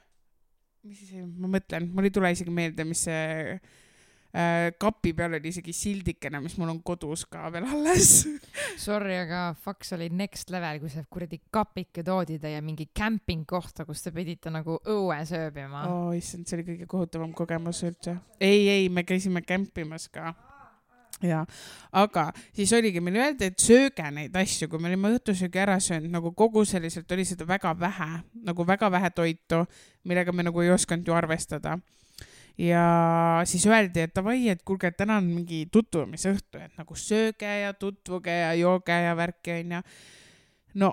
mis 0.85 1.07
see, 1.09 1.23
ma 1.25 1.49
mõtlen, 1.57 1.89
mul 1.95 2.11
ei 2.11 2.13
tule 2.13 2.33
isegi 2.35 2.53
meelde, 2.53 2.85
mis 2.85 3.07
see 3.07 3.57
kapi 4.79 5.13
peal 5.17 5.37
oli 5.39 5.49
isegi 5.49 5.73
sildikene, 5.73 6.43
mis 6.45 6.57
mul 6.61 6.69
on 6.75 6.81
kodus 6.85 7.25
ka 7.31 7.47
veel 7.55 7.65
alles. 7.73 8.11
Sorry, 8.87 9.15
aga 9.23 9.55
Fox 9.63 9.95
oli 9.97 10.11
next 10.13 10.51
level, 10.53 10.83
kui 10.83 10.93
see 10.93 11.07
kuradi 11.11 11.41
kapike 11.55 12.05
toodi 12.07 12.37
teie 12.43 12.61
mingi 12.65 12.91
kämpingkohta, 12.97 13.87
kus 13.89 14.05
te 14.05 14.13
pidite 14.17 14.53
nagu 14.53 14.77
õues 14.85 15.33
ööbima 15.37 15.87
oh.. 15.89 16.11
issand, 16.17 16.49
see 16.49 16.59
oli 16.59 16.69
kõige 16.73 16.91
kohutavam 16.91 17.33
kogemus 17.37 17.81
üldse. 17.89 18.19
ei, 18.41 18.69
ei, 18.69 18.91
me 18.93 19.07
käisime 19.09 19.41
kämpimas 19.47 20.11
ka 20.13 20.35
ja, 21.23 21.45
aga 21.93 22.29
siis 22.55 22.73
oligi, 22.77 23.01
meile 23.01 23.23
öeldi, 23.25 23.51
et 23.51 23.63
sööge 23.63 24.07
neid 24.13 24.37
asju, 24.37 24.69
kui 24.69 24.81
me 24.83 24.91
olime 24.91 25.15
õhtusöögi 25.17 25.61
ära 25.63 25.79
söönud, 25.83 26.11
nagu 26.13 26.33
kogu 26.37 26.65
selliselt 26.69 27.13
oli 27.13 27.25
seda 27.29 27.47
väga 27.49 27.73
vähe, 27.79 28.11
nagu 28.47 28.67
väga 28.69 28.91
vähe 28.93 29.11
toitu, 29.17 29.65
millega 30.05 30.33
me 30.33 30.47
nagu 30.47 30.65
ei 30.65 30.73
osanud 30.75 31.09
ju 31.09 31.17
arvestada. 31.17 31.79
Ja 32.59 33.43
siis 33.45 33.67
öeldi, 33.69 34.07
et 34.07 34.15
davai, 34.17 34.49
et 34.49 34.63
kuulge, 34.65 34.91
et 34.91 34.97
täna 34.97 35.19
on 35.21 35.29
mingi 35.29 35.67
tutvumisõhtu, 35.73 36.61
et 36.63 36.77
nagu 36.79 36.97
sööge 36.97 37.51
ja 37.63 37.75
tutvuge 37.77 38.33
ja 38.33 38.55
jooge 38.57 38.97
ja 39.07 39.17
värki 39.17 39.59
onju. 39.61 39.83
no 40.81 40.93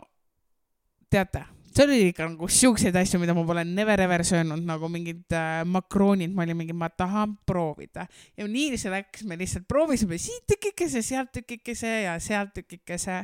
teate, 1.13 1.45
seal 1.73 1.89
oli 1.89 2.09
ikka 2.11 2.27
nagu 2.27 2.47
siukseid 2.51 2.95
asju, 2.99 3.19
mida 3.21 3.35
ma 3.37 3.45
pole 3.47 3.63
never 3.65 4.01
ever 4.01 4.23
söönud, 4.27 4.61
nagu 4.67 4.89
mingid 4.91 5.33
äh, 5.33 5.63
makroonid, 5.65 6.33
ma 6.35 6.43
olin 6.45 6.57
mingi, 6.59 6.75
ma 6.75 6.89
tahan 6.89 7.37
proovida. 7.47 8.07
ja 8.37 8.47
nii 8.47 8.77
see 8.77 8.91
läks, 8.93 9.23
me 9.29 9.37
lihtsalt 9.39 9.67
proovisime 9.69 10.19
siit 10.21 10.45
tükikese, 10.49 11.01
sealt 11.05 11.31
tükikese 11.33 11.93
ja 12.03 12.17
sealt 12.19 12.53
tükikese. 12.57 13.23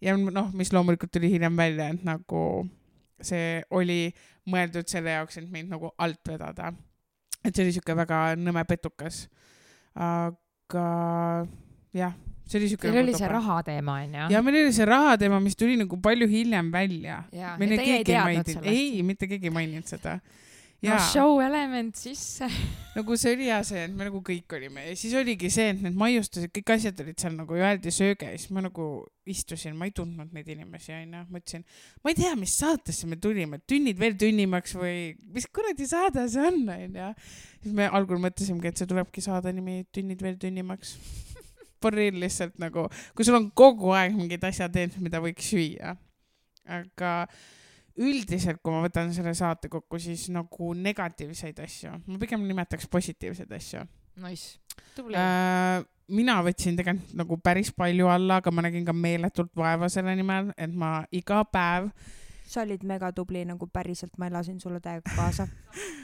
ja 0.00 0.16
noh, 0.16 0.52
mis 0.52 0.72
loomulikult 0.72 1.12
tuli 1.12 1.32
hiljem 1.32 1.56
välja, 1.56 1.88
et 1.94 2.04
nagu 2.04 2.42
see 3.20 3.62
oli 3.74 4.12
mõeldud 4.48 4.88
selle 4.88 5.16
jaoks, 5.16 5.40
et 5.40 5.48
meid 5.50 5.72
nagu 5.72 5.90
alt 5.98 6.22
vedada. 6.28 6.72
Et 7.44 7.54
see 7.54 7.66
oli 7.66 7.74
siuke 7.76 7.96
väga 7.98 8.22
nõme 8.40 8.64
petukas. 8.68 9.26
aga 9.98 10.86
jah, 11.96 12.16
see 12.48 12.60
oli 12.60 12.72
siuke. 12.72 12.88
Teil 12.88 13.02
oli 13.02 13.14
see 13.16 13.30
raha 13.30 13.60
teema 13.66 14.00
onju? 14.02 14.26
ja 14.34 14.42
meil 14.44 14.60
oli 14.64 14.74
see 14.76 14.88
raha 14.88 15.16
teema, 15.20 15.40
mis 15.44 15.56
tuli 15.58 15.78
nagu 15.80 16.00
palju 16.02 16.28
hiljem 16.30 16.72
välja. 16.74 17.22
ei, 18.64 19.02
mitte 19.06 19.30
keegi 19.30 19.50
ei 19.50 19.54
maininud 19.54 19.88
seda. 19.90 20.18
No 20.82 20.90
ja 20.92 20.98
show 21.10 21.40
element 21.42 21.96
sisse. 21.98 22.46
nagu 22.98 23.16
see 23.18 23.34
oli 23.34 23.48
hea 23.50 23.58
see, 23.66 23.84
et 23.88 23.94
me 23.94 24.06
nagu 24.06 24.20
kõik 24.24 24.54
olime 24.58 24.84
ja 24.88 24.94
siis 24.98 25.14
oligi 25.18 25.50
see, 25.52 25.72
et 25.72 25.82
need 25.82 25.98
maiustused, 25.98 26.50
kõik 26.54 26.72
asjad 26.74 27.02
olid 27.02 27.18
seal 27.18 27.34
nagu 27.38 27.58
öeldi 27.58 27.92
sööge 27.94 28.30
ja 28.30 28.38
siis 28.38 28.52
ma 28.54 28.62
nagu 28.64 28.88
istusin, 29.28 29.76
ma 29.78 29.88
ei 29.88 29.94
tundnud 29.94 30.32
neid 30.34 30.48
inimesi 30.54 30.94
onju, 30.96 31.24
mõtlesin, 31.34 31.66
ma 32.02 32.12
ei 32.12 32.18
tea, 32.18 32.32
mis 32.38 32.54
saatesse 32.62 33.10
me 33.10 33.18
tulime, 33.22 33.60
tünnid 33.68 33.98
veel 34.00 34.16
tünnimaks 34.20 34.76
või 34.78 35.12
mis 35.34 35.48
kuradi 35.52 35.86
saade 35.90 36.24
see 36.30 36.46
on 36.46 36.62
onju. 36.74 37.10
siis 37.62 37.76
me 37.76 37.90
algul 37.90 38.22
mõtlesimegi, 38.22 38.72
et 38.72 38.80
see 38.80 38.90
tulebki 38.90 39.24
saade 39.24 39.52
nimi 39.54 39.82
Tünnid 39.94 40.22
veel 40.22 40.38
tünnimaks. 40.40 40.96
For 41.82 41.94
real 41.94 42.16
lihtsalt 42.18 42.56
nagu, 42.58 42.88
kui 43.14 43.26
sul 43.26 43.36
on 43.38 43.52
kogu 43.54 43.92
aeg 43.94 44.16
mingid 44.16 44.42
asjad 44.48 44.74
ees, 44.80 44.96
mida 44.98 45.20
võiks 45.22 45.46
süüa. 45.52 45.94
aga 46.68 47.12
üldiselt, 47.98 48.60
kui 48.62 48.74
ma 48.74 48.82
võtan 48.84 49.12
selle 49.14 49.34
saate 49.34 49.70
kokku, 49.72 49.98
siis 50.02 50.28
nagu 50.34 50.72
negatiivseid 50.78 51.58
asju, 51.64 51.94
ma 52.06 52.18
pigem 52.22 52.44
nimetaks 52.46 52.88
positiivseid 52.90 53.52
asju 53.58 53.84
Nice, 54.18 54.58
tubli. 54.96 55.14
äh,. 55.14 55.84
mina 56.08 56.38
võtsin 56.42 56.78
tegelikult 56.78 57.14
nagu 57.18 57.36
päris 57.44 57.70
palju 57.74 58.08
alla, 58.10 58.40
aga 58.40 58.50
ma 58.54 58.64
nägin 58.64 58.86
ka 58.86 58.94
meeletult 58.96 59.52
vaeva 59.56 59.90
selle 59.92 60.14
nimel, 60.18 60.52
et 60.56 60.72
ma 60.74 61.02
iga 61.14 61.42
päev, 61.52 61.90
sa 62.48 62.64
olid 62.64 62.84
megatubli 62.88 63.44
nagu 63.44 63.68
päriselt, 63.70 64.14
ma 64.18 64.30
elasin 64.30 64.60
sulle 64.60 64.80
täiega 64.80 65.04
kaasa. 65.14 65.46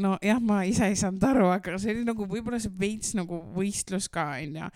nojah, 0.00 0.40
ma 0.40 0.62
ise 0.68 0.88
ei 0.88 0.96
saanud 0.98 1.24
aru, 1.28 1.46
aga 1.52 1.76
see 1.80 1.94
oli 1.94 2.06
nagu 2.08 2.26
võib-olla 2.28 2.60
see 2.62 2.72
veits 2.80 3.14
nagu 3.18 3.42
võistlus 3.54 4.08
ka 4.12 4.30
onju. 4.38 4.70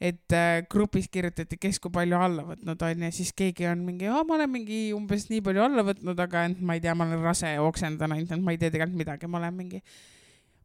Et 0.00 0.34
äh, 0.36 0.60
grupis 0.70 1.08
kirjutati, 1.10 1.58
kes 1.58 1.80
kui 1.82 1.94
palju 1.94 2.18
alla 2.18 2.44
võtnud 2.52 2.84
on 2.86 3.06
ja 3.08 3.10
siis 3.14 3.32
keegi 3.36 3.66
on 3.70 3.82
mingi, 3.86 4.10
ma 4.10 4.36
olen 4.36 4.52
mingi 4.52 4.84
umbes 4.94 5.26
nii 5.30 5.42
palju 5.44 5.64
alla 5.64 5.86
võtnud, 5.86 6.22
aga 6.22 6.44
et 6.50 6.60
ma 6.62 6.78
ei 6.78 6.84
tea, 6.84 6.94
ma 6.94 7.08
olen 7.08 7.24
rase 7.24 7.50
ja 7.56 7.64
oksendan 7.66 8.14
ainult, 8.14 8.36
et 8.36 8.44
ma 8.44 8.54
ei 8.54 8.62
tee 8.62 8.70
tegelikult 8.74 9.02
midagi, 9.02 9.30
ma 9.30 9.42
olen 9.42 9.58
mingi 9.58 9.82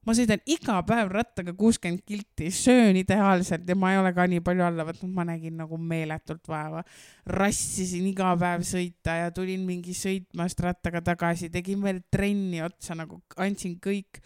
ma 0.03 0.13
sõidan 0.15 0.41
iga 0.51 0.77
päev 0.87 1.11
rattaga 1.13 1.53
kuuskümmend 1.57 2.03
kilti, 2.07 2.49
söön 2.53 2.97
ideaalselt 2.99 3.67
ja 3.69 3.75
ma 3.79 3.93
ei 3.93 3.99
ole 4.01 4.11
ka 4.15 4.25
nii 4.27 4.43
palju 4.43 4.65
alla 4.65 4.85
võtnud, 4.87 5.11
ma 5.15 5.25
nägin 5.27 5.55
nagu 5.59 5.79
meeletult 5.79 6.47
vaeva. 6.49 6.83
rassisin 7.25 8.07
iga 8.09 8.33
päev 8.39 8.65
sõita 8.67 9.17
ja 9.21 9.31
tulin 9.31 9.63
mingi 9.65 9.95
sõitmast 9.97 10.59
rattaga 10.63 11.01
tagasi, 11.13 11.49
tegin 11.53 11.83
veel 11.83 12.03
trenni 12.11 12.61
otsa 12.65 12.97
nagu 12.99 13.21
andsin 13.37 13.79
kõik. 13.79 14.19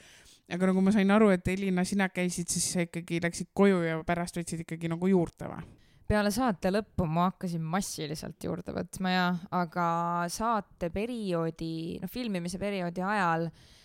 Aga 0.53 0.69
nagu 0.69 0.83
ma 0.83 0.93
sain 0.95 1.11
aru, 1.11 1.31
et 1.35 1.47
Elina, 1.51 1.83
sina 1.87 2.09
käisid, 2.09 2.47
siis 2.51 2.69
sa 2.73 2.85
ikkagi 2.85 3.21
läksid 3.23 3.51
koju 3.57 3.81
ja 3.83 3.99
pärast 4.07 4.39
võtsid 4.39 4.63
ikkagi 4.65 4.91
nagu 4.91 5.11
juurde 5.11 5.51
või? 5.51 5.65
peale 6.07 6.31
saate 6.31 6.69
lõppu 6.71 7.03
ma 7.03 7.25
hakkasin 7.27 7.63
massiliselt 7.67 8.43
juurde 8.43 8.71
võtma 8.71 9.11
ja, 9.11 9.25
aga 9.51 9.87
saate 10.31 10.87
perioodi, 10.93 11.97
noh 11.99 12.11
filmimise 12.11 12.59
perioodi 12.61 13.03
ajal 13.03 13.49
no 13.49 13.76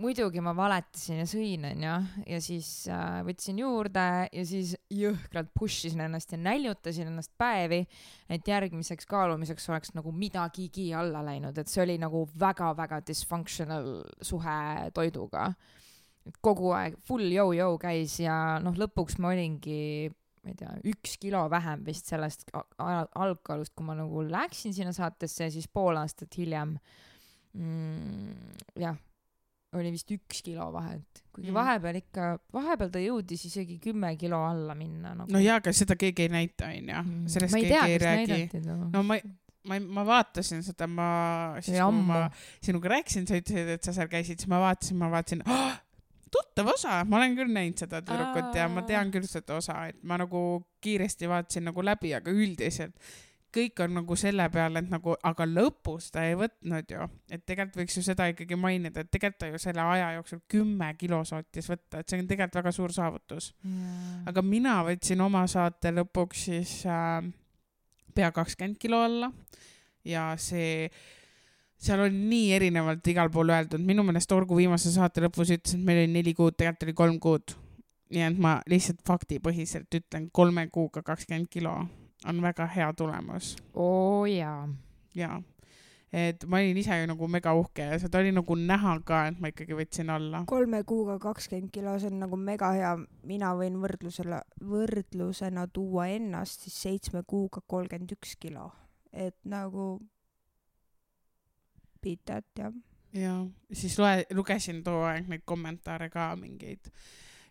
muidugi 0.00 0.42
ma 0.44 0.52
valetasin 0.56 1.22
ja 1.22 1.26
sõin, 1.28 1.64
onju, 1.70 1.92
ja 2.28 2.40
siis 2.44 2.68
äh, 2.92 3.20
võtsin 3.24 3.62
juurde 3.62 4.04
ja 4.28 4.44
siis 4.48 4.74
jõhkralt 4.92 5.48
push 5.56 5.88
isin 5.88 6.02
ennast 6.04 6.34
ja 6.34 6.40
näljutasin 6.40 7.08
ennast 7.08 7.32
päevi, 7.40 7.82
et 8.32 8.48
järgmiseks 8.48 9.08
kaalumiseks 9.08 9.70
oleks 9.72 9.94
nagu 9.96 10.12
midagigi 10.12 10.90
alla 10.96 11.24
läinud, 11.24 11.56
et 11.56 11.72
see 11.72 11.82
oli 11.86 11.96
nagu 12.02 12.26
väga-väga 12.40 13.00
dysfunctional 13.08 13.90
suhe 14.20 14.58
toiduga. 14.96 15.48
et 16.26 16.36
kogu 16.42 16.72
aeg 16.74 17.00
full 17.06 17.32
yo-yo 17.32 17.72
käis 17.78 18.18
ja 18.20 18.58
noh, 18.60 18.76
lõpuks 18.76 19.16
ma 19.22 19.32
olingi 19.32 20.10
ma 20.42 20.52
ei 20.52 20.60
tea, 20.60 20.76
üks 20.92 21.16
kilo 21.22 21.46
vähem 21.50 21.84
vist 21.86 22.10
sellest 22.10 22.50
algkaalust, 22.52 23.72
kui 23.74 23.86
ma 23.86 23.96
nagu 23.96 24.28
läksin 24.28 24.74
sinna 24.76 24.92
saatesse 24.92 25.48
ja 25.48 25.50
siis 25.54 25.68
pool 25.72 25.96
aastat 25.96 26.36
hiljem 26.36 26.76
mm, 27.56 28.56
jah 28.76 28.98
oli 29.74 29.90
vist 29.94 30.10
üks 30.14 30.42
kilo 30.46 30.68
vahet, 30.74 31.22
kuigi 31.34 31.50
mm. 31.50 31.56
vahepeal 31.56 31.98
ikka, 32.00 32.28
vahepeal 32.54 32.92
ta 32.94 33.02
jõudis 33.02 33.46
isegi 33.48 33.78
kümme 33.82 34.12
kilo 34.20 34.38
alla 34.46 34.76
minna 34.78 35.14
nagu.. 35.16 35.32
no 35.32 35.42
jaa, 35.42 35.58
aga 35.60 35.74
seda 35.76 35.96
keegi 35.98 36.26
ei 36.26 36.32
näita, 36.32 36.70
onju. 36.70 37.00
Mm. 37.02 37.24
sellest 37.32 37.58
keegi 37.58 37.72
tea, 37.72 37.82
ei 37.90 37.98
räägi. 38.02 38.62
no 38.94 39.02
ma, 39.06 39.18
ma, 39.68 39.80
ma 39.98 40.06
vaatasin 40.08 40.62
seda, 40.66 40.88
ma, 40.90 41.08
siis 41.60 41.80
kui 41.80 42.06
ma 42.12 42.22
sinuga 42.64 42.94
rääkisin, 42.94 43.26
sa 43.28 43.40
ütlesid, 43.40 43.74
et 43.76 43.88
sa 43.88 43.96
seal 43.96 44.10
käisid, 44.12 44.40
siis 44.42 44.52
ma 44.52 44.62
vaatasin, 44.62 45.00
ma 45.02 45.10
vaatasin 45.12 45.44
oh,, 45.44 45.76
tuttav 46.32 46.72
osa, 46.72 47.02
ma 47.08 47.20
olen 47.20 47.36
küll 47.38 47.52
näinud 47.52 47.84
seda 47.84 48.00
tüdrukut 48.04 48.56
ja 48.58 48.70
ma 48.72 48.86
tean 48.88 49.12
küll 49.14 49.28
seda 49.28 49.58
osa, 49.60 49.82
et 49.90 49.98
ma 50.06 50.18
nagu 50.20 50.42
kiiresti 50.84 51.30
vaatasin 51.30 51.68
nagu 51.70 51.84
läbi, 51.84 52.14
aga 52.16 52.32
üldiselt 52.32 52.94
kõik 53.56 53.82
on 53.84 53.96
nagu 53.98 54.16
selle 54.18 54.46
peale, 54.52 54.82
et 54.82 54.92
nagu, 54.92 55.16
aga 55.30 55.46
lõpus 55.48 56.10
ta 56.14 56.24
ei 56.28 56.36
võtnud 56.38 56.92
ju, 56.92 57.08
et 57.32 57.44
tegelikult 57.48 57.80
võiks 57.80 57.96
ju 57.98 58.04
seda 58.04 58.28
ikkagi 58.32 58.58
mainida, 58.60 59.02
et 59.02 59.10
tegelikult 59.12 59.40
ta 59.42 59.50
ju 59.50 59.60
selle 59.62 59.84
aja 59.94 60.12
jooksul 60.18 60.42
kümme 60.50 60.92
kilo 61.00 61.22
suutis 61.28 61.70
võtta, 61.72 62.00
et 62.00 62.08
see 62.08 62.20
on 62.20 62.30
tegelikult 62.30 62.60
väga 62.60 62.74
suur 62.76 62.94
saavutus. 62.96 63.50
Yeah.. 63.64 64.22
aga 64.32 64.44
mina 64.44 64.78
võtsin 64.86 65.24
oma 65.24 65.46
saate 65.50 65.92
lõpuks 65.96 66.46
siis 66.50 66.78
äh, 66.90 67.20
pea 68.16 68.32
kakskümmend 68.32 68.80
kilo 68.80 69.02
alla. 69.04 69.30
Ja 70.06 70.30
see 70.38 70.86
seal 71.82 72.00
oli 72.06 72.16
nii 72.16 72.52
erinevalt 72.56 73.08
igal 73.10 73.30
pool 73.32 73.50
öeldud, 73.52 73.82
minu 73.84 74.04
meelest 74.06 74.32
Orgu 74.32 74.56
viimase 74.56 74.92
saate 74.94 75.24
lõpus 75.24 75.52
ütles, 75.52 75.76
et 75.76 75.84
meil 75.84 76.04
oli 76.04 76.12
neli 76.14 76.34
kuud, 76.36 76.56
tegelikult 76.56 76.86
oli 76.86 76.96
kolm 77.02 77.20
kuud. 77.20 77.56
nii 78.14 78.22
et 78.22 78.36
ma 78.38 78.52
lihtsalt 78.70 79.00
faktipõhiselt 79.02 79.90
ütlen 79.98 80.28
kolme 80.30 80.68
kuuga 80.70 81.02
kakskümmend 81.02 81.48
kilo 81.50 81.72
on 82.28 82.42
väga 82.42 82.66
hea 82.66 82.92
tulemus. 82.92 83.56
oo 83.74 84.20
oh, 84.20 84.24
jaa. 84.30 84.68
jaa, 85.14 85.42
et 86.12 86.44
ma 86.46 86.60
olin 86.62 86.78
ise 86.80 86.98
ju 87.00 87.06
nagu 87.10 87.28
mega 87.28 87.52
uhke 87.58 87.86
ja 87.90 87.98
seda 88.00 88.20
oli 88.22 88.32
nagu 88.34 88.56
näha 88.58 88.94
ka, 89.06 89.20
et 89.30 89.40
ma 89.40 89.50
ikkagi 89.52 89.76
võtsin 89.78 90.10
alla. 90.12 90.42
kolme 90.48 90.82
kuuga 90.88 91.18
kakskümmend 91.22 91.72
kilo, 91.74 91.96
see 92.00 92.10
on 92.12 92.20
nagu 92.24 92.38
mega 92.40 92.72
hea. 92.76 92.94
mina 93.26 93.52
võin 93.58 93.78
võrdlusele, 93.82 94.40
võrdlusena 94.72 95.66
tuua 95.72 96.08
ennast 96.14 96.66
siis 96.66 96.80
seitsme 96.88 97.22
kuuga 97.26 97.62
kolmkümmend 97.66 98.16
üks 98.18 98.36
kilo, 98.40 98.70
et 99.12 99.38
nagu 99.44 99.96
beat 102.02 102.24
that 102.24 102.46
jah. 102.58 102.72
ja 103.12 103.38
siis 103.72 103.98
loe, 103.98 104.24
lugesin 104.34 104.82
too 104.86 105.04
aeg 105.08 105.30
neid 105.30 105.46
kommentaare 105.48 106.10
ka 106.12 106.32
mingeid 106.38 106.92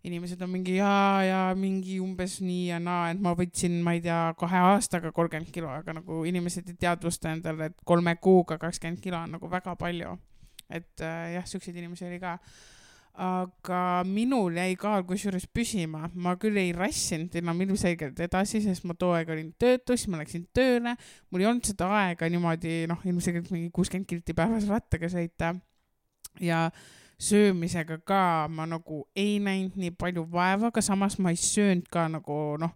inimesed 0.05 0.41
on 0.45 0.51
mingi 0.53 0.77
jaa 0.77 1.23
ja 1.25 1.39
mingi 1.57 1.97
umbes 2.03 2.37
nii 2.43 2.69
ja 2.69 2.79
naa, 2.83 3.09
et 3.13 3.21
ma 3.21 3.33
võtsin, 3.37 3.79
ma 3.85 3.95
ei 3.97 4.03
tea, 4.05 4.19
kahe 4.39 4.61
aastaga 4.71 5.11
kolmkümmend 5.15 5.51
kilo, 5.53 5.71
aga 5.71 5.97
nagu 5.99 6.21
inimesed 6.29 6.69
ei 6.71 6.79
teadvusta 6.85 7.33
endale, 7.33 7.71
et 7.71 7.83
kolme 7.87 8.15
kuuga 8.21 8.59
kakskümmend 8.61 9.01
kilo 9.03 9.19
on 9.21 9.35
nagu 9.37 9.51
väga 9.51 9.75
palju. 9.79 10.15
et 10.69 11.01
äh, 11.05 11.35
jah, 11.35 11.45
siukseid 11.45 11.75
inimesi 11.77 12.07
oli 12.07 12.19
ka. 12.19 12.37
aga 13.25 14.03
minul 14.03 14.57
jäi 14.57 14.73
ka 14.75 14.97
kusjuures 15.07 15.45
püsima, 15.47 16.09
ma 16.13 16.33
küll 16.35 16.57
ei 16.59 16.73
rassinud 16.75 17.35
enam 17.39 17.61
ilmselgelt 17.63 18.19
edasi, 18.19 18.59
sest 18.65 18.83
ma 18.83 18.93
too 18.99 19.13
aeg 19.15 19.29
olin 19.31 19.53
töötu, 19.59 19.95
siis 19.95 20.09
ma 20.11 20.19
läksin 20.19 20.49
tööle, 20.53 20.97
mul 21.31 21.45
ei 21.45 21.47
olnud 21.47 21.69
seda 21.69 21.87
aega 22.01 22.27
niimoodi 22.29 22.83
noh, 22.91 22.99
ilmselgelt 23.07 23.53
mingi 23.55 23.71
kuuskümmend 23.71 24.09
kilti 24.09 24.35
päevas 24.35 24.67
rattaga 24.67 25.07
sõita 25.13 25.53
ja 26.43 26.65
söömisega 27.21 27.97
ka 28.03 28.47
ma 28.51 28.65
nagu 28.67 29.05
ei 29.15 29.37
näinud 29.39 29.77
nii 29.79 29.93
palju 29.99 30.25
vaeva, 30.31 30.71
aga 30.71 30.83
samas 30.83 31.17
ma 31.19 31.31
ei 31.31 31.39
söönud 31.39 31.87
ka 31.91 32.07
nagu 32.11 32.39
noh, 32.61 32.75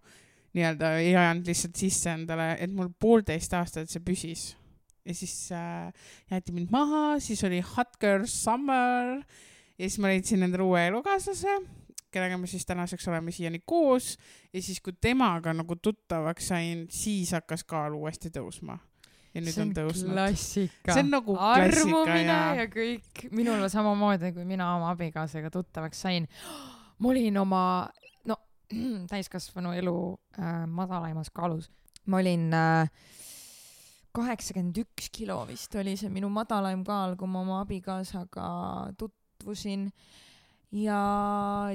nii-öelda 0.55 0.93
ei 1.03 1.13
ajanud 1.15 1.49
lihtsalt 1.49 1.77
sisse 1.79 2.13
endale, 2.13 2.53
et 2.59 2.71
mul 2.73 2.89
poolteist 2.99 3.53
aastat 3.53 3.91
see 3.91 4.03
püsis. 4.03 4.55
ja 5.05 5.15
siis 5.15 5.51
äh, 5.55 5.91
jäeti 6.31 6.53
mind 6.53 6.71
maha, 6.71 7.19
siis 7.19 7.43
oli 7.43 7.61
Hot 7.75 7.97
Girl 7.99 8.25
Summer 8.25 9.19
ja 9.19 9.87
siis 9.87 9.99
ma 9.99 10.11
leidsin 10.11 10.43
endale 10.43 10.63
uue 10.63 10.87
elukaaslase, 10.87 11.59
kellega 12.11 12.37
me 12.37 12.47
siis 12.47 12.65
tänaseks 12.65 13.07
oleme 13.07 13.31
siiani 13.31 13.61
koos 13.65 14.17
ja 14.53 14.61
siis, 14.61 14.81
kui 14.81 14.93
temaga 15.01 15.53
nagu 15.53 15.75
tuttavaks 15.75 16.51
sain, 16.53 16.85
siis 16.89 17.33
hakkas 17.35 17.63
kaal 17.63 17.95
uuesti 17.97 18.31
tõusma 18.33 18.79
ja 19.33 19.43
nüüd 19.43 19.53
see 19.53 19.63
on, 19.63 19.71
on 19.71 19.77
tõusnud. 19.77 20.13
klassika. 20.15 20.93
see 20.93 21.03
on 21.03 21.11
nagu 21.13 21.35
klassika 21.37 22.17
ja. 22.17 22.39
ja 22.63 22.67
kõik, 22.71 23.23
minul 23.35 23.65
samamoodi, 23.71 24.33
kui 24.35 24.47
mina 24.49 24.71
oma 24.77 24.93
abikaasaga 24.95 25.51
tuttavaks 25.53 26.01
sain. 26.07 26.27
ma 27.01 27.11
olin 27.13 27.37
oma, 27.43 27.63
no 28.29 28.39
täiskasvanu 29.11 29.73
elu 29.77 29.95
äh, 30.39 30.63
madalaimas 30.67 31.31
kaalus. 31.35 31.69
ma 32.09 32.21
olin 32.23 32.49
äh, 32.55 32.89
kaheksakümmend 34.17 34.79
üks 34.81 35.11
kilo 35.13 35.37
vist 35.49 35.75
oli 35.77 35.95
see 35.99 36.09
minu 36.13 36.31
madalaim 36.33 36.83
kaal, 36.87 37.15
kui 37.19 37.29
ma 37.29 37.43
oma 37.45 37.61
abikaasaga 37.63 38.49
tutvusin. 38.97 39.89
ja 40.73 41.01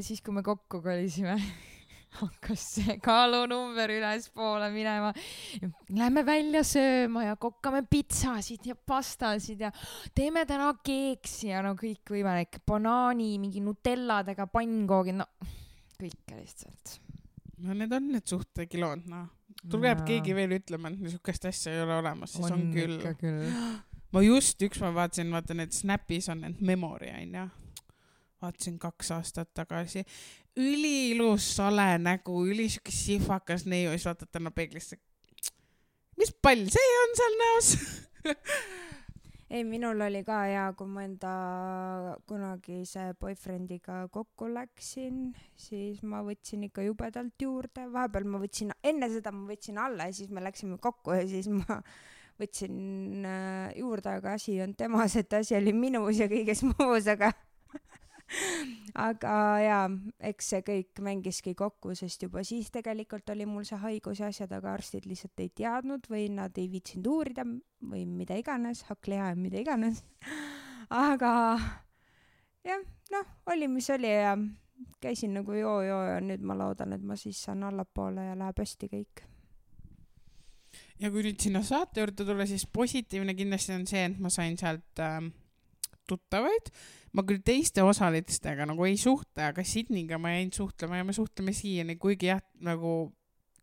siis, 0.03 0.23
kui 0.23 0.35
me 0.35 0.43
kokku 0.43 0.83
kolisime 0.83 1.39
hakkas 2.21 2.65
see 2.77 2.97
kaalunumber 3.03 3.91
ülespoole 3.95 4.69
minema. 4.75 5.13
Lähme 5.95 6.25
välja 6.27 6.63
sööma 6.67 7.27
ja 7.29 7.37
kokkame 7.41 7.85
pitsasid 7.91 8.67
ja 8.69 8.77
pastasid 8.77 9.65
ja 9.65 9.71
teeme 10.15 10.45
täna 10.49 10.71
keeksi 10.85 11.51
ja 11.51 11.63
no 11.65 11.75
kõikvõimalik 11.79 12.61
banaani 12.67 13.35
mingi 13.43 13.63
nutelladega 13.65 14.47
pannkoogid, 14.53 15.19
no 15.21 15.29
kõike 15.99 16.39
lihtsalt. 16.39 16.99
no 17.65 17.75
need 17.75 17.93
on 17.95 18.13
need 18.13 18.29
suhtekilod, 18.29 19.09
noh. 19.11 19.27
tuleb 19.71 20.05
ja. 20.05 20.07
keegi 20.13 20.37
veel 20.37 20.59
ütlema, 20.59 20.93
et 20.93 21.03
niisugust 21.03 21.51
asja 21.51 21.75
ei 21.75 21.83
ole 21.83 21.99
olemas, 22.03 22.37
siis 22.37 22.47
on, 22.51 22.61
on 22.61 22.73
küll. 22.75 22.97
küll. 23.21 23.53
ma 24.15 24.25
just 24.25 24.63
ükspäev 24.63 24.97
vaatasin, 24.97 25.31
vaata 25.35 25.59
need 25.59 25.75
Snapis 25.75 26.31
on 26.31 26.43
need 26.47 26.63
memory 26.63 27.13
onju 27.15 27.51
vaatasin 28.45 28.79
kaks 28.79 29.11
aastat 29.17 29.55
tagasi. 29.55 30.05
Üliilus 30.57 31.49
sale 31.57 31.99
nägu, 31.99 32.45
ülisuke 32.47 32.93
sihvakas 32.95 33.67
neiu 33.67 33.91
ja 33.91 33.99
siis 33.99 34.07
vaatad 34.11 34.31
täna 34.33 34.51
peeglisse. 34.55 34.99
mis 36.17 36.31
pall 36.43 36.69
see 36.71 36.99
on 37.03 37.17
seal 37.19 37.39
näos 37.43 37.71
ei, 39.55 39.65
minul 39.65 40.01
oli 40.01 40.23
ka 40.27 40.41
hea, 40.49 40.65
kui 40.79 40.89
ma 40.91 41.05
enda 41.07 41.33
kunagise 42.29 43.13
boyfriendiga 43.21 44.05
kokku 44.15 44.49
läksin, 44.51 45.29
siis 45.59 46.01
ma 46.03 46.23
võtsin 46.27 46.67
ikka 46.69 46.83
jubedalt 46.87 47.43
juurde, 47.43 47.87
vahepeal 47.93 48.27
ma 48.31 48.41
võtsin, 48.43 48.73
enne 48.83 49.11
seda 49.13 49.35
ma 49.35 49.47
võtsin 49.51 49.79
alla 49.79 50.09
ja 50.09 50.17
siis 50.17 50.33
me 50.35 50.43
läksime 50.45 50.79
kokku 50.83 51.15
ja 51.19 51.27
siis 51.31 51.51
ma 51.53 51.81
võtsin 52.41 53.27
äh, 53.31 53.75
juurde, 53.79 54.17
aga 54.19 54.35
asi 54.39 54.57
ei 54.57 54.65
olnud 54.65 54.81
temas, 54.81 55.15
et 55.21 55.39
asi 55.39 55.59
oli 55.59 55.75
minus 55.77 56.19
ja 56.23 56.31
kõiges 56.31 56.65
muus, 56.73 57.11
aga 57.11 57.31
aga 59.07 59.35
jaa, 59.61 59.85
eks 60.31 60.51
see 60.53 60.63
kõik 60.67 61.03
mängiski 61.05 61.55
kokku, 61.59 61.95
sest 61.99 62.25
juba 62.27 62.45
siis 62.47 62.71
tegelikult 62.75 63.31
oli 63.35 63.47
mul 63.49 63.67
see 63.69 63.79
haigus 63.83 64.23
ja 64.23 64.31
asjad, 64.33 64.53
aga 64.57 64.75
arstid 64.79 65.07
lihtsalt 65.09 65.45
ei 65.45 65.51
teadnud 65.55 66.09
või 66.11 66.29
nad 66.33 66.57
ei 66.61 66.69
viitsinud 66.73 67.11
uurida 67.11 67.45
või 67.45 68.05
mida 68.09 68.39
iganes, 68.41 68.85
hakkliha 68.89 69.33
ja 69.33 69.39
mida 69.39 69.61
iganes. 69.61 70.03
aga 70.91 71.33
jah, 72.65 72.85
noh, 73.13 73.37
oli 73.53 73.69
mis 73.69 73.91
oli 73.95 74.11
ja 74.11 74.35
käisin 75.01 75.35
nagu 75.37 75.53
joo-joo 75.53 76.03
ja 76.09 76.19
nüüd 76.25 76.43
ma 76.47 76.57
loodan, 76.59 76.97
et 76.97 77.05
ma 77.05 77.17
siis 77.21 77.43
saan 77.47 77.63
allapoole 77.67 78.31
ja 78.31 78.35
läheb 78.39 78.59
hästi 78.65 78.91
kõik. 78.91 79.25
ja 80.99 81.11
kui 81.11 81.23
nüüd 81.27 81.41
sinna 81.43 81.63
saate 81.63 82.03
juurde 82.03 82.25
tulla, 82.25 82.47
siis 82.47 82.67
positiivne 82.67 83.35
kindlasti 83.35 83.75
on 83.77 83.87
see, 83.87 84.09
et 84.11 84.19
ma 84.19 84.31
sain 84.33 84.57
sealt 84.59 85.03
äh, 85.03 85.21
tuttavaid. 86.09 86.71
ma 87.15 87.23
küll 87.23 87.43
teiste 87.47 87.83
osalistega 87.87 88.67
nagu 88.67 88.85
ei 88.89 88.97
suhtle, 88.99 89.51
aga 89.51 89.63
Sydneyga 89.65 90.19
ma 90.19 90.35
jäin 90.35 90.51
suhtlema 90.53 90.99
ja 90.99 91.05
me 91.07 91.15
suhtleme 91.15 91.55
siiani, 91.55 91.97
kuigi 91.97 92.33
jah, 92.33 92.43
nagu 92.61 93.13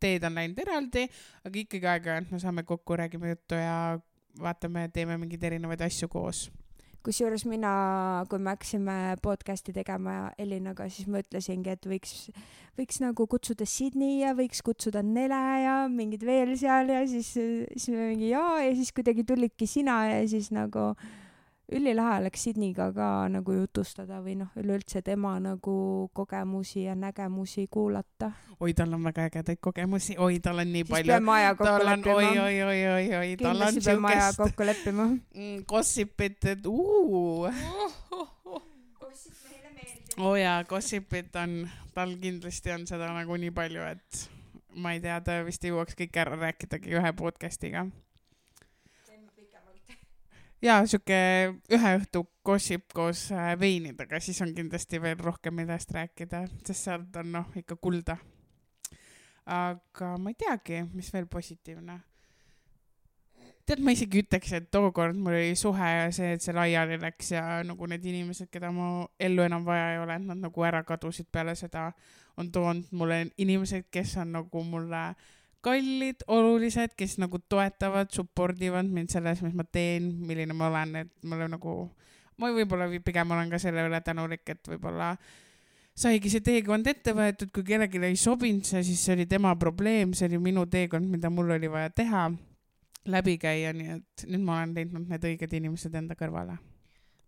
teed 0.02 0.24
on 0.24 0.40
läinud 0.40 0.62
eraldi, 0.64 1.06
aga 1.46 1.62
ikkagi 1.66 1.92
aeg-ajalt 1.94 2.32
me 2.32 2.40
saame 2.42 2.64
kokku, 2.64 2.98
räägime 2.98 3.36
juttu 3.36 3.60
ja 3.60 4.00
vaatame, 4.42 4.88
teeme 4.94 5.20
mingeid 5.20 5.44
erinevaid 5.52 5.84
asju 5.86 6.10
koos 6.10 6.48
kusjuures 7.06 7.46
mina, 7.50 7.72
kui 8.30 8.40
me 8.42 8.54
hakkasime 8.54 8.96
podcast'i 9.26 9.74
tegema 9.74 10.32
Elinaga, 10.42 10.86
siis 10.94 11.08
ma 11.10 11.22
ütlesingi, 11.24 11.74
et 11.74 11.88
võiks, 11.90 12.30
võiks 12.78 13.02
nagu 13.02 13.26
kutsuda 13.30 13.66
Sydney 13.66 14.20
ja 14.22 14.36
võiks 14.38 14.62
kutsuda 14.66 15.02
Nele 15.06 15.42
ja 15.64 15.76
mingid 15.90 16.26
veel 16.28 16.54
seal 16.62 16.94
ja 16.94 17.02
siis, 17.10 17.32
siis 17.34 17.90
me 17.90 18.12
mingi 18.12 18.30
jaa 18.32 18.62
ja 18.62 18.76
siis 18.78 18.94
kuidagi 18.94 19.26
tulidki 19.28 19.70
sina 19.70 19.98
ja 20.12 20.22
siis 20.30 20.52
nagu 20.54 20.92
ülilahe 21.72 22.20
oleks 22.20 22.44
Sydneyga 22.46 22.88
ka 22.96 23.08
nagu 23.32 23.54
jutustada 23.56 24.20
või 24.24 24.36
noh, 24.42 24.50
üleüldse 24.60 25.02
tema 25.06 25.34
nagu 25.42 25.76
kogemusi 26.14 26.86
ja 26.86 26.96
nägemusi 26.96 27.68
kuulata. 27.72 28.32
oi, 28.60 28.74
tal 28.78 28.94
on 28.94 29.04
väga 29.04 29.28
ägedaid 29.30 29.62
kogemusi, 29.62 30.18
oi, 30.18 30.40
tal 30.40 30.60
on 30.64 30.72
nii 30.74 30.84
siis 30.84 30.92
palju. 30.92 31.14
peame 31.14 31.32
aja 31.38 31.56
kokku 31.56 31.86
leppima. 31.86 32.16
oi, 32.16 32.26
oi, 32.26 32.62
oi, 32.64 32.82
oi, 32.96 33.08
oi, 33.22 33.38
tal 33.42 33.56
on 33.56 33.68
kindlasti 33.68 33.86
peame 33.90 34.12
aja 34.12 34.28
siukest 34.28 34.44
kokku 34.44 34.68
leppima 34.68 35.08
mm, 35.08 35.64
gossipit, 35.70 36.46
et 36.46 36.68
uu. 36.68 37.48
oo 40.20 40.36
jaa, 40.36 40.60
gossipit 40.68 41.36
on, 41.40 41.58
tal 41.96 42.16
kindlasti 42.22 42.76
on 42.76 42.88
seda 42.88 43.14
nagu 43.16 43.40
nii 43.40 43.56
palju, 43.56 43.88
et 43.96 44.24
ma 44.76 44.96
ei 44.96 45.04
tea, 45.04 45.20
ta 45.24 45.42
vist 45.48 45.64
jõuaks 45.64 45.98
kõike 46.00 46.26
ära 46.26 46.38
rääkidagi 46.48 47.00
ühe 47.00 47.16
podcast'iga 47.18 47.88
jaa, 50.62 50.84
sihuke 50.86 51.18
ühe 51.74 51.94
õhtu 51.98 52.24
gossip 52.46 52.94
koos 52.96 53.28
äh, 53.34 53.54
veinidega, 53.60 54.20
siis 54.22 54.42
on 54.46 54.54
kindlasti 54.56 55.02
veel 55.02 55.18
rohkem 55.22 55.58
millest 55.58 55.92
rääkida, 55.96 56.46
sest 56.66 56.88
sealt 56.88 57.18
on 57.22 57.34
noh, 57.38 57.50
ikka 57.58 57.78
kulda. 57.82 58.18
aga 59.52 60.16
ma 60.22 60.32
ei 60.32 60.38
teagi, 60.38 60.84
mis 60.94 61.10
veel 61.14 61.26
positiivne. 61.28 62.00
tead, 63.66 63.82
ma 63.82 63.94
isegi 63.94 64.22
ütleks, 64.24 64.54
et 64.58 64.72
tookord 64.72 65.18
mul 65.18 65.38
oli 65.38 65.56
suhe 65.56 65.90
ja 65.90 66.08
see, 66.14 66.34
et 66.36 66.42
see 66.42 66.54
laiali 66.54 66.98
läks 67.02 67.32
ja 67.32 67.44
nagu 67.66 67.88
need 67.88 68.06
inimesed, 68.06 68.50
keda 68.52 68.72
mu 68.72 69.06
ellu 69.20 69.46
enam 69.46 69.66
vaja 69.66 69.94
ei 69.94 70.02
ole, 70.02 70.18
et 70.18 70.26
nad 70.30 70.42
nagu 70.46 70.66
ära 70.66 70.84
kadusid 70.84 71.30
peale 71.32 71.56
seda, 71.56 71.92
on 72.38 72.52
toonud 72.52 72.90
mulle 72.92 73.24
inimesed, 73.38 73.90
kes 73.92 74.18
on 74.22 74.34
nagu 74.38 74.64
mulle 74.64 75.04
äh, 75.10 75.30
kallid, 75.66 76.26
olulised, 76.32 76.96
kes 76.98 77.18
nagu 77.22 77.40
toetavad, 77.50 78.12
support 78.14 78.60
ivad 78.62 78.90
mind 78.90 79.14
selles, 79.14 79.42
mis 79.46 79.56
ma 79.58 79.66
teen, 79.66 80.10
milline 80.26 80.56
ma 80.58 80.70
olen, 80.72 80.96
et 81.04 81.12
mulle 81.28 81.48
nagu, 81.52 81.76
ma 82.42 82.50
võib-olla 82.56 82.90
pigem 83.06 83.34
olen 83.36 83.52
ka 83.54 83.60
selle 83.62 83.86
üle 83.88 84.02
tänulik, 84.06 84.44
et 84.50 84.72
võib-olla 84.74 85.14
saigi 85.98 86.32
see 86.34 86.44
teekond 86.46 86.88
ette 86.90 87.14
võetud, 87.16 87.52
kui 87.54 87.66
kellelegi 87.68 88.02
ei 88.08 88.18
sobinud 88.20 88.66
see, 88.68 88.84
siis 88.88 89.06
see 89.06 89.16
oli 89.18 89.28
tema 89.30 89.54
probleem, 89.60 90.16
see 90.18 90.30
oli 90.32 90.42
minu 90.42 90.66
teekond, 90.72 91.08
mida 91.12 91.30
mul 91.34 91.54
oli 91.58 91.70
vaja 91.72 91.94
teha, 91.94 92.26
läbi 93.12 93.38
käia, 93.42 93.74
nii 93.78 93.96
et 94.00 94.28
nüüd 94.30 94.46
ma 94.46 94.60
olen 94.60 94.76
leidnud 94.78 95.10
need 95.14 95.32
õiged 95.32 95.58
inimesed 95.62 95.96
enda 95.98 96.18
kõrvale. 96.18 96.58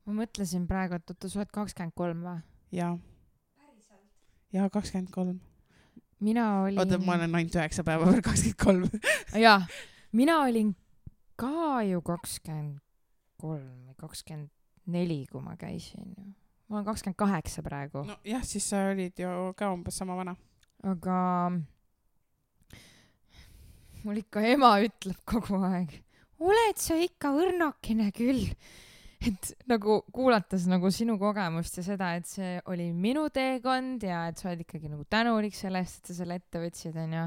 ma 0.03 0.19
mõtlesin 0.23 0.67
praegu, 0.67 0.97
et 0.97 1.15
oota, 1.15 1.29
sa 1.29 1.41
oled 1.41 1.53
kakskümmend 1.53 1.95
kolm 1.95 2.25
või? 2.25 2.38
jaa. 2.75 2.93
jaa, 4.53 4.69
kakskümmend 4.69 5.13
kolm 5.13 5.41
mina 6.24 6.45
olin. 6.63 6.80
oota, 6.80 6.99
ma 7.03 7.17
olen 7.17 7.36
ainult 7.36 7.57
üheksa 7.59 7.84
päeva 7.88 8.07
peal 8.09 8.24
kakskümmend 8.26 8.59
kolm. 8.63 8.88
jaa, 9.45 9.59
mina 10.11 10.39
olin 10.45 10.71
ka 11.39 11.82
ju 11.88 12.01
kakskümmend 12.05 12.80
kolm 13.41 13.89
või 13.89 13.97
kakskümmend 13.99 14.49
neli, 14.93 15.24
kui 15.32 15.43
ma 15.43 15.57
käisin 15.59 16.13
ju. 16.15 16.30
ma 16.69 16.80
olen 16.80 16.88
kakskümmend 16.88 17.19
kaheksa 17.19 17.65
praegu. 17.65 18.05
nojah, 18.07 18.47
siis 18.47 18.69
sa 18.69 18.86
olid 18.93 19.19
ju 19.19 19.51
ka 19.59 19.74
umbes 19.76 19.99
sama 19.99 20.17
vana. 20.19 20.36
aga 20.84 21.17
mul 24.03 24.24
ikka 24.24 24.45
ema 24.53 24.76
ütleb 24.84 25.19
kogu 25.30 25.59
aeg, 25.63 25.99
oled 26.43 26.80
sa 26.80 26.97
ikka 26.99 27.36
õrnakene 27.39 28.09
küll 28.15 28.49
et 29.28 29.49
nagu 29.69 30.01
kuulates 30.13 30.65
nagu 30.69 30.91
sinu 30.93 31.17
kogemust 31.21 31.78
ja 31.80 31.86
seda, 31.86 32.13
et 32.17 32.28
see 32.28 32.57
oli 32.71 32.89
minu 32.95 33.28
teekond 33.34 34.03
ja 34.03 34.26
et 34.32 34.39
sa 34.39 34.49
oled 34.49 34.63
ikkagi 34.65 34.91
nagu 34.91 35.05
tänulik 35.09 35.55
selle 35.57 35.84
eest, 35.84 36.01
et 36.01 36.11
sa 36.11 36.19
selle 36.21 36.39
ette 36.41 36.61
võtsid, 36.61 36.97
onju. 37.05 37.26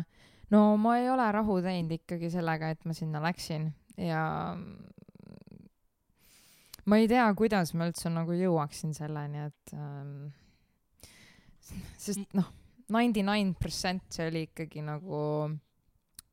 no 0.55 0.62
ma 0.80 0.99
ei 1.01 1.11
ole 1.12 1.26
rahu 1.38 1.59
teinud 1.64 1.97
ikkagi 1.99 2.30
sellega, 2.32 2.72
et 2.74 2.84
ma 2.88 2.97
sinna 2.97 3.22
läksin 3.24 3.70
ja 4.01 4.22
ma 6.86 7.01
ei 7.01 7.09
tea, 7.11 7.26
kuidas 7.38 7.72
ma 7.74 7.88
üldse 7.88 8.12
nagu 8.12 8.36
jõuaksin 8.36 8.94
selleni, 8.97 9.49
et 9.49 9.76
ähm, 9.76 10.28
sest 11.99 12.36
noh, 12.36 12.51
ninety 12.92 13.24
nine 13.26 13.57
percent 13.59 14.05
see 14.14 14.28
oli 14.30 14.47
ikkagi 14.51 14.84
nagu 14.86 15.22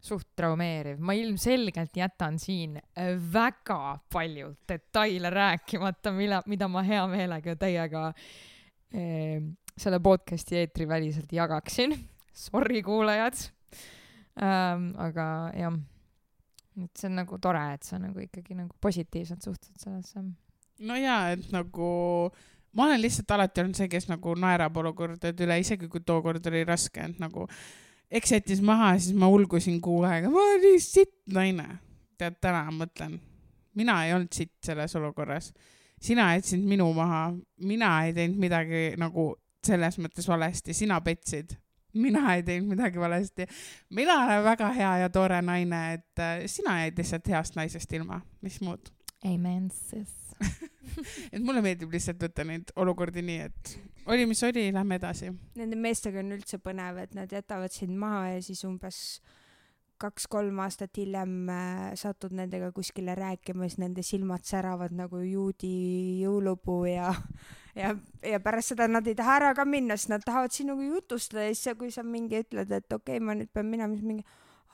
suht 0.04 0.34
traumeeriv, 0.36 1.00
ma 1.00 1.16
ilmselgelt 1.16 1.96
jätan 1.96 2.40
siin 2.42 2.76
äh, 2.78 3.14
väga 3.34 4.00
palju 4.12 4.52
detaile 4.68 5.32
rääkimata, 5.32 6.12
mille, 6.16 6.42
mida 6.52 6.68
ma 6.68 6.84
hea 6.84 7.04
meelega 7.08 7.56
teiega 7.60 8.10
eh, 8.92 9.40
selle 9.78 10.00
podcast'i 10.04 10.60
eetri 10.60 10.88
väliselt 10.88 11.32
jagaksin. 11.34 11.96
Sorry, 12.34 12.82
kuulajad 12.84 13.38
ähm,. 14.42 14.92
aga 14.98 15.26
jah, 15.58 15.76
et 16.84 16.98
see 16.98 17.10
on 17.10 17.20
nagu 17.22 17.38
tore, 17.42 17.62
et 17.76 17.86
sa 17.86 18.00
nagu 18.02 18.20
ikkagi 18.20 18.58
nagu 18.58 18.74
positiivselt 18.82 19.46
suhtud 19.46 19.78
sellesse. 19.80 20.26
no 20.84 20.98
jaa, 20.98 21.32
et 21.38 21.48
nagu 21.54 21.88
ma 22.74 22.90
olen 22.90 23.02
lihtsalt 23.02 23.32
alati 23.32 23.64
olnud 23.64 23.78
see, 23.78 23.90
kes 23.92 24.10
nagu 24.10 24.36
naerab 24.36 24.78
olukordade 24.82 25.46
üle, 25.46 25.60
isegi 25.62 25.88
kui 25.88 26.04
tookord 26.04 26.52
oli 26.52 26.66
raske, 26.68 27.06
et 27.14 27.22
nagu 27.22 27.48
eks 28.14 28.32
jättis 28.32 28.62
maha 28.62 28.94
siis 29.00 29.16
ma 29.18 29.28
ulgusin 29.28 29.82
kuu 29.82 30.04
aega, 30.08 30.30
ma 30.32 30.42
olin 30.42 30.62
nii 30.68 30.80
sitt 30.82 31.16
naine. 31.34 31.68
tead, 32.18 32.38
täna 32.42 32.68
mõtlen, 32.72 33.18
mina 33.76 33.98
ei 34.06 34.14
olnud 34.14 34.34
sitt 34.34 34.54
selles 34.66 34.96
olukorras. 34.96 35.54
sina 36.02 36.34
jätsid 36.36 36.64
minu 36.68 36.92
maha, 36.94 37.34
mina 37.58 37.96
ei 38.06 38.14
teinud 38.14 38.40
midagi 38.40 38.86
nagu 39.02 39.34
selles 39.66 39.98
mõttes 39.98 40.28
valesti, 40.28 40.74
sina 40.74 41.02
petsid. 41.02 41.58
mina 41.94 42.36
ei 42.36 42.44
teinud 42.44 42.76
midagi 42.76 43.00
valesti. 43.00 43.48
mina 43.90 44.20
olen 44.26 44.44
väga 44.44 44.74
hea 44.74 44.98
ja 45.06 45.10
tore 45.10 45.42
naine, 45.42 45.86
et 45.94 46.20
äh, 46.20 46.44
sina 46.46 46.80
jäid 46.84 46.98
lihtsalt 46.98 47.30
heast 47.30 47.56
naisest 47.56 47.94
ilma, 47.94 48.22
mis 48.42 48.62
muud. 48.62 48.94
Amen, 49.26 49.72
sis 49.72 50.23
et 51.34 51.42
mulle 51.42 51.64
meeldib 51.66 51.94
lihtsalt 51.94 52.22
võtta 52.24 52.46
neid 52.48 52.74
olukordi 52.80 53.24
nii, 53.26 53.48
et 53.50 53.76
oli, 54.06 54.26
mis 54.28 54.44
oli, 54.44 54.68
lähme 54.76 55.00
edasi. 55.00 55.32
Nende 55.60 55.80
meestega 55.80 56.20
on 56.24 56.36
üldse 56.36 56.60
põnev, 56.64 57.00
et 57.06 57.16
nad 57.18 57.32
jätavad 57.32 57.74
sind 57.74 57.96
maha 58.00 58.34
ja 58.36 58.44
siis 58.44 58.64
umbes 58.68 59.00
kaks-kolm 60.04 60.58
aastat 60.60 60.98
hiljem 61.00 61.50
äh, 61.54 61.92
satud 62.00 62.34
nendega 62.36 62.72
kuskile 62.76 63.16
rääkima, 63.16 63.70
siis 63.70 63.80
nende 63.80 64.04
silmad 64.04 64.44
säravad 64.48 64.96
nagu 64.98 65.22
juudi 65.24 65.74
jõulupuu 66.24 66.82
ja 66.90 67.14
ja, 67.76 67.94
ja 68.26 68.40
pärast 68.44 68.74
seda 68.74 68.90
nad 68.92 69.08
ei 69.08 69.16
taha 69.18 69.38
ära 69.40 69.52
ka 69.58 69.66
minna, 69.70 69.98
sest 69.98 70.12
nad 70.12 70.26
tahavad 70.26 70.54
sinuga 70.54 70.84
jutustada 70.84 71.48
ja 71.48 71.56
siis, 71.56 71.78
kui 71.80 71.92
sa 71.94 72.04
mingi 72.04 72.42
ütled, 72.44 72.72
et 72.72 72.90
okei 72.92 73.18
okay,, 73.18 73.24
ma 73.24 73.38
nüüd 73.38 73.54
pean 73.54 73.70
minema, 73.72 73.96
siis 73.96 74.08
mingi 74.10 74.26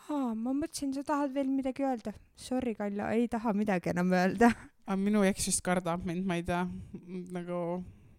aa, 0.10 0.34
ma 0.34 0.54
mõtlesin, 0.56 0.94
sa 0.96 1.06
tahad 1.06 1.34
veel 1.36 1.50
midagi 1.54 1.86
öelda. 1.86 2.16
Sorry, 2.40 2.74
Kalja, 2.78 3.12
ei 3.14 3.28
taha 3.32 3.54
midagi 3.58 3.94
enam 3.94 4.14
öelda. 4.16 4.52
Aga 4.90 4.98
minu 4.98 5.22
eks 5.28 5.46
vist 5.52 5.62
kardab 5.66 6.06
mind, 6.08 6.26
ma 6.26 6.40
ei 6.40 6.44
tea, 6.46 6.64
nagu 7.36 7.60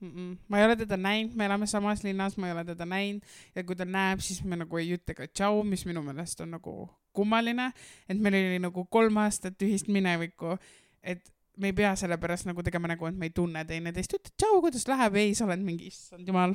mm 0.01 0.11
-mm. 0.11 0.37
ma 0.49 0.59
ei 0.59 0.65
ole 0.65 0.77
teda 0.77 0.97
näinud, 0.97 1.35
me 1.35 1.45
elame 1.45 1.67
samas 1.67 2.05
linnas, 2.05 2.37
ma 2.37 2.47
ei 2.47 2.53
ole 2.53 2.65
teda 2.65 2.87
näinud. 2.87 3.23
Ja 3.55 3.65
kui 3.65 3.77
ta 3.77 3.85
näeb, 3.85 4.21
siis 4.21 4.45
me 4.45 4.57
nagu 4.57 4.79
ei 4.79 4.95
ütle 4.95 5.15
ka 5.15 5.27
tšau, 5.27 5.65
mis 5.65 5.85
minu 5.87 6.03
meelest 6.03 6.41
on 6.41 6.51
nagu 6.51 6.89
kummaline, 7.13 7.73
et 8.09 8.19
meil 8.19 8.35
oli 8.35 8.59
nagu 8.59 8.85
kolm 8.85 9.17
aastat 9.17 9.63
ühist 9.63 9.89
minevikku, 9.89 10.57
et 11.03 11.33
me 11.57 11.67
ei 11.67 11.73
pea 11.73 11.97
selle 11.97 12.17
pärast 12.19 12.47
nagu 12.47 12.63
tegema 12.63 12.89
nägu, 12.89 13.07
et 13.07 13.17
me 13.17 13.27
ei 13.27 13.35
tunne 13.35 13.65
teineteist, 13.65 14.15
ütle 14.15 14.33
tšau, 14.37 14.61
kuidas 14.61 14.87
läheb, 14.89 15.17
ei, 15.17 15.35
sa 15.35 15.45
oled 15.45 15.65
mingi, 15.65 15.91
issand 15.91 16.29
jumal, 16.29 16.55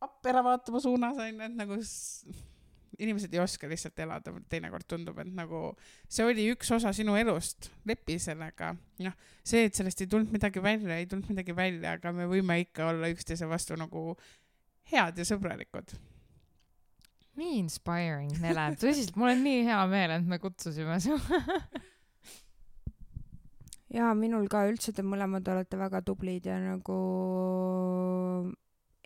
appi 0.00 0.28
ära 0.28 0.44
vaatama 0.44 0.80
suunas 0.80 1.16
onju, 1.16 1.40
et 1.40 1.56
nagu 1.56 1.80
inimesed 2.98 3.34
ei 3.34 3.40
oska 3.42 3.68
lihtsalt 3.70 3.98
elada, 4.02 4.32
teinekord 4.50 4.86
tundub, 4.90 5.18
et 5.22 5.30
nagu 5.34 5.72
see 6.10 6.26
oli 6.26 6.48
üks 6.52 6.70
osa 6.74 6.92
sinu 6.96 7.14
elust, 7.18 7.70
lepi 7.88 8.18
sellega. 8.22 8.74
noh, 9.04 9.16
see, 9.46 9.68
et 9.68 9.78
sellest 9.78 10.02
ei 10.02 10.10
tulnud 10.10 10.34
midagi 10.34 10.62
välja, 10.62 10.98
ei 10.98 11.06
tulnud 11.10 11.30
midagi 11.32 11.56
välja, 11.56 11.96
aga 11.98 12.12
me 12.14 12.28
võime 12.30 12.58
ikka 12.64 12.90
olla 12.92 13.10
üksteise 13.12 13.48
vastu 13.50 13.78
nagu 13.78 14.12
head 14.90 15.20
ja 15.20 15.26
sõbralikud. 15.28 15.94
nii 17.38 17.60
inspiring, 17.60 18.34
Nele, 18.42 18.72
tõsiselt, 18.80 19.14
mul 19.18 19.36
on 19.36 19.44
nii 19.46 19.62
hea 19.68 19.82
meel, 19.90 20.16
et 20.18 20.26
me 20.26 20.40
kutsusime 20.42 20.98
su 21.02 21.14
jaa, 23.94 24.14
minul 24.18 24.48
ka 24.50 24.66
üldse 24.68 24.92
te 24.94 25.04
mõlemad 25.06 25.46
olete 25.54 25.78
väga 25.80 26.02
tublid 26.06 26.48
ja 26.50 26.58
nagu 26.60 26.98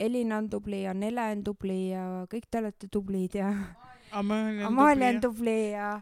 Elina 0.03 0.39
on 0.43 0.49
tubli 0.51 0.83
ja 0.83 0.95
Nele 0.95 1.29
on 1.37 1.45
tubli 1.47 1.81
ja 1.91 2.07
kõik 2.31 2.49
te 2.51 2.63
olete 2.63 2.89
tublid 2.93 3.39
ja 3.39 3.53
Amalia 4.19 4.69
on 4.69 4.77
tubli. 4.77 5.21
tubli 5.21 5.59
ja 5.73 5.93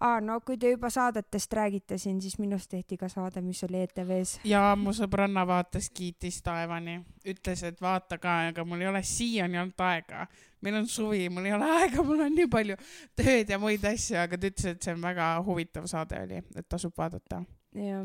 aa, 0.00 0.20
no 0.20 0.38
kui 0.44 0.56
te 0.60 0.70
juba 0.72 0.90
saadetest 0.90 1.52
räägite 1.54 1.98
siin, 1.98 2.20
siis 2.22 2.36
minust 2.38 2.70
tehti 2.70 2.96
ka 2.98 3.08
saade, 3.08 3.42
mis 3.44 3.62
oli 3.66 3.82
ETV-s. 3.84 4.38
ja 4.48 4.62
mu 4.78 4.94
sõbranna 4.96 5.44
vaatas, 5.46 5.88
kiitis 5.94 6.40
taevani, 6.44 6.98
ütles, 7.30 7.62
et 7.66 7.80
vaata 7.82 8.18
ka, 8.22 8.38
aga 8.50 8.64
mul 8.66 8.82
ei 8.82 8.90
ole 8.90 9.02
siiani 9.06 9.60
olnud 9.62 9.84
aega. 9.86 10.26
meil 10.64 10.80
on 10.80 10.88
suvi, 10.88 11.28
mul 11.28 11.46
ei 11.46 11.56
ole 11.56 11.70
aega, 11.78 12.02
mul 12.02 12.24
on 12.26 12.34
nii 12.34 12.48
palju 12.50 12.78
tööd 13.16 13.50
ja 13.50 13.58
muid 13.60 13.84
asju, 13.84 14.18
aga 14.22 14.38
ta 14.38 14.50
ütles, 14.50 14.72
et 14.74 14.88
see 14.88 14.96
on 14.96 15.04
väga 15.04 15.34
huvitav 15.46 15.86
saade 15.90 16.24
oli, 16.26 16.42
et 16.56 16.68
tasub 16.68 16.96
vaadata. 16.98 17.44
jah, 17.78 18.02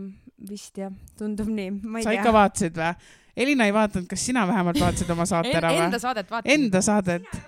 vist 0.49 0.77
jah, 0.77 0.93
tundub 1.17 1.49
nii, 1.49 1.71
ma 1.81 1.99
ei 1.99 2.07
sa 2.07 2.13
tea. 2.13 2.21
ikka 2.21 2.35
vaatasid 2.35 2.79
või? 2.79 2.93
Elina 3.39 3.69
ei 3.69 3.73
vaadanud, 3.75 4.09
kas 4.09 4.25
sina 4.25 4.43
vähemalt 4.49 4.81
vaatasid 4.81 5.15
oma 5.15 5.25
saate 5.29 5.55
ära 5.55 5.71
või? 5.71 5.85
Enda 5.87 6.01
saadet 6.01 6.31
vaatasin. 6.31 6.59
Enda 6.59 6.81
saadet? 6.83 7.39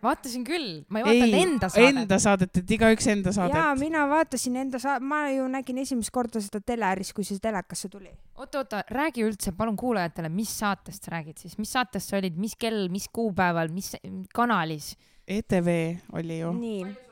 vaatasin 0.00 0.44
küll, 0.46 0.68
ma 0.88 1.00
ei 1.00 1.04
vaadanud 1.06 1.34
enda 1.40 1.68
saadet. 1.68 1.98
enda 2.02 2.18
saadet, 2.22 2.60
et 2.62 2.70
igaüks 2.76 3.08
enda 3.12 3.32
jaa, 3.34 3.36
saadet. 3.36 3.80
mina 3.82 4.06
vaatasin 4.08 4.56
enda 4.62 4.80
sa-, 4.82 4.96
ma 5.00 5.22
ju 5.32 5.44
nägin 5.52 5.82
esimest 5.82 6.12
korda 6.14 6.40
seda 6.40 6.62
teleris, 6.64 7.12
kui 7.16 7.26
see 7.26 7.42
telekasse 7.42 7.90
tuli. 7.92 8.08
oota, 8.40 8.62
oota, 8.62 8.82
räägi 8.96 9.26
üldse 9.26 9.52
palun 9.56 9.76
kuulajatele, 9.80 10.32
mis 10.32 10.54
saatest 10.62 11.04
sa 11.04 11.14
räägid 11.18 11.42
siis, 11.42 11.58
mis 11.60 11.72
saates 11.76 12.08
sa 12.08 12.16
olid, 12.20 12.38
mis 12.40 12.56
kell, 12.60 12.88
mis 12.92 13.10
kuupäeval, 13.12 13.72
mis 13.74 13.92
kanalis? 14.34 14.94
ETV 15.28 15.70
oli 16.16 16.40
ju. 16.40 16.56
nii. 16.56 17.09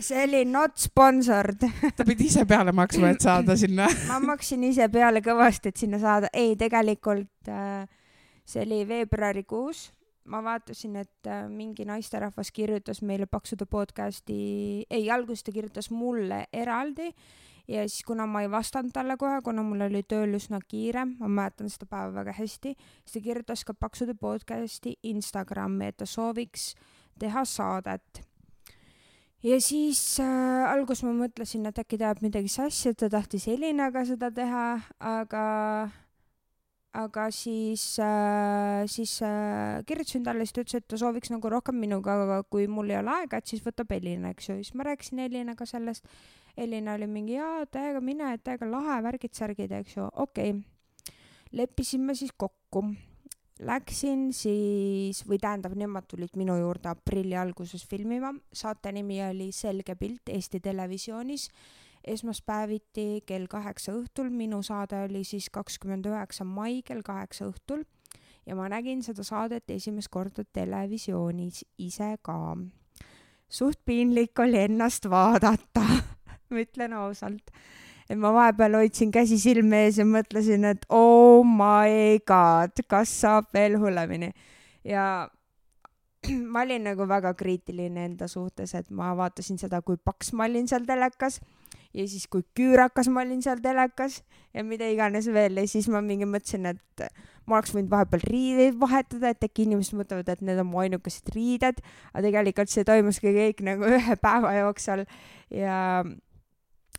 See 0.00 0.22
oli 0.24 0.44
not 0.44 0.76
sponsored 0.76 1.66
ta 1.96 2.04
pidi 2.06 2.28
ise 2.30 2.44
peale 2.48 2.72
maksma, 2.72 3.12
et 3.14 3.20
saada 3.24 3.56
sinna. 3.62 3.88
ma 4.08 4.18
maksin 4.32 4.64
ise 4.64 4.88
peale 4.92 5.22
kõvasti, 5.24 5.70
et 5.70 5.82
sinna 5.84 6.00
saada. 6.02 6.30
ei, 6.32 6.56
tegelikult 6.58 7.50
äh, 7.50 7.86
see 8.44 8.64
oli 8.64 8.82
veebruarikuus. 8.88 9.90
ma 10.24 10.40
vaatasin, 10.42 10.96
et 10.96 11.28
äh, 11.28 11.46
mingi 11.48 11.84
naisterahvas 11.84 12.50
kirjutas 12.52 13.02
meile 13.02 13.26
Paksude 13.26 13.66
podcasti, 13.66 14.86
ei, 14.90 15.10
alguses 15.10 15.44
ta 15.44 15.52
kirjutas 15.52 15.90
mulle 15.90 16.46
eraldi 16.52 17.10
ja 17.68 17.84
siis, 17.88 18.02
kuna 18.04 18.26
ma 18.26 18.42
ei 18.42 18.50
vastanud 18.50 18.92
talle 18.92 19.16
kohe, 19.20 19.40
kuna 19.44 19.62
mul 19.62 19.86
oli 19.86 20.02
tööl 20.08 20.36
üsna 20.36 20.60
kiire, 20.68 21.04
ma 21.18 21.28
mäletan 21.28 21.70
seda 21.72 21.86
päeva 21.88 22.12
väga 22.20 22.34
hästi, 22.40 22.74
siis 23.04 23.18
ta 23.18 23.24
kirjutas 23.24 23.64
ka 23.64 23.74
Paksude 23.74 24.16
podcasti 24.20 24.98
Instagrami, 25.12 25.92
et 25.92 26.00
ta 26.00 26.08
sooviks 26.08 26.72
teha 27.20 27.44
saadet 27.44 28.24
ja 29.44 29.58
siis 29.60 30.00
äh, 30.22 30.64
alguses 30.70 31.04
ma 31.06 31.12
mõtlesin, 31.16 31.66
et 31.68 31.78
äkki 31.80 31.98
ta 32.00 32.08
ajab 32.10 32.24
midagi 32.24 32.50
sassi, 32.52 32.90
et 32.90 32.98
ta 33.00 33.10
tahtis 33.12 33.46
Elinaga 33.52 34.04
seda 34.08 34.30
teha, 34.34 34.64
aga, 35.04 35.44
aga 37.04 37.26
siis 37.34 37.84
äh,, 38.02 38.84
siis 38.90 39.18
äh, 39.26 39.84
kirjutasin 39.88 40.24
talle, 40.26 40.46
siis 40.46 40.56
ta 40.56 40.64
ütles, 40.64 40.80
et 40.80 40.88
ta 40.88 41.00
sooviks 41.00 41.32
nagu 41.34 41.52
rohkem 41.52 41.76
minuga, 41.80 42.16
aga 42.24 42.42
kui 42.48 42.68
mul 42.70 42.92
ei 42.94 43.00
ole 43.02 43.12
aega, 43.20 43.40
et 43.40 43.52
siis 43.52 43.64
võtab 43.64 43.92
Elina, 43.96 44.32
eks 44.32 44.50
ju. 44.50 44.60
siis 44.62 44.74
ma 44.78 44.88
rääkisin 44.88 45.26
Elinaga 45.28 45.68
sellest. 45.68 46.08
Elina 46.56 46.94
oli 46.94 47.08
mingi, 47.10 47.34
jaa, 47.34 47.64
täiega 47.66 47.98
mine, 47.98 48.28
täiega 48.46 48.68
lahe, 48.70 49.00
värgid-särgid, 49.02 49.72
eks 49.80 49.96
ju, 49.98 50.06
okei 50.22 50.54
okay.. 50.54 51.16
leppisime 51.52 52.14
siis 52.14 52.30
kokku 52.38 52.84
Läksin 53.62 54.32
siis, 54.34 55.20
või 55.28 55.38
tähendab, 55.38 55.76
nemad 55.78 56.08
tulid 56.10 56.34
minu 56.34 56.56
juurde 56.58 56.88
aprilli 56.90 57.36
alguses 57.38 57.84
filmima. 57.86 58.32
saate 58.52 58.92
nimi 58.92 59.20
oli 59.22 59.52
Selge 59.52 59.94
pilt 59.94 60.28
Eesti 60.28 60.60
Televisioonis. 60.60 61.48
esmaspäeviti 62.04 63.22
kell 63.26 63.46
kaheksa 63.46 63.92
õhtul, 63.92 64.30
minu 64.30 64.62
saade 64.62 65.04
oli 65.04 65.24
siis 65.24 65.50
kakskümmend 65.50 66.06
üheksa 66.06 66.44
mai 66.44 66.82
kell 66.82 67.02
kaheksa 67.02 67.46
õhtul 67.46 67.84
ja 68.46 68.56
ma 68.56 68.68
nägin 68.68 69.02
seda 69.02 69.24
saadet 69.24 69.70
esimest 69.70 70.10
korda 70.12 70.44
televisioonis 70.44 71.64
ise 71.78 72.16
ka. 72.22 72.56
suht 73.48 73.80
piinlik 73.84 74.38
oli 74.38 74.58
ennast 74.58 75.08
vaadata 75.10 75.84
ma 76.50 76.60
ütlen 76.60 76.92
ausalt 76.92 77.50
et 78.10 78.18
ma 78.20 78.32
vahepeal 78.34 78.78
hoidsin 78.80 79.12
käsi 79.14 79.38
silme 79.40 79.84
ees 79.86 80.00
ja 80.00 80.06
mõtlesin, 80.08 80.66
et 80.68 80.84
oh 80.88 81.44
my 81.46 82.20
god, 82.28 82.84
kas 82.88 83.12
saab 83.24 83.48
veel 83.54 83.78
hullemini. 83.80 84.32
ja 84.84 85.28
ma 86.52 86.64
olin 86.64 86.88
nagu 86.90 87.08
väga 87.08 87.34
kriitiline 87.38 88.08
enda 88.10 88.28
suhtes, 88.28 88.74
et 88.74 88.90
ma 88.90 89.12
vaatasin 89.16 89.60
seda, 89.60 89.82
kui 89.82 89.96
paks 89.96 90.32
ma 90.32 90.48
olin 90.48 90.68
seal 90.68 90.86
telekas 90.88 91.40
ja 91.94 92.04
siis 92.10 92.26
kui 92.30 92.42
küürakas 92.58 93.08
ma 93.12 93.22
olin 93.22 93.42
seal 93.44 93.60
telekas 93.62 94.22
ja 94.54 94.64
mida 94.66 94.88
iganes 94.90 95.28
veel. 95.32 95.60
Ja 95.60 95.68
siis 95.70 95.88
ma 95.92 96.02
mingi 96.04 96.26
mõtlesin, 96.28 96.66
et 96.72 97.06
ma 97.46 97.58
oleks 97.58 97.74
võinud 97.74 97.92
vahepeal 97.92 98.24
riideid 98.30 98.78
vahetada, 98.80 99.30
et 99.30 99.46
äkki 99.46 99.68
inimesed 99.68 99.96
mõtlevad, 99.98 100.30
et 100.32 100.44
need 100.44 100.60
on 100.60 100.70
mu 100.70 100.82
ainukesed 100.82 101.30
riided, 101.36 101.80
aga 102.12 102.24
tegelikult 102.26 102.72
see 102.72 102.86
toimuski 102.88 103.34
kõik 103.36 103.64
nagu 103.66 103.90
ühe 103.98 104.18
päeva 104.22 104.54
jooksul. 104.58 105.04
Ja 105.54 105.78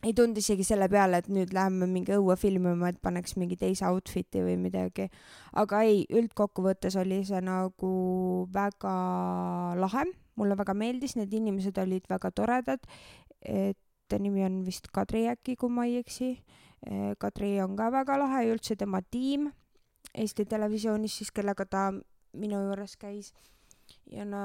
ei 0.03 0.13
tulnud 0.13 0.37
isegi 0.37 0.65
selle 0.67 0.89
peale, 0.91 1.21
et 1.21 1.29
nüüd 1.31 1.53
läheme 1.55 1.87
mingi 1.89 2.13
õue 2.17 2.35
filmima, 2.37 2.91
et 2.91 2.99
paneks 3.01 3.37
mingi 3.39 3.57
teise 3.57 3.87
outfit'i 3.87 4.43
või 4.45 4.57
midagi. 4.61 5.09
aga 5.53 5.81
ei, 5.87 6.05
üldkokkuvõttes 6.09 6.97
oli 7.01 7.23
see 7.25 7.41
nagu 7.41 7.93
väga 8.53 8.95
lahe, 9.79 10.05
mulle 10.35 10.57
väga 10.57 10.75
meeldis, 10.77 11.15
need 11.15 11.33
inimesed 11.33 11.77
olid 11.81 12.07
väga 12.09 12.31
toredad. 12.31 12.79
et 13.41 13.77
ta 14.07 14.17
nimi 14.19 14.43
on 14.45 14.63
vist 14.65 14.91
Kadri 14.93 15.25
äkki, 15.27 15.55
kui 15.55 15.69
ma 15.69 15.85
ei 15.85 15.97
eksi. 15.97 16.35
Kadri 17.17 17.61
on 17.61 17.75
ka 17.75 17.89
väga 17.91 18.17
lahe 18.17 18.45
ja 18.45 18.53
üldse 18.53 18.75
tema 18.77 19.01
tiim 19.01 19.49
Eesti 20.13 20.45
Televisioonis 20.45 21.17
siis, 21.17 21.31
kellega 21.31 21.65
ta 21.65 21.89
minu 22.35 22.59
juures 22.67 22.95
käis 22.99 23.31
ja 24.11 24.25
no, 24.25 24.41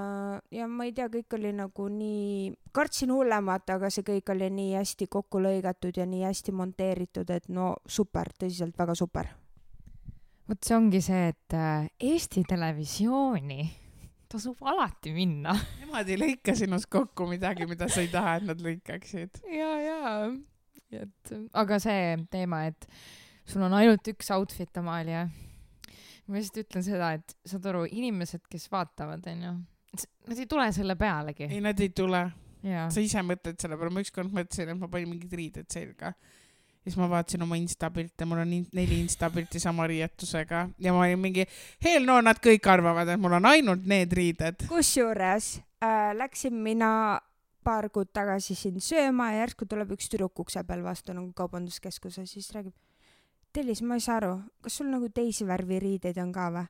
ja 0.50 0.66
ma 0.68 0.86
ei 0.88 0.94
tea, 0.96 1.08
kõik 1.12 1.36
oli 1.36 1.52
nagu 1.56 1.88
nii, 1.92 2.52
kartsin 2.76 3.12
hullemat, 3.14 3.68
aga 3.76 3.90
see 3.92 4.06
kõik 4.06 4.32
oli 4.34 4.48
nii 4.54 4.72
hästi 4.78 5.08
kokku 5.10 5.42
lõigatud 5.42 6.00
ja 6.00 6.06
nii 6.08 6.24
hästi 6.26 6.54
monteeritud, 6.56 7.30
et 7.34 7.50
no 7.52 7.74
super, 7.86 8.32
tõsiselt 8.40 8.78
väga 8.78 8.96
super. 8.98 9.30
vot 10.48 10.66
see 10.66 10.76
ongi 10.76 11.02
see, 11.04 11.28
et 11.30 11.54
äh, 11.54 11.90
Eesti 12.00 12.42
Televisiooni 12.48 13.68
tasub 14.30 14.62
alati 14.66 15.12
minna. 15.14 15.54
Nemad 15.82 16.08
ei 16.08 16.18
lõika 16.20 16.56
sinust 16.58 16.90
kokku 16.90 17.28
midagi, 17.30 17.68
mida 17.70 17.88
sa 17.90 18.02
ei 18.04 18.10
taha, 18.12 18.38
et 18.40 18.48
nad 18.48 18.64
lõikaksid. 18.64 19.42
ja, 19.50 19.70
ja, 19.84 20.00
et 21.04 21.36
aga 21.52 21.78
see 21.82 22.16
teema, 22.32 22.64
et 22.70 22.88
sul 23.44 23.62
on 23.66 23.76
ainult 23.76 24.10
üks 24.14 24.32
outfit, 24.34 24.72
Amalia 24.80 25.28
ma 26.30 26.38
lihtsalt 26.38 26.62
ütlen 26.64 26.86
seda, 26.86 27.12
et 27.18 27.36
saad 27.48 27.66
aru, 27.72 27.84
inimesed, 27.90 28.44
kes 28.50 28.68
vaatavad, 28.72 29.24
onju, 29.32 29.54
nad 30.30 30.38
ei 30.38 30.50
tule 30.50 30.66
selle 30.72 30.96
pealegi. 30.98 31.48
ei, 31.50 31.62
nad 31.64 31.80
ei 31.80 31.90
tule. 31.96 32.26
sa 32.62 33.00
ise 33.02 33.22
mõtled 33.26 33.58
selle 33.60 33.78
peale, 33.80 33.94
ma 33.94 34.04
ükskord 34.04 34.34
mõtlesin, 34.34 34.70
et 34.70 34.78
ma 34.78 34.88
panin 34.92 35.10
mingid 35.14 35.32
riided 35.34 35.70
selga. 35.72 36.12
siis 36.84 36.96
ma 36.96 37.08
vaatasin 37.10 37.42
oma 37.44 37.58
insta 37.60 37.90
pilte, 37.92 38.28
mul 38.28 38.42
on 38.44 38.52
in 38.56 38.68
neli 38.76 39.00
insta 39.02 39.30
pilti 39.30 39.60
sama 39.60 39.88
riietusega 39.90 40.68
ja 40.78 40.92
ma 40.96 41.02
olin 41.06 41.20
mingi, 41.20 41.46
hell 41.84 42.06
no 42.08 42.20
nad 42.24 42.38
kõik 42.40 42.68
arvavad, 42.72 43.10
et 43.10 43.20
mul 43.20 43.36
on 43.40 43.50
ainult 43.50 43.84
need 43.90 44.14
riided. 44.16 44.68
kusjuures 44.70 45.56
äh, 45.82 46.12
läksin 46.16 46.54
mina 46.54 47.20
paar 47.64 47.90
kuud 47.92 48.12
tagasi 48.14 48.54
siin 48.56 48.78
sööma 48.80 49.32
ja 49.34 49.42
järsku 49.42 49.66
tuleb 49.68 49.92
üks 49.96 50.08
tüdruk 50.12 50.38
ukse 50.46 50.62
peal 50.64 50.84
vastu 50.84 51.12
nagu 51.16 51.32
kaubanduskeskuses, 51.36 52.30
siis 52.32 52.48
räägib 52.54 52.76
Tellis, 53.52 53.82
ma 53.82 53.96
ei 53.98 54.04
saa 54.04 54.20
aru, 54.20 54.34
kas 54.62 54.76
sul 54.78 54.90
nagu 54.92 55.08
teisi 55.10 55.46
värvi 55.46 55.80
riideid 55.82 56.18
on 56.22 56.32
ka 56.32 56.50
või? 56.54 56.68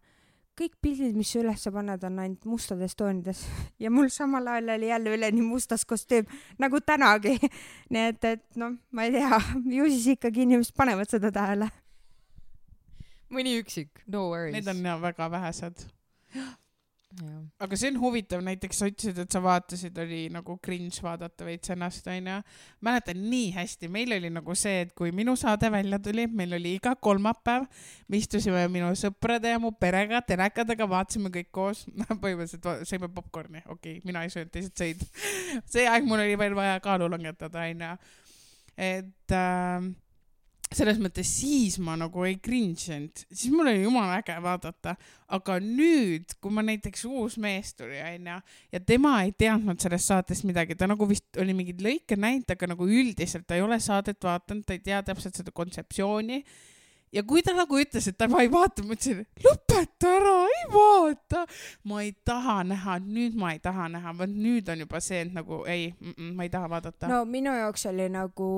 kõik 0.60 0.76
pildid, 0.82 1.16
mis 1.16 1.30
sa 1.32 1.40
üles 1.40 1.62
paned, 1.72 2.02
on 2.04 2.18
ainult 2.20 2.46
mustades 2.48 2.96
toonides 2.98 3.44
ja 3.82 3.90
mul 3.92 4.10
samal 4.12 4.48
ajal 4.54 4.74
oli 4.76 4.90
jälle 4.90 5.14
üleni 5.16 5.44
mustas 5.44 5.86
kostüüm 5.88 6.28
nagu 6.60 6.80
tänagi. 6.84 7.38
nii 7.92 8.08
et, 8.12 8.24
et 8.24 8.44
noh, 8.60 8.76
ma 8.92 9.06
ei 9.06 9.14
tea, 9.16 9.40
ju 9.78 9.88
siis 9.88 10.10
ikkagi 10.16 10.44
inimesed 10.46 10.76
panevad 10.76 11.10
seda 11.10 11.32
tähele. 11.34 11.70
mõni 13.30 13.54
üksik, 13.60 14.02
no 14.10 14.26
worries. 14.32 14.56
Need 14.56 14.68
on 14.68 14.84
ja 14.84 14.96
väga 15.00 15.30
vähesed 15.30 15.86
aga 17.58 17.76
see 17.76 17.90
on 17.90 17.96
huvitav, 17.98 18.42
näiteks 18.46 18.78
sa 18.80 18.86
ütlesid, 18.86 19.16
et 19.18 19.34
sa 19.34 19.40
vaatasid, 19.42 19.96
oli 19.98 20.20
nagu 20.30 20.54
cringe 20.62 21.02
vaadata 21.02 21.46
veits 21.46 21.72
ennast, 21.74 22.06
onju. 22.06 22.36
mäletan 22.86 23.18
nii 23.30 23.48
hästi, 23.56 23.88
meil 23.90 24.14
oli 24.14 24.30
nagu 24.30 24.54
see, 24.58 24.84
et 24.84 24.92
kui 24.96 25.10
minu 25.14 25.34
saade 25.38 25.70
välja 25.72 25.98
tuli, 26.02 26.28
meil 26.30 26.54
oli 26.54 26.76
iga 26.78 26.94
kolmapäev, 26.94 27.66
me 28.08 28.20
istusime 28.20 28.62
minu 28.70 28.92
sõprade 28.98 29.50
ja 29.50 29.62
mu 29.62 29.72
perega 29.72 30.22
telekadega, 30.22 30.86
vaatasime 30.90 31.32
kõik 31.34 31.50
koos 31.50 31.82
põhimõtteliselt 32.22 32.86
sõime 32.88 33.10
popkorni, 33.14 33.64
okei 33.66 33.98
okay,, 33.98 34.04
mina 34.06 34.22
ei 34.22 34.30
söönud, 34.30 34.52
teised 34.54 34.76
sõid 34.78 35.02
see 35.72 35.88
aeg 35.90 36.06
mul 36.06 36.22
oli 36.22 36.38
veel 36.38 36.54
vaja 36.58 36.78
kaalu 36.84 37.10
langetada, 37.10 37.66
onju. 37.66 37.96
et 38.78 39.34
äh, 39.34 39.90
selles 40.70 41.00
mõttes 41.02 41.26
siis 41.26 41.78
ma 41.82 41.96
nagu 41.98 42.22
ei 42.26 42.36
cringe 42.42 42.94
inud, 42.94 43.24
siis 43.26 43.50
mul 43.50 43.66
oli 43.66 43.82
jumala 43.82 44.20
äge 44.20 44.36
vaadata, 44.42 44.94
aga 45.34 45.58
nüüd, 45.64 46.36
kui 46.38 46.54
ma 46.54 46.62
näiteks 46.66 47.04
uus 47.10 47.36
mees 47.42 47.74
tuli, 47.74 47.98
onju, 47.98 48.36
ja 48.70 48.82
tema 48.86 49.16
ei 49.24 49.34
teadnud 49.34 49.82
sellest 49.82 50.12
saatest 50.12 50.46
midagi, 50.46 50.78
ta 50.78 50.86
nagu 50.90 51.08
vist 51.10 51.40
oli 51.42 51.56
mingeid 51.58 51.82
lõike 51.82 52.18
näinud, 52.18 52.46
aga 52.54 52.70
nagu 52.70 52.86
üldiselt 52.86 53.48
ta 53.50 53.58
ei 53.58 53.66
ole 53.66 53.80
saadet 53.82 54.22
vaadanud, 54.22 54.62
ta 54.66 54.78
ei 54.78 54.84
tea 54.86 55.02
täpselt 55.10 55.42
seda 55.42 55.50
kontseptsiooni. 55.50 56.44
ja 57.10 57.26
kui 57.26 57.42
ta 57.42 57.50
nagu 57.50 57.74
ütles, 57.74 58.06
et 58.06 58.14
ta 58.14 58.30
ei 58.38 58.50
vaata, 58.50 58.86
ma 58.86 58.94
ütlesin, 58.94 59.26
lõpeta 59.42 60.16
ära, 60.22 60.40
ei 60.54 60.66
vaata. 60.70 61.46
ma 61.82 62.04
ei 62.06 62.14
taha 62.24 62.60
näha, 62.62 63.00
nüüd 63.02 63.34
ma 63.34 63.56
ei 63.56 63.58
taha 63.58 63.90
näha, 63.90 64.14
vot 64.22 64.30
nüüd 64.30 64.70
on 64.70 64.86
juba 64.86 65.02
see, 65.02 65.24
et 65.26 65.34
nagu 65.34 65.64
ei, 65.66 65.90
ma 66.30 66.46
ei 66.46 66.52
taha 66.52 66.70
vaadata. 66.78 67.10
no 67.10 67.24
minu 67.26 67.58
jaoks 67.58 67.90
oli 67.90 68.06
nagu 68.06 68.54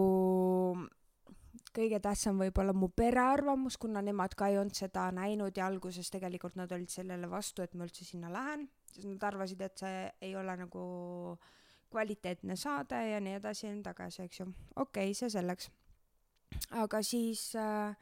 kõige 1.75 2.01
tähtsam 2.05 2.39
võib-olla 2.41 2.75
mu 2.77 2.89
pere 2.95 3.23
arvamus, 3.25 3.79
kuna 3.81 4.03
nemad 4.05 4.37
ka 4.39 4.51
ei 4.53 4.59
olnud 4.61 4.77
seda 4.77 5.09
näinud 5.15 5.57
ja 5.57 5.67
alguses 5.67 6.11
tegelikult 6.13 6.57
nad 6.61 6.73
olid 6.73 6.93
sellele 6.93 7.31
vastu, 7.31 7.63
et 7.63 7.75
ma 7.75 7.89
üldse 7.89 8.05
sinna 8.05 8.33
lähen, 8.33 8.69
sest 8.93 9.09
nad 9.09 9.29
arvasid, 9.33 9.61
et 9.65 9.85
see 9.85 10.07
ei 10.29 10.37
ole 10.37 10.57
nagu 10.61 10.85
kvaliteetne 11.93 12.57
saade 12.57 13.03
ja 13.11 13.21
nii 13.21 13.37
edasi 13.41 13.67
ja 13.67 13.75
nii 13.75 13.85
tagasi, 13.85 14.27
eks 14.27 14.41
ju. 14.41 14.49
okei 14.77 15.11
okay,, 15.11 15.15
see 15.15 15.31
selleks. 15.33 15.71
aga 16.71 17.03
siis 17.03 17.51
äh, 17.57 17.97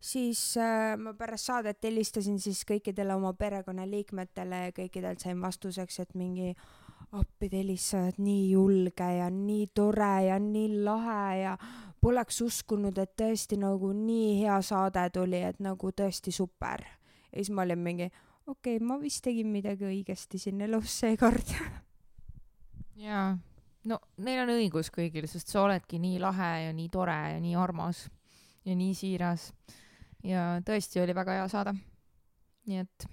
siis 0.00 0.56
äh, 0.56 0.96
ma 0.98 1.14
pärast 1.14 1.50
saadet 1.50 1.84
helistasin 1.84 2.38
siis 2.42 2.62
kõikidele 2.68 3.14
oma 3.16 3.32
perekonnaliikmetele 3.38 4.66
ja 4.66 4.74
kõikidelt 4.76 5.22
sain 5.22 5.40
vastuseks, 5.42 6.00
et 6.04 6.14
mingi 6.14 6.52
appi, 7.16 7.48
Telis, 7.50 7.90
sa 7.90 8.04
oled 8.04 8.20
nii 8.22 8.44
julge 8.50 9.08
ja 9.18 9.28
nii 9.32 9.68
tore 9.74 10.14
ja 10.26 10.38
nii 10.42 10.82
lahe 10.84 11.24
ja 11.40 11.56
poleks 12.06 12.38
uskunud, 12.44 12.98
et 13.02 13.16
tõesti 13.18 13.58
nagu 13.58 13.90
nii 13.90 14.36
hea 14.44 14.60
saade 14.62 15.08
tuli, 15.14 15.40
et 15.42 15.58
nagu 15.64 15.90
tõesti 15.90 16.30
super. 16.34 16.84
ja 17.32 17.40
siis 17.40 17.50
ma 17.50 17.64
olin 17.66 17.82
mingi, 17.82 18.06
okei 18.46 18.76
okay,, 18.76 18.86
ma 18.86 18.98
vist 19.00 19.24
tegin 19.26 19.50
midagi 19.50 19.88
õigesti 19.88 20.38
siin 20.38 20.62
elus 20.68 21.00
seekord. 21.00 21.50
jaa, 23.06 23.32
no 23.90 23.98
neil 24.22 24.44
on 24.44 24.54
õigus 24.54 24.92
kõigil, 24.94 25.26
sest 25.26 25.50
sa 25.50 25.64
oledki 25.64 25.98
nii 26.02 26.20
lahe 26.22 26.52
ja 26.68 26.76
nii 26.76 26.88
tore 26.94 27.18
ja 27.34 27.42
nii 27.42 27.58
armas 27.58 28.06
ja 28.66 28.78
nii 28.78 28.94
siiras. 28.94 29.50
ja 30.22 30.60
tõesti 30.66 31.02
oli 31.02 31.14
väga 31.14 31.40
hea 31.40 31.48
saade. 31.50 31.74
nii 32.66 32.84
et 32.84 33.10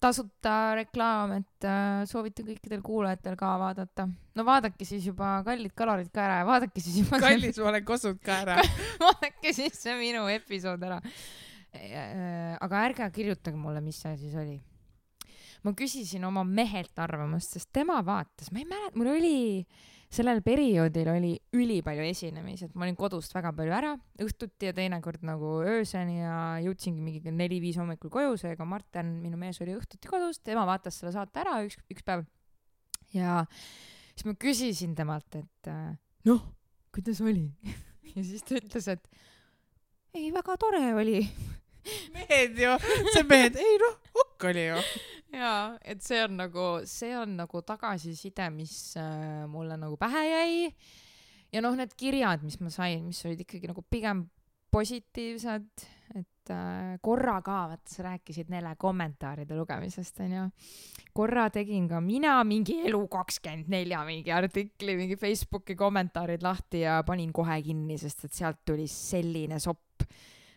tasuta 0.00 0.74
reklaam, 0.76 1.32
et 1.40 1.66
äh, 1.66 2.04
soovitan 2.08 2.46
kõikidel 2.50 2.82
kuulajatel 2.84 3.36
ka 3.38 3.54
vaadata. 3.60 4.06
no 4.08 4.44
vaadake 4.46 4.84
siis 4.88 5.06
juba 5.08 5.40
Kallid 5.46 5.74
kalorid 5.76 6.12
ka 6.12 6.24
ära 6.26 6.38
ja 6.42 6.46
vaadake 6.48 6.84
siis 6.84 7.00
juba 7.04 7.20
kallis, 7.22 7.58
ma 7.62 7.70
olen 7.72 7.84
kosunud 7.88 8.20
ka 8.24 8.40
ära 8.44 8.60
vaadake 9.04 9.52
siis 9.56 9.80
see 9.86 9.96
minu 10.00 10.26
episood 10.32 10.82
ära. 10.86 11.00
Äh, 11.76 12.56
aga 12.60 12.86
ärge 12.88 13.10
kirjutage 13.12 13.58
mulle, 13.60 13.82
mis 13.84 14.00
see 14.04 14.16
siis 14.20 14.36
oli. 14.40 14.60
ma 15.64 15.72
küsisin 15.76 16.24
oma 16.28 16.44
mehelt 16.46 16.98
arvamust, 17.02 17.56
sest 17.56 17.72
tema 17.74 17.98
vaatas, 18.06 18.52
ma 18.52 18.62
ei 18.62 18.68
mäleta, 18.68 18.98
mul 19.00 19.14
oli 19.16 19.36
äh, 19.60 19.95
sellel 20.12 20.40
perioodil 20.44 21.08
oli 21.10 21.32
ülipalju 21.56 22.04
esinemisi, 22.06 22.68
et 22.68 22.76
ma 22.78 22.86
olin 22.86 22.96
kodust 22.98 23.34
väga 23.34 23.52
palju 23.56 23.74
ära. 23.74 23.92
Õhtuti 24.22 24.68
ja 24.68 24.74
teinekord 24.76 25.24
nagu 25.26 25.58
ööseni 25.66 26.20
ja 26.20 26.36
jõudsingi 26.64 27.02
mingi 27.02 27.34
neli-viis 27.34 27.78
hommikul 27.80 28.12
koju, 28.14 28.36
seega 28.40 28.66
Marten, 28.68 29.16
minu 29.24 29.38
mees, 29.40 29.60
oli 29.64 29.74
õhtuti 29.76 30.10
kodus, 30.10 30.40
tema 30.46 30.66
vaatas 30.68 31.00
selle 31.00 31.14
saate 31.16 31.42
ära 31.42 31.58
üks, 31.66 31.80
üks 31.92 32.06
päev. 32.06 32.24
ja 33.14 33.42
siis 34.14 34.28
ma 34.28 34.36
küsisin 34.40 34.94
temalt, 34.98 35.28
et 35.38 35.72
äh, 35.72 35.90
noh, 36.28 36.46
kuidas 36.94 37.22
oli? 37.24 37.50
Ja 38.16 38.22
siis 38.24 38.44
ta 38.46 38.54
ütles, 38.56 38.86
et 38.88 39.08
ei, 40.14 40.30
väga 40.32 40.54
tore 40.56 40.78
oli. 40.96 41.18
Mehed 42.14 42.56
ju, 42.56 42.70
see 43.12 43.24
mehed, 43.28 43.58
ei 43.60 43.74
noh, 43.82 43.98
okk 44.36 44.50
oli 44.52 44.68
ju 44.68 44.80
jaa, 45.32 45.74
et 45.84 46.04
see 46.04 46.20
on 46.24 46.36
nagu, 46.38 46.68
see 46.88 47.12
on 47.16 47.36
nagu 47.40 47.62
tagasiside, 47.66 48.48
mis 48.54 48.76
äh, 49.00 49.44
mulle 49.50 49.78
nagu 49.80 49.96
pähe 50.00 50.24
jäi. 50.28 50.70
ja 51.52 51.62
noh, 51.64 51.76
need 51.78 51.94
kirjad, 51.96 52.44
mis 52.44 52.60
ma 52.60 52.72
sain, 52.72 53.04
mis 53.06 53.22
olid 53.26 53.46
ikkagi 53.46 53.70
nagu 53.70 53.84
pigem 53.90 54.26
positiivsed, 54.72 55.86
et 56.18 56.52
äh, 56.52 56.96
korra 57.02 57.38
ka, 57.44 57.62
vaata 57.72 57.92
sa 57.92 58.06
rääkisid 58.10 58.52
Nele 58.52 58.74
kommentaaride 58.78 59.56
lugemisest 59.56 60.20
onju. 60.26 60.46
korra 61.16 61.48
tegin 61.50 61.88
ka 61.88 62.00
mina 62.04 62.36
mingi 62.44 62.82
Elu24 62.84 64.04
mingi 64.06 64.32
artikli, 64.32 64.98
mingi 65.00 65.16
Facebooki 65.16 65.74
kommentaarid 65.78 66.44
lahti 66.44 66.84
ja 66.84 67.00
panin 67.06 67.32
kohe 67.32 67.60
kinni, 67.64 67.96
sest 67.98 68.28
et 68.28 68.36
sealt 68.36 68.64
tuli 68.68 68.86
selline 68.90 69.58
sopp 69.62 70.04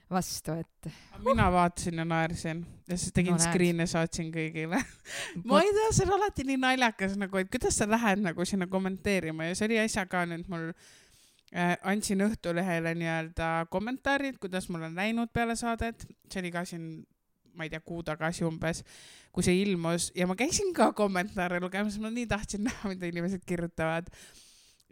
vastu, 0.10 0.56
et. 0.58 0.92
mina 1.26 1.52
vaatasin 1.52 2.02
ja 2.02 2.06
naersin. 2.06 2.66
Ja 2.90 2.98
siis 2.98 3.14
tegin 3.14 3.36
no, 3.36 3.42
screen'e, 3.44 3.86
saatsin 3.90 4.32
kõigile. 4.34 4.80
Ma 5.50 5.62
ei 5.62 5.74
tea, 5.76 5.92
see 5.94 6.08
on 6.08 6.16
alati 6.18 6.46
nii 6.48 6.58
naljakas 6.62 7.14
nagu, 7.22 7.38
et 7.38 7.52
kuidas 7.54 7.78
sa 7.78 7.88
lähed 7.90 8.24
nagu 8.26 8.46
sinna 8.46 8.68
kommenteerima. 8.68 9.52
Ja 9.52 9.60
see 9.60 9.70
oli 9.70 9.78
äsja 9.84 10.08
ka 10.10 10.26
nüüd 10.30 10.50
mul 10.50 10.72
äh, 10.72 11.76
andsin 11.92 12.26
Õhtulehele 12.26 12.96
nii-öelda 12.98 13.52
kommentaarid, 13.70 14.42
kuidas 14.42 14.70
mul 14.74 14.90
on 14.90 14.98
läinud 14.98 15.32
peale 15.34 15.58
saadet, 15.60 16.08
see 16.32 16.44
oli 16.44 16.54
ka 16.56 16.66
siin 16.66 16.92
ma 17.60 17.66
ei 17.68 17.72
tea, 17.74 17.82
kuu 17.84 18.02
tagasi 18.08 18.46
umbes, 18.48 18.84
kui 19.36 19.44
see 19.46 19.62
ilmus. 19.62 20.10
Ja 20.18 20.30
ma 20.30 20.38
käisin 20.40 20.72
ka 20.74 20.94
kommentaare 20.98 21.60
lugemas, 21.62 21.98
ma 22.02 22.12
nii 22.14 22.30
tahtsin 22.30 22.64
näha, 22.66 22.94
mida 22.94 23.10
inimesed 23.10 23.44
kirjutavad 23.46 24.08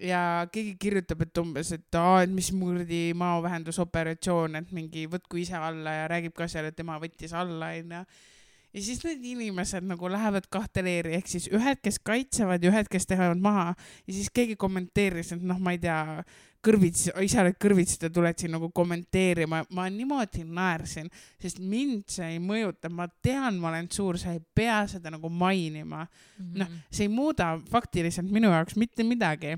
ja 0.01 0.21
keegi 0.53 0.75
kirjutab, 0.79 1.21
et 1.25 1.41
umbes, 1.41 1.73
et 1.73 1.97
aa, 1.97 2.21
et 2.25 2.33
mis 2.33 2.49
kuradi 2.53 3.01
maovähendusoperatsioon, 3.17 4.59
et 4.61 4.73
mingi 4.75 5.07
võtku 5.09 5.39
ise 5.41 5.57
alla 5.57 6.01
ja 6.01 6.09
räägib 6.11 6.35
ka 6.37 6.49
seal, 6.51 6.69
et 6.69 6.77
tema 6.77 6.99
võttis 7.01 7.33
alla, 7.33 7.71
onju. 7.77 8.03
ja 8.77 8.83
siis 8.83 8.99
need 9.05 9.23
inimesed 9.25 9.87
nagu 9.89 10.11
lähevad 10.11 10.49
kahte 10.53 10.83
leeri, 10.85 11.15
ehk 11.17 11.31
siis 11.31 11.47
ühed, 11.49 11.81
kes 11.81 11.97
kaitsevad 12.05 12.63
ja 12.63 12.73
ühed, 12.73 12.89
kes 12.91 13.09
teevad 13.09 13.41
maha. 13.41 13.71
Ja 14.05 14.13
siis 14.13 14.29
keegi 14.29 14.57
kommenteeris, 14.59 15.31
et 15.33 15.41
noh, 15.41 15.57
ma 15.57 15.73
ei 15.73 15.81
tea, 15.81 16.21
kõrvits, 16.67 17.07
ise 17.23 17.39
oled 17.41 17.57
kõrvitsi, 17.61 17.97
te 18.01 18.09
tuled 18.13 18.37
siin 18.37 18.51
nagu 18.53 18.69
kommenteerima, 18.75 19.63
ma 19.73 19.85
niimoodi 19.93 20.43
naersin, 20.43 21.07
sest 21.41 21.61
mind 21.63 22.11
see 22.11 22.35
ei 22.35 22.41
mõjuta, 22.43 22.91
ma 22.93 23.07
tean, 23.23 23.57
ma 23.61 23.71
olen 23.71 23.89
suur, 23.93 24.19
sa 24.21 24.35
ei 24.35 24.43
pea 24.53 24.83
seda 24.91 25.13
nagu 25.13 25.29
mainima. 25.29 26.03
Mm 26.03 26.45
-hmm.. 26.45 26.59
noh, 26.61 26.77
see 26.91 27.07
ei 27.07 27.13
muuda 27.13 27.55
faktiliselt 27.71 28.29
minu 28.29 28.51
jaoks 28.53 28.75
mitte 28.77 29.05
midagi 29.07 29.55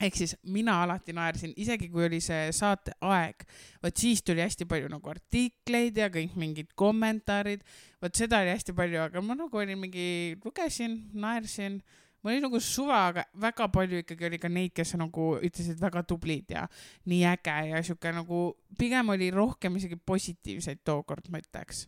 ehk 0.00 0.16
siis 0.18 0.34
mina 0.42 0.78
alati 0.82 1.14
naersin, 1.16 1.52
isegi 1.56 1.88
kui 1.92 2.06
oli 2.06 2.20
see 2.22 2.50
saate 2.56 2.94
aeg, 3.06 3.44
vot 3.82 3.98
siis 3.98 4.22
tuli 4.26 4.42
hästi 4.42 4.66
palju 4.70 4.90
nagu 4.92 5.12
artikleid 5.12 5.98
ja 5.98 6.08
kõik 6.12 6.36
mingid 6.38 6.72
kommentaarid, 6.78 7.62
vot 8.02 8.16
seda 8.18 8.42
oli 8.42 8.54
hästi 8.54 8.74
palju, 8.78 9.02
aga 9.06 9.22
ma 9.24 9.36
nagu 9.38 9.62
olin 9.62 9.78
mingi, 9.78 10.38
lugesin, 10.44 10.98
naersin, 11.14 11.78
mul 12.22 12.34
oli 12.34 12.42
nagu 12.44 12.60
suva, 12.62 13.04
aga 13.12 13.26
väga 13.44 13.68
palju 13.74 14.02
ikkagi 14.02 14.28
oli 14.28 14.42
ka 14.42 14.50
neid, 14.52 14.74
kes 14.74 14.94
nagu 15.00 15.32
ütlesid 15.42 15.80
väga 15.82 16.04
tublid 16.08 16.50
ja 16.54 16.66
nii 17.10 17.22
äge 17.32 17.56
ja 17.70 17.82
sihuke 17.86 18.14
nagu, 18.14 18.44
pigem 18.78 19.14
oli 19.14 19.30
rohkem 19.34 19.78
isegi 19.78 19.98
positiivseid 19.98 20.82
tookord, 20.86 21.30
ma 21.30 21.42
ütleks. 21.42 21.86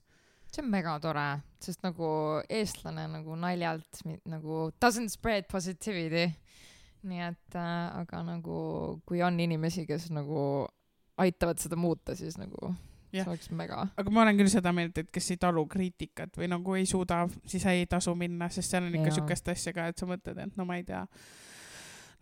See 0.55 0.63
on 0.63 0.71
mega 0.71 0.93
tore, 1.03 1.27
sest 1.59 1.83
nagu 1.83 2.09
eestlane 2.47 3.09
nagu 3.11 3.35
naljalt 3.35 4.05
nagu 4.31 4.69
doesn't 4.79 5.11
spread 5.11 5.49
positivity 5.51 6.29
nii 7.09 7.23
et 7.29 7.59
äh, 7.59 8.01
aga 8.01 8.23
nagu 8.27 8.57
kui 9.07 9.23
on 9.23 9.39
inimesi, 9.41 9.87
kes 9.89 10.11
nagu 10.15 10.67
aitavad 11.21 11.61
seda 11.63 11.77
muuta, 11.79 12.17
siis 12.19 12.39
nagu 12.41 12.73
ja. 13.15 13.23
see 13.23 13.31
oleks 13.31 13.51
mega. 13.55 13.87
aga 13.97 14.11
ma 14.11 14.25
olen 14.25 14.39
küll 14.39 14.53
seda 14.53 14.73
meelt, 14.77 14.99
et 14.99 15.11
kes 15.15 15.35
ei 15.35 15.41
talu 15.41 15.67
kriitikat 15.71 16.37
või 16.41 16.51
nagu 16.51 16.77
ei 16.79 16.87
suuda, 16.91 17.25
siis 17.47 17.67
ei 17.71 17.87
tasu 17.91 18.15
minna, 18.19 18.51
sest 18.53 18.75
seal 18.75 18.89
on 18.89 19.01
ikka 19.01 19.15
siukest 19.19 19.51
asja 19.55 19.75
ka, 19.77 19.89
et 19.91 20.01
sa 20.01 20.09
mõtled, 20.11 20.41
et 20.47 20.57
no 20.59 20.67
ma 20.69 20.81
ei 20.81 20.87
tea 20.89 21.05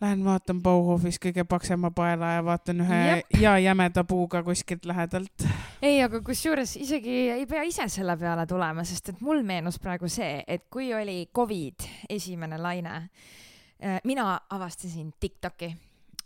lähen 0.03 0.25
vaatan 0.27 0.63
Bauhofis 0.63 1.21
kõige 1.23 1.45
paksema 1.47 1.93
paela 1.95 2.33
ja 2.37 2.43
vaatan 2.45 2.83
ühe 2.83 2.99
Jep. 3.07 3.37
hea 3.39 3.53
jämeda 3.69 4.05
puuga 4.05 4.43
kuskilt 4.43 4.85
lähedalt. 4.89 5.47
ei, 5.83 6.03
aga 6.03 6.21
kusjuures 6.27 6.75
isegi 6.77 7.15
ei 7.37 7.47
pea 7.47 7.63
ise 7.69 7.87
selle 7.89 8.17
peale 8.19 8.47
tulema, 8.51 8.85
sest 8.85 9.13
et 9.15 9.23
mul 9.23 9.45
meenus 9.47 9.79
praegu 9.83 10.11
see, 10.11 10.43
et 10.47 10.67
kui 10.71 10.91
oli 10.95 11.29
Covid 11.35 11.87
esimene 12.11 12.59
laine 12.59 12.97
mina 14.05 14.27
avastasin 14.51 15.13
Tiktoki 15.21 15.73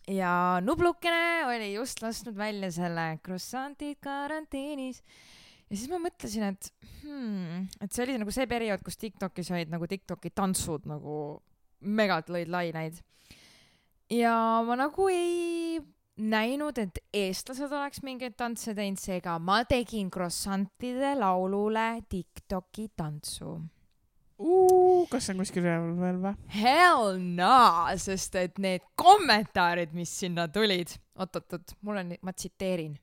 ja 0.08 0.60
Nublukene 0.62 1.46
oli 1.46 1.72
just 1.74 2.02
lasknud 2.02 2.36
välja 2.36 2.70
selle 2.72 3.06
croissant'id 3.24 3.98
karantiinis 4.02 5.02
ja 5.70 5.76
siis 5.76 5.88
ma 5.90 5.98
mõtlesin, 6.02 6.46
et 6.52 6.70
hmm, 7.02 7.66
et 7.82 7.92
see 7.92 8.04
oli 8.06 8.16
nagu 8.20 8.34
see 8.34 8.46
periood, 8.50 8.84
kus 8.86 8.98
Tiktokis 9.00 9.50
olid 9.54 9.72
nagu 9.72 9.88
Tiktoki 9.90 10.30
tantsud 10.34 10.86
nagu 10.90 11.18
megalt 11.86 12.30
lõid 12.32 12.50
laineid. 12.52 13.02
ja 14.10 14.36
ma 14.66 14.78
nagu 14.78 15.08
ei 15.10 15.80
näinud, 16.16 16.78
et 16.78 17.02
eestlased 17.12 17.72
oleks 17.72 18.00
mingeid 18.06 18.36
tantse 18.38 18.74
teinud, 18.74 19.00
seega 19.00 19.38
ma 19.42 19.62
tegin 19.68 20.10
croissant'ide 20.10 21.16
laulule 21.18 21.88
Tiktoki 22.08 22.88
tantsu 22.96 23.58
kas 25.10 25.26
see 25.26 25.34
on 25.34 25.40
kuskil 25.40 25.64
üleval 25.64 25.94
veel 26.00 26.20
või? 26.20 26.34
Hell 26.58 27.16
no, 27.38 27.86
sest 28.00 28.36
et 28.40 28.60
need 28.62 28.84
kommentaarid, 28.98 29.94
mis 29.96 30.12
sinna 30.12 30.46
tulid, 30.52 30.92
oot-oot-oot, 31.16 31.76
mul 31.86 32.02
on, 32.02 32.14
ma 32.20 32.34
tsiteerin. 32.36 32.98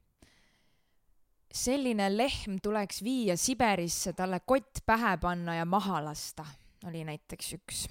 selline 1.54 2.08
lehm 2.10 2.58
tuleks 2.62 3.04
viia 3.06 3.38
Siberisse, 3.38 4.14
talle 4.18 4.40
kott 4.46 4.82
pähe 4.86 5.18
panna 5.22 5.60
ja 5.60 5.66
maha 5.66 6.02
lasta, 6.06 6.46
oli 6.88 7.04
näiteks 7.06 7.54
üks. 7.60 7.86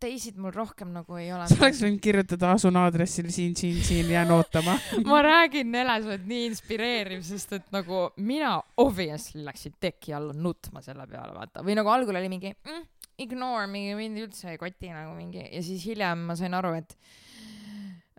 Teisid 0.00 0.38
mul 0.40 0.52
rohkem 0.54 0.92
nagu 0.94 1.18
ei 1.18 1.30
ole. 1.34 1.46
sa 1.50 1.58
oleks 1.60 1.82
võinud 1.84 2.02
kirjutada 2.02 2.52
asun 2.56 2.78
aadressil 2.80 3.30
siin, 3.34 3.56
siin, 3.58 3.80
siin, 3.84 4.10
jään 4.14 4.32
ootama. 4.36 4.76
ma 5.06 5.22
räägin 5.24 5.72
Nele, 5.74 5.98
sa 6.02 6.12
oled 6.12 6.28
nii 6.30 6.44
inspireeriv, 6.50 7.24
sest 7.26 7.56
et 7.58 7.72
nagu 7.74 8.06
mina 8.24 8.56
obviously 8.82 9.44
läksin 9.46 9.76
teki 9.80 10.14
alla 10.16 10.36
nutma 10.36 10.82
selle 10.84 11.06
peale, 11.10 11.34
vaata, 11.36 11.64
või 11.66 11.78
nagu 11.78 11.92
algul 11.92 12.20
oli 12.20 12.30
mingi 12.32 12.54
mm, 12.54 12.84
ignore, 13.24 13.66
mingi 13.70 13.96
mind 13.98 14.22
üldse 14.26 14.52
ei 14.54 14.60
koti 14.60 14.92
nagu 14.94 15.16
mingi 15.16 15.42
ja 15.42 15.62
siis 15.64 15.84
hiljem 15.88 16.28
ma 16.30 16.38
sain 16.38 16.54
aru, 16.54 16.76
et 16.78 16.94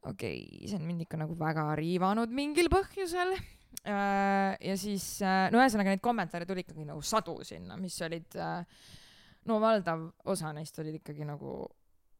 okei 0.04 0.43
okay,, 0.43 0.68
see 0.68 0.80
on 0.80 0.86
mind 0.88 1.06
ikka 1.06 1.20
nagu 1.22 1.38
väga 1.39 1.72
riivanud 1.80 2.36
mingil 2.36 2.70
põhjusel. 2.72 3.34
ja 3.86 4.76
siis, 4.80 5.06
no 5.24 5.62
ühesõnaga 5.62 5.93
neid 5.93 6.04
kommentaare 6.04 6.47
tuli 6.47 6.66
ikkagi 6.66 6.88
nagu 6.88 7.02
sadu 7.06 7.38
sinna, 7.47 7.78
mis 7.80 7.95
olid, 8.06 8.36
no 9.50 9.60
valdav 9.62 10.10
osa 10.30 10.54
neist 10.54 10.78
olid 10.82 11.00
ikkagi 11.02 11.26
nagu 11.28 11.64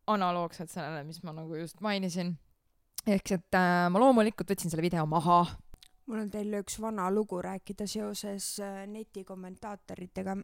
analoogsed 0.09 0.71
sellele, 0.71 1.03
mis 1.05 1.21
ma 1.23 1.34
nagu 1.38 1.57
just 1.59 1.82
mainisin 1.86 2.34
ehk 3.07 3.36
et 3.38 3.57
äh, 3.57 3.88
ma 3.91 4.01
loomulikult 4.01 4.49
võtsin 4.51 4.71
selle 4.71 4.84
video 4.86 5.05
maha. 5.09 5.43
mul 6.09 6.23
on 6.23 6.32
teile 6.34 6.63
üks 6.63 6.80
vana 6.82 7.09
lugu 7.13 7.41
rääkida 7.45 7.88
seoses 7.88 8.55
äh, 8.63 8.84
netikommentaatoritega, 8.89 10.36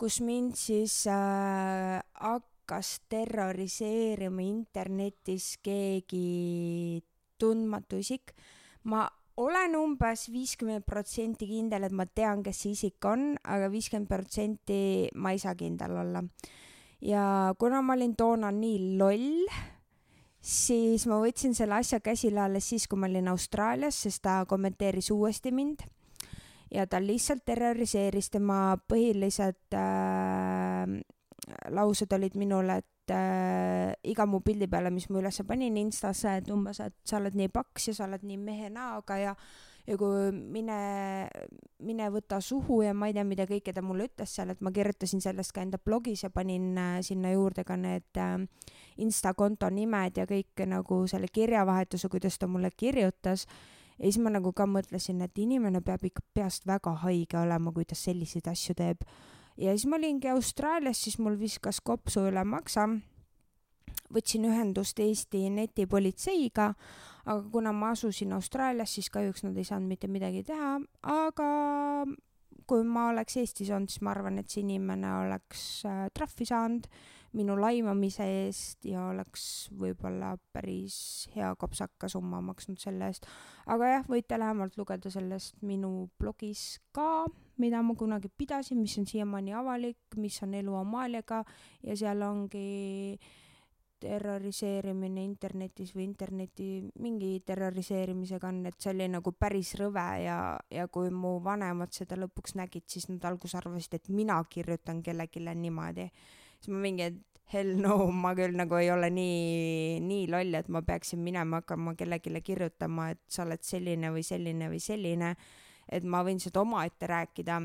kus 0.00 0.20
mind 0.24 0.56
siis 0.58 1.04
äh, 1.10 2.00
hakkas 2.20 2.96
terroriseerima 3.12 4.42
internetis 4.48 5.54
keegi 5.62 7.04
tundmatu 7.38 8.00
isik. 8.00 8.32
ma 8.84 9.06
olen 9.36 9.76
umbes 9.76 10.28
viiskümmend 10.32 10.84
protsenti 10.86 11.48
kindel, 11.48 11.88
et 11.88 11.94
ma 11.94 12.06
tean, 12.06 12.42
kes 12.44 12.64
see 12.64 12.74
isik 12.76 13.08
on, 13.08 13.32
aga 13.42 13.70
viiskümmend 13.72 14.10
protsenti 14.10 15.08
ma 15.18 15.34
ei 15.34 15.40
saa 15.42 15.54
kindel 15.58 15.96
olla. 16.04 16.22
ja 17.04 17.54
kuna 17.58 17.82
ma 17.82 17.96
olin 17.96 18.14
toona 18.16 18.50
nii 18.54 18.96
loll, 18.98 19.48
siis 20.40 21.06
ma 21.10 21.18
võtsin 21.20 21.54
selle 21.54 21.80
asja 21.80 22.00
käsile 22.00 22.40
alles 22.44 22.68
siis, 22.68 22.86
kui 22.88 22.98
ma 22.98 23.10
olin 23.10 23.28
Austraalias, 23.28 23.98
sest 24.06 24.22
ta 24.22 24.44
kommenteeris 24.48 25.10
uuesti 25.10 25.52
mind 25.52 25.84
ja 26.74 26.86
ta 26.86 27.00
lihtsalt 27.02 27.44
terroriseeris 27.44 28.30
tema 28.30 28.76
põhilised 28.88 29.76
äh, 29.78 30.94
laused 31.74 32.12
olid 32.16 32.36
minule, 32.40 32.78
et 32.80 32.93
äh, 33.12 33.92
iga 34.04 34.26
mu 34.26 34.40
pildi 34.40 34.68
peale, 34.70 34.90
mis 34.94 35.10
ma 35.10 35.20
üles 35.20 35.42
panin 35.46 35.76
Instasse, 35.76 36.38
et 36.40 36.50
umbes, 36.50 36.80
et 36.80 36.96
sa 37.04 37.18
oled 37.20 37.36
nii 37.36 37.52
paks 37.52 37.90
ja 37.90 37.94
sa 37.94 38.08
oled 38.08 38.24
nii 38.24 38.40
mehe 38.40 38.72
näoga 38.72 39.18
ja 39.20 39.36
ja 39.86 39.96
kui 40.00 40.30
mine, 40.32 40.78
mine 41.84 42.08
võta 42.12 42.38
suhu 42.40 42.80
ja 42.84 42.94
ma 42.96 43.10
ei 43.10 43.16
tea, 43.16 43.24
mida 43.28 43.44
kõike 43.48 43.74
ta 43.76 43.82
mulle 43.84 44.08
ütles 44.08 44.32
seal, 44.36 44.54
et 44.54 44.62
ma 44.64 44.72
kirjutasin 44.72 45.20
sellest 45.20 45.52
ka 45.52 45.64
enda 45.64 45.80
blogis 45.80 46.24
ja 46.24 46.30
panin 46.32 46.72
äh, 46.80 46.98
sinna 47.04 47.34
juurde 47.34 47.66
ka 47.68 47.76
need 47.76 48.20
äh, 48.20 48.38
Insta 49.04 49.34
konto 49.34 49.68
nimed 49.74 50.20
ja 50.20 50.26
kõik 50.30 50.64
nagu 50.70 51.02
selle 51.10 51.28
kirjavahetuse, 51.28 52.08
kuidas 52.08 52.38
ta 52.38 52.46
mulle 52.46 52.70
kirjutas. 52.70 53.46
ja 53.98 54.04
siis 54.04 54.18
ma 54.22 54.30
nagu 54.30 54.52
ka 54.52 54.66
mõtlesin, 54.66 55.20
et 55.22 55.38
inimene 55.38 55.80
peab 55.82 56.04
ikka 56.04 56.22
peast 56.34 56.66
väga 56.66 56.94
haige 57.04 57.38
olema, 57.38 57.72
kui 57.72 57.84
ta 57.84 57.94
selliseid 57.94 58.48
asju 58.48 58.74
teeb. 58.74 59.02
Ja 59.56 59.74
siis 59.74 59.86
ma 59.86 59.96
olingi 59.96 60.28
Austraalias, 60.28 61.02
siis 61.04 61.18
mul 61.18 61.38
viskas 61.40 61.80
kopsu 61.80 62.26
üle 62.30 62.44
maksa. 62.44 62.88
võtsin 64.14 64.44
ühendust 64.46 64.98
Eesti 65.00 65.48
netipolitseiga, 65.50 66.68
aga 67.24 67.48
kuna 67.50 67.72
ma 67.72 67.90
asusin 67.94 68.32
Austraalias, 68.36 68.94
siis 68.94 69.08
kahjuks 69.10 69.42
nad 69.42 69.56
ei 69.56 69.64
saanud 69.64 69.88
mitte 69.88 70.06
midagi 70.08 70.44
teha, 70.46 70.76
aga 71.02 71.48
kui 72.66 72.84
ma 72.84 73.08
oleks 73.10 73.36
Eestis 73.40 73.70
olnud, 73.74 73.90
siis 73.90 74.04
ma 74.04 74.12
arvan, 74.14 74.38
et 74.38 74.50
see 74.50 74.62
inimene 74.62 75.10
oleks 75.24 75.84
äh, 75.88 76.06
trahvi 76.14 76.46
saanud 76.48 76.86
minu 77.34 77.56
laimamise 77.58 78.26
eest 78.44 78.86
ja 78.88 79.08
oleks 79.10 79.68
võib-olla 79.74 80.34
päris 80.54 80.96
hea 81.34 81.50
kopsaka 81.58 82.08
summa 82.10 82.40
maksnud 82.44 82.78
selle 82.80 83.10
eest. 83.10 83.28
aga 83.66 83.90
jah, 83.96 84.04
võite 84.08 84.38
lähemalt 84.38 84.76
lugeda 84.78 85.10
sellest 85.10 85.58
minu 85.62 86.08
blogis 86.20 86.80
ka, 86.94 87.26
mida 87.58 87.82
ma 87.82 87.94
kunagi 87.98 88.30
pidasin, 88.30 88.80
mis 88.82 88.98
on 88.98 89.06
siiamaani 89.10 89.54
avalik, 89.54 90.18
mis 90.20 90.40
on 90.42 90.54
elu 90.54 90.76
Amaaliaga 90.80 91.44
ja 91.82 91.96
seal 91.98 92.22
ongi 92.22 93.18
terroriseerimine 94.04 95.22
internetis 95.24 95.94
või 95.94 96.04
interneti 96.08 96.68
mingi 97.00 97.38
terroriseerimisega 97.46 98.50
on, 98.50 98.60
et 98.68 98.78
see 98.82 98.92
oli 98.92 99.08
nagu 99.12 99.32
päris 99.38 99.74
rõve 99.80 100.06
ja, 100.24 100.38
ja 100.70 100.86
kui 100.92 101.10
mu 101.14 101.38
vanemad 101.44 101.94
seda 101.96 102.18
lõpuks 102.20 102.56
nägid, 102.60 102.86
siis 102.90 103.08
nad 103.08 103.24
alguses 103.30 103.56
arvasid, 103.60 103.98
et 103.98 104.10
mina 104.12 104.40
kirjutan 104.50 105.02
kellelegi 105.02 105.44
niimoodi. 105.44 106.08
Siis 106.64 106.72
ma 106.72 106.80
mingi, 106.80 107.10
et 107.12 107.42
hell 107.52 107.76
no, 107.76 108.08
ma 108.08 108.32
küll 108.36 108.56
nagu 108.56 108.78
ei 108.80 108.90
ole 108.90 109.10
nii, 109.12 110.00
nii 110.04 110.26
loll, 110.32 110.56
et 110.56 110.70
ma 110.72 110.82
peaksin 110.82 111.20
minema 111.22 111.60
hakkama 111.60 111.94
kellelegi 111.98 112.40
kirjutama, 112.42 113.10
et 113.12 113.20
sa 113.28 113.44
oled 113.44 113.62
selline 113.62 114.10
või 114.14 114.24
selline 114.24 114.70
või 114.72 114.80
selline. 114.80 115.34
et 115.84 116.04
ma 116.04 116.22
võin 116.24 116.38
seda 116.40 116.62
omaette 116.62 117.06
rääkida 117.06 117.60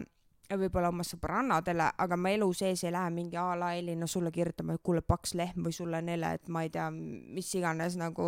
võib-olla 0.59 0.89
oma 0.89 1.05
sõbrannadele, 1.05 1.91
aga 1.97 2.17
ma 2.17 2.33
elu 2.33 2.47
sees 2.57 2.83
ei 2.83 2.91
lähe 2.91 3.09
mingi 3.13 3.37
a 3.37 3.53
la 3.55 3.73
Elina 3.77 4.07
sulle 4.07 4.31
kirjutama, 4.31 4.75
et 4.75 4.83
kuule 4.83 5.01
paks 5.01 5.35
lehm 5.37 5.63
või 5.63 5.71
sulle 5.71 6.01
nele, 6.01 6.33
et 6.33 6.49
ma 6.49 6.65
ei 6.65 6.71
tea, 6.73 6.89
mis 6.91 7.53
iganes 7.55 7.95
nagu 8.01 8.27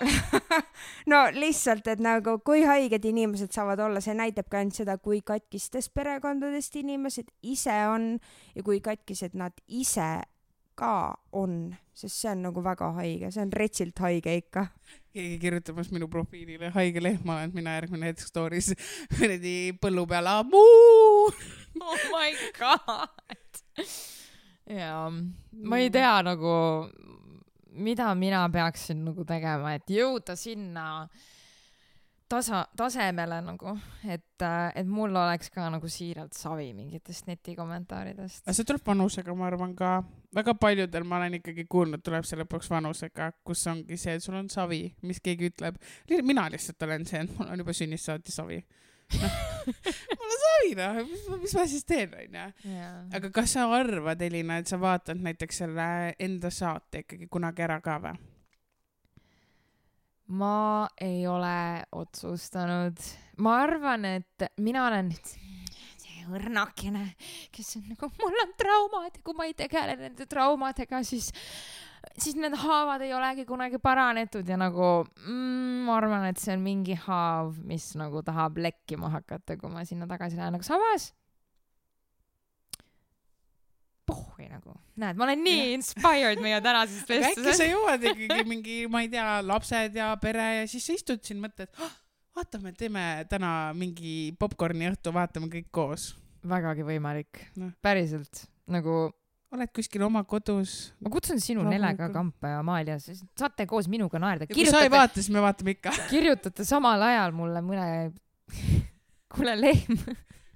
no 1.12 1.20
lihtsalt, 1.32 1.86
et 1.90 2.02
nagu 2.02 2.38
kui 2.44 2.64
haiged 2.66 3.04
inimesed 3.08 3.52
saavad 3.54 3.80
olla, 3.86 4.02
see 4.04 4.16
näitab 4.16 4.48
ka 4.52 4.60
ainult 4.60 4.78
seda, 4.78 4.98
kui 5.02 5.22
katkistest 5.26 5.94
perekondadest 5.96 6.76
inimesed 6.80 7.30
ise 7.42 7.76
on 7.90 8.16
ja 8.54 8.64
kui 8.66 8.80
katkised 8.84 9.36
nad 9.38 9.56
ise 9.66 10.10
ka 10.76 11.16
on, 11.32 11.74
sest 11.96 12.20
see 12.20 12.30
on 12.30 12.42
nagu 12.44 12.62
väga 12.64 12.90
haige, 12.98 13.30
see 13.32 13.42
on 13.46 13.52
retsilt 13.56 14.00
haige 14.04 14.34
ikka. 14.42 14.66
keegi 15.16 15.38
kirjutamas 15.40 15.88
minu 15.94 16.10
profiilile 16.12 16.68
haige 16.74 17.00
lehm 17.00 17.30
olen 17.32 17.54
mina 17.56 17.78
järgmine 17.78 18.10
hetk 18.10 18.26
story's 18.28 18.74
kuradi 19.14 19.72
põllu 19.80 20.04
peal 20.10 20.28
amuu. 20.34 21.30
oh 21.88 22.04
my 22.12 22.36
god. 22.58 23.62
jaa, 24.68 25.08
ma 25.72 25.80
ei 25.80 25.90
tea 25.94 26.18
nagu, 26.26 26.52
mida 27.76 28.10
mina 28.14 28.44
peaksin 28.52 29.04
nagu 29.06 29.24
tegema, 29.28 29.74
et 29.76 29.90
jõuda 29.92 30.36
sinna 30.38 30.86
tasa, 32.28 32.62
tasemele 32.76 33.38
nagu, 33.44 33.74
et, 34.08 34.44
et 34.74 34.88
mul 34.88 35.14
oleks 35.16 35.50
ka 35.54 35.68
nagu 35.72 35.88
siiralt 35.90 36.36
savi 36.36 36.70
mingitest 36.76 37.28
netikommentaaridest. 37.30 38.46
see 38.50 38.66
tuleb 38.66 38.86
vanusega, 38.86 39.34
ma 39.34 39.48
arvan 39.50 39.74
ka, 39.78 39.92
väga 40.34 40.56
paljudel 40.60 41.06
ma 41.06 41.20
olen 41.20 41.38
ikkagi 41.40 41.66
kuulnud, 41.70 42.02
tuleb 42.04 42.26
see 42.26 42.40
lõpuks 42.40 42.70
vanusega, 42.72 43.30
kus 43.46 43.66
ongi 43.70 43.98
see, 44.00 44.16
et 44.18 44.24
sul 44.24 44.38
on 44.38 44.50
savi, 44.52 44.82
mis 45.06 45.22
keegi 45.22 45.52
ütleb. 45.52 45.78
mina 46.22 46.48
lihtsalt 46.52 46.82
olen 46.88 47.06
see, 47.06 47.22
et 47.24 47.38
mul 47.38 47.52
on 47.52 47.64
juba 47.64 47.76
sünnist 47.76 48.10
saati 48.10 48.34
savi. 48.34 48.60
Mul 49.14 50.26
on 50.26 50.38
savi 50.42 50.72
noh, 50.78 51.00
mis, 51.40 51.54
ma 51.54 51.66
siis 51.66 51.84
teen, 51.86 52.14
onju. 52.14 52.46
aga 53.18 53.30
kas 53.34 53.56
sa 53.56 53.66
arvad, 53.76 54.22
Elina, 54.22 54.58
et 54.60 54.70
sa 54.70 54.78
vaatad 54.82 55.20
näiteks 55.22 55.62
selle 55.64 55.88
enda 56.18 56.50
saate 56.50 57.04
ikkagi 57.04 57.28
kunagi 57.30 57.66
ära 57.66 57.78
ka 57.84 57.98
või? 58.02 58.16
ma 60.26 60.88
ei 61.00 61.26
ole 61.30 61.84
otsustanud, 61.94 63.02
ma 63.38 63.58
arvan, 63.62 64.08
et 64.18 64.48
mina 64.58 64.88
olen 64.88 65.12
nüüd 65.12 65.36
õrnakene, 66.30 67.04
kes 67.54 67.76
on 67.80 67.90
nagu, 67.92 68.10
mul 68.20 68.40
on 68.44 68.54
traumad 68.58 69.10
ja 69.10 69.24
kui 69.24 69.36
ma 69.38 69.48
ei 69.48 69.54
tegele 69.58 69.96
nende 70.00 70.26
traumadega, 70.30 71.02
siis, 71.06 71.28
siis 72.16 72.38
need 72.38 72.56
haavad 72.62 73.04
ei 73.06 73.14
olegi 73.16 73.46
kunagi 73.48 73.80
paranetud. 73.82 74.46
Ja 74.48 74.58
nagu 74.60 74.88
mm, 75.04 75.84
ma 75.86 76.00
arvan, 76.00 76.26
et 76.30 76.42
see 76.42 76.56
on 76.56 76.64
mingi 76.64 76.98
haav, 77.06 77.54
mis 77.66 77.92
nagu 77.98 78.24
tahab 78.26 78.58
lekkima 78.62 79.12
hakata, 79.18 79.58
kui 79.60 79.72
ma 79.72 79.86
sinna 79.88 80.08
tagasi 80.10 80.40
lähen, 80.40 80.58
aga 80.58 80.66
samas 80.66 81.12
pohhui 84.06 84.46
nagu, 84.46 84.76
näed, 85.00 85.18
ma 85.18 85.26
olen 85.26 85.40
nii 85.42 85.70
inspired 85.74 86.40
meie 86.42 86.60
tänasest 86.62 87.10
aga 87.10 87.30
äkki 87.30 87.42
sa 87.42 87.42
vestlusest. 87.42 87.72
jõuad 87.72 88.04
ikkagi 88.12 88.44
mingi, 88.46 88.76
ma 88.90 89.02
ei 89.02 89.10
tea, 89.10 89.26
lapsed 89.42 89.98
ja 89.98 90.12
pere 90.22 90.46
ja 90.60 90.66
siis 90.70 90.86
sa 90.86 90.94
istud 90.94 91.24
siin, 91.26 91.40
mõtled 91.42 91.72
oh,, 91.82 91.96
vaatame, 92.36 92.72
teeme 92.76 93.04
täna 93.30 93.52
mingi 93.76 94.34
popkorni 94.38 94.90
õhtu, 94.90 95.12
vaatame 95.14 95.48
kõik 95.52 95.70
koos. 95.74 96.14
vägagi 96.46 96.84
võimalik 96.86 97.40
Noh., 97.58 97.72
päriselt 97.82 98.44
nagu 98.70 99.06
oled 99.54 99.70
kuskil 99.74 100.02
oma 100.06 100.22
kodus. 100.28 100.92
ma 101.00 101.10
kutsun 101.12 101.40
sinu 101.40 101.62
Rahulikult. 101.62 101.80
Nelega 101.80 102.08
kampa 102.12 102.52
ja 102.54 102.60
Amalia, 102.60 102.98
siis 103.02 103.22
saate 103.38 103.66
koos 103.66 103.88
minuga 103.88 104.20
naerda, 104.22 104.48
kui 104.48 104.54
sa 104.54 104.60
ei 104.60 104.66
kirjutate, 104.66 104.92
vaata, 104.96 105.20
siis 105.20 105.32
me 105.32 105.42
vaatame 105.44 105.76
ikka. 105.76 105.94
kirjutate 106.12 106.66
samal 106.68 107.02
ajal 107.08 107.34
mulle 107.36 107.62
mõne, 107.64 107.88
kuule 109.34 109.56
lehm, 109.60 110.02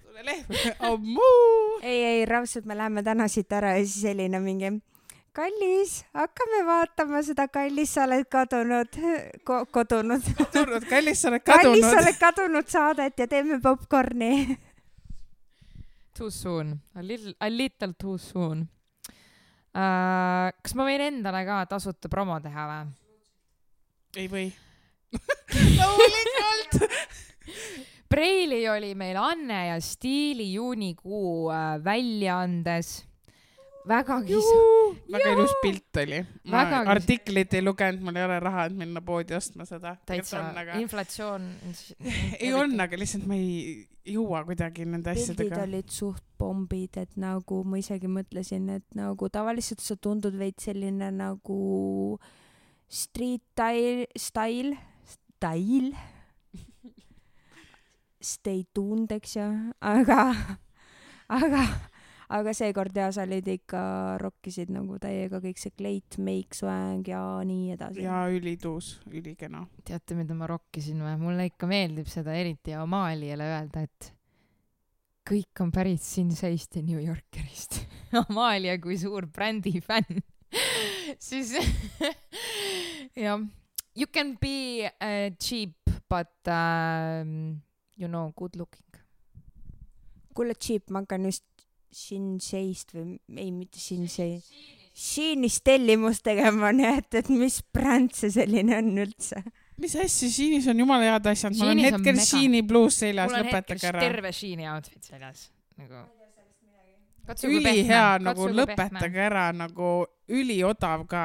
sulle 0.02 0.26
lehm, 0.26 0.60
ammuu. 0.90 1.80
ei, 1.82 2.02
ei 2.12 2.24
raudselt 2.28 2.68
me 2.68 2.76
läheme 2.78 3.04
täna 3.06 3.28
siit 3.30 3.52
ära 3.56 3.76
ja 3.78 3.84
siis 3.86 4.04
Elina 4.12 4.42
mingi 4.42 4.74
kallis, 5.32 6.04
hakkame 6.14 6.62
vaatama 6.66 7.22
seda 7.26 7.46
Kallis, 7.48 7.94
sa 7.94 8.04
oled 8.06 8.26
kadunud 8.30 8.98
ko,, 9.46 9.62
kodunud. 9.72 10.24
kadunud, 10.40 10.86
kallis, 10.90 11.22
sa 11.22 11.30
oled 11.30 11.44
kallis, 11.46 11.84
sa 11.84 11.92
kadunud. 11.92 12.02
oled 12.02 12.18
kadunud 12.20 12.70
saadet 12.70 13.22
ja 13.22 13.28
teeme 13.30 13.60
popkorni. 13.62 14.32
too 16.18 16.30
soon, 16.30 16.80
a 16.94 17.02
little, 17.02 17.34
a 17.40 17.50
little 17.50 17.94
too 17.98 18.18
soon. 18.18 18.68
uh,. 19.74 20.50
kas 20.62 20.74
ma 20.74 20.88
võin 20.88 21.06
endale 21.06 21.44
ka 21.46 21.62
tasuta 21.70 22.10
promo 22.12 22.40
teha 22.42 22.66
või? 22.70 22.90
ei 24.18 24.26
või. 24.30 24.48
loomulikult. 25.78 26.80
Preili 28.10 28.64
oli 28.68 28.94
meil 28.98 29.16
Anne 29.22 29.66
ja 29.68 29.76
Stiili 29.80 30.48
juunikuu 30.52 31.50
äh, 31.54 31.76
väljaandes. 31.84 33.09
Vägagi 33.88 34.36
väga 35.10 35.32
ilus 35.32 35.54
pilt 35.62 35.96
oli. 36.02 36.20
ma 36.44 36.64
Vägagi- 36.64 36.90
artiklit 36.94 37.54
ei 37.54 37.62
lugenud, 37.62 38.02
mul 38.04 38.16
ei 38.16 38.24
ole 38.24 38.40
raha, 38.40 38.66
et 38.66 38.76
minna 38.76 39.00
poodi 39.00 39.34
ostma 39.34 39.64
seda. 39.64 39.96
täitsa 40.06 40.42
aga... 40.50 40.78
inflatsioon. 40.82 41.48
ei 42.44 42.52
olnud, 42.52 42.80
aga 42.80 43.00
lihtsalt 43.00 43.26
ma 43.26 43.38
ei 43.38 43.86
jõua 44.10 44.44
kuidagi 44.48 44.84
nende 44.84 45.14
pildid 45.14 45.32
asjadega. 45.32 45.64
olid 45.68 45.90
suht 45.94 46.24
pombid, 46.40 46.96
et 47.00 47.16
nagu 47.20 47.62
ma 47.64 47.80
isegi 47.80 48.10
mõtlesin, 48.10 48.68
et 48.76 48.86
nagu 48.98 49.28
tavaliselt 49.32 49.82
sa 49.84 49.96
tundud 49.96 50.36
veits 50.40 50.68
selline 50.68 51.10
nagu 51.14 52.18
street 52.90 53.44
style, 53.54 54.06
style, 54.16 54.76
style. 55.06 55.92
Stay 58.20 58.66
tuned, 58.74 59.08
eks 59.16 59.38
ju, 59.38 59.44
aga, 59.80 60.26
aga, 61.32 61.62
aga 62.30 62.52
seekord 62.54 62.96
ja 62.96 63.08
sa 63.14 63.24
olid 63.26 63.48
ikka, 63.50 63.82
rokkisid 64.22 64.70
nagu 64.74 64.98
täiega 65.02 65.40
kõik 65.42 65.58
see 65.60 65.74
kleit, 65.74 66.18
make, 66.22 66.54
swag 66.56 67.08
ja 67.10 67.22
nii 67.46 67.74
edasi. 67.74 68.04
ja 68.04 68.22
ülituus, 68.30 68.98
ülikena. 69.10 69.64
teate, 69.86 70.16
mida 70.18 70.36
ma 70.38 70.48
rokkisin 70.50 71.02
või? 71.02 71.16
mulle 71.20 71.48
ikka 71.50 71.68
meeldib 71.70 72.10
seda 72.10 72.36
eriti 72.38 72.76
Amaliale 72.78 73.48
öelda, 73.50 73.84
et 73.88 74.12
kõik 75.30 75.62
on 75.62 75.72
pärit 75.74 76.02
Sinseist 76.02 76.78
ja 76.78 76.82
New 76.86 77.00
Yorkerist. 77.02 77.82
Amalia 78.24 78.76
kui 78.82 78.98
suur 78.98 79.26
brändi 79.30 79.78
fänn, 79.84 80.22
siis 81.30 81.54
jah, 83.26 83.42
you 83.94 84.06
can 84.10 84.36
be 84.40 84.86
uh, 84.86 85.30
cheap 85.38 85.74
but 86.10 86.34
um, 86.46 87.62
you 87.96 88.08
know 88.08 88.32
good 88.36 88.56
looking. 88.56 88.86
kuule, 90.34 90.54
Jeep, 90.54 90.90
ma 90.90 91.02
hakkan 91.02 91.26
just 91.28 91.44
Shinseist 91.94 92.94
või 92.94 93.16
ei, 93.36 93.50
mitte 93.54 93.80
Shinsei, 93.82 94.38
Shinist 95.00 95.64
tellimust 95.64 96.22
tegema, 96.26 96.72
nii 96.76 96.90
et, 96.98 97.18
et 97.22 97.30
mis 97.32 97.60
bränd 97.72 98.14
see 98.16 98.30
selline 98.34 98.78
on 98.78 98.92
üldse? 99.06 99.42
mis 99.80 99.96
asja, 99.96 100.28
Shiinis 100.28 100.68
on 100.70 100.82
jumala 100.82 101.14
head 101.14 101.26
asjad, 101.30 101.56
mul 101.56 101.72
on 101.72 101.78
Sheinis 101.78 101.88
hetkel 101.88 102.14
mega. 102.14 102.26
Shiini 102.28 102.62
pluus 102.68 103.00
seljas, 103.00 103.32
lõpetage 103.32 103.88
ära. 103.90 104.02
terve 104.02 104.32
Sheini 104.36 104.68
outfit 104.70 105.12
seljas 105.12 105.48
nagu. 105.80 106.04
ülihea 107.48 108.18
nagu 108.20 108.48
lõpetage 108.52 109.26
ära 109.30 109.48
nagu 109.56 109.90
üliodav 110.28 111.06
ka. 111.08 111.24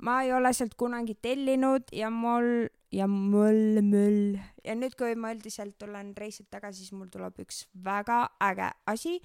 ma 0.00 0.22
ei 0.24 0.32
ole 0.32 0.52
sealt 0.54 0.76
kunagi 0.78 1.18
tellinud 1.18 1.90
ja 1.92 2.10
mul 2.10 2.68
ja 2.92 3.06
mul, 3.10 3.80
mul 3.84 4.38
ja 4.64 4.76
nüüd, 4.78 4.94
kui 4.98 5.14
ma 5.18 5.32
üldiselt 5.34 5.76
tulen 5.80 6.14
reisilt 6.16 6.48
tagasi, 6.52 6.84
siis 6.84 6.94
mul 6.96 7.10
tuleb 7.12 7.36
üks 7.42 7.66
väga 7.84 8.22
äge 8.44 8.70
asi, 8.88 9.18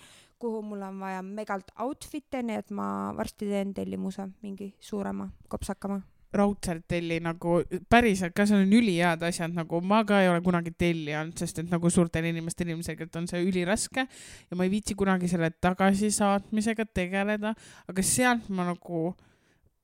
kuhu 0.43 0.61
mul 0.65 0.81
on 0.83 0.99
vaja 0.99 1.21
megalt 1.23 1.71
outfit'e, 1.85 2.43
nii 2.43 2.59
et 2.59 2.73
ma 2.75 2.87
varsti 3.17 3.47
teen 3.47 3.71
tellimuse 3.75 4.27
mingi 4.43 4.73
suurema, 4.83 5.29
kopsakama. 5.49 6.01
raudselt 6.33 6.87
telli 6.89 7.19
nagu 7.21 7.59
päriselt 7.93 8.33
ka, 8.33 8.47
seal 8.49 8.63
on 8.63 8.71
ülihead 8.73 9.21
asjad, 9.27 9.51
nagu 9.53 9.77
ma 9.85 9.99
ka 10.01 10.17
ei 10.23 10.31
ole 10.31 10.41
kunagi 10.41 10.71
tellijanud, 10.73 11.35
sest 11.37 11.61
et 11.61 11.69
nagu 11.69 11.91
suurtel 11.93 12.25
inimestel 12.25 12.71
ilmselgelt 12.73 13.19
on 13.19 13.27
see 13.29 13.43
üliraske 13.45 14.07
ja 14.07 14.57
ma 14.57 14.65
ei 14.65 14.71
viitsi 14.73 14.97
kunagi 14.97 15.29
selle 15.29 15.51
tagasisaatmisega 15.61 16.87
tegeleda, 16.89 17.53
aga 17.85 18.05
sealt 18.07 18.49
ma 18.49 18.65
nagu 18.71 19.11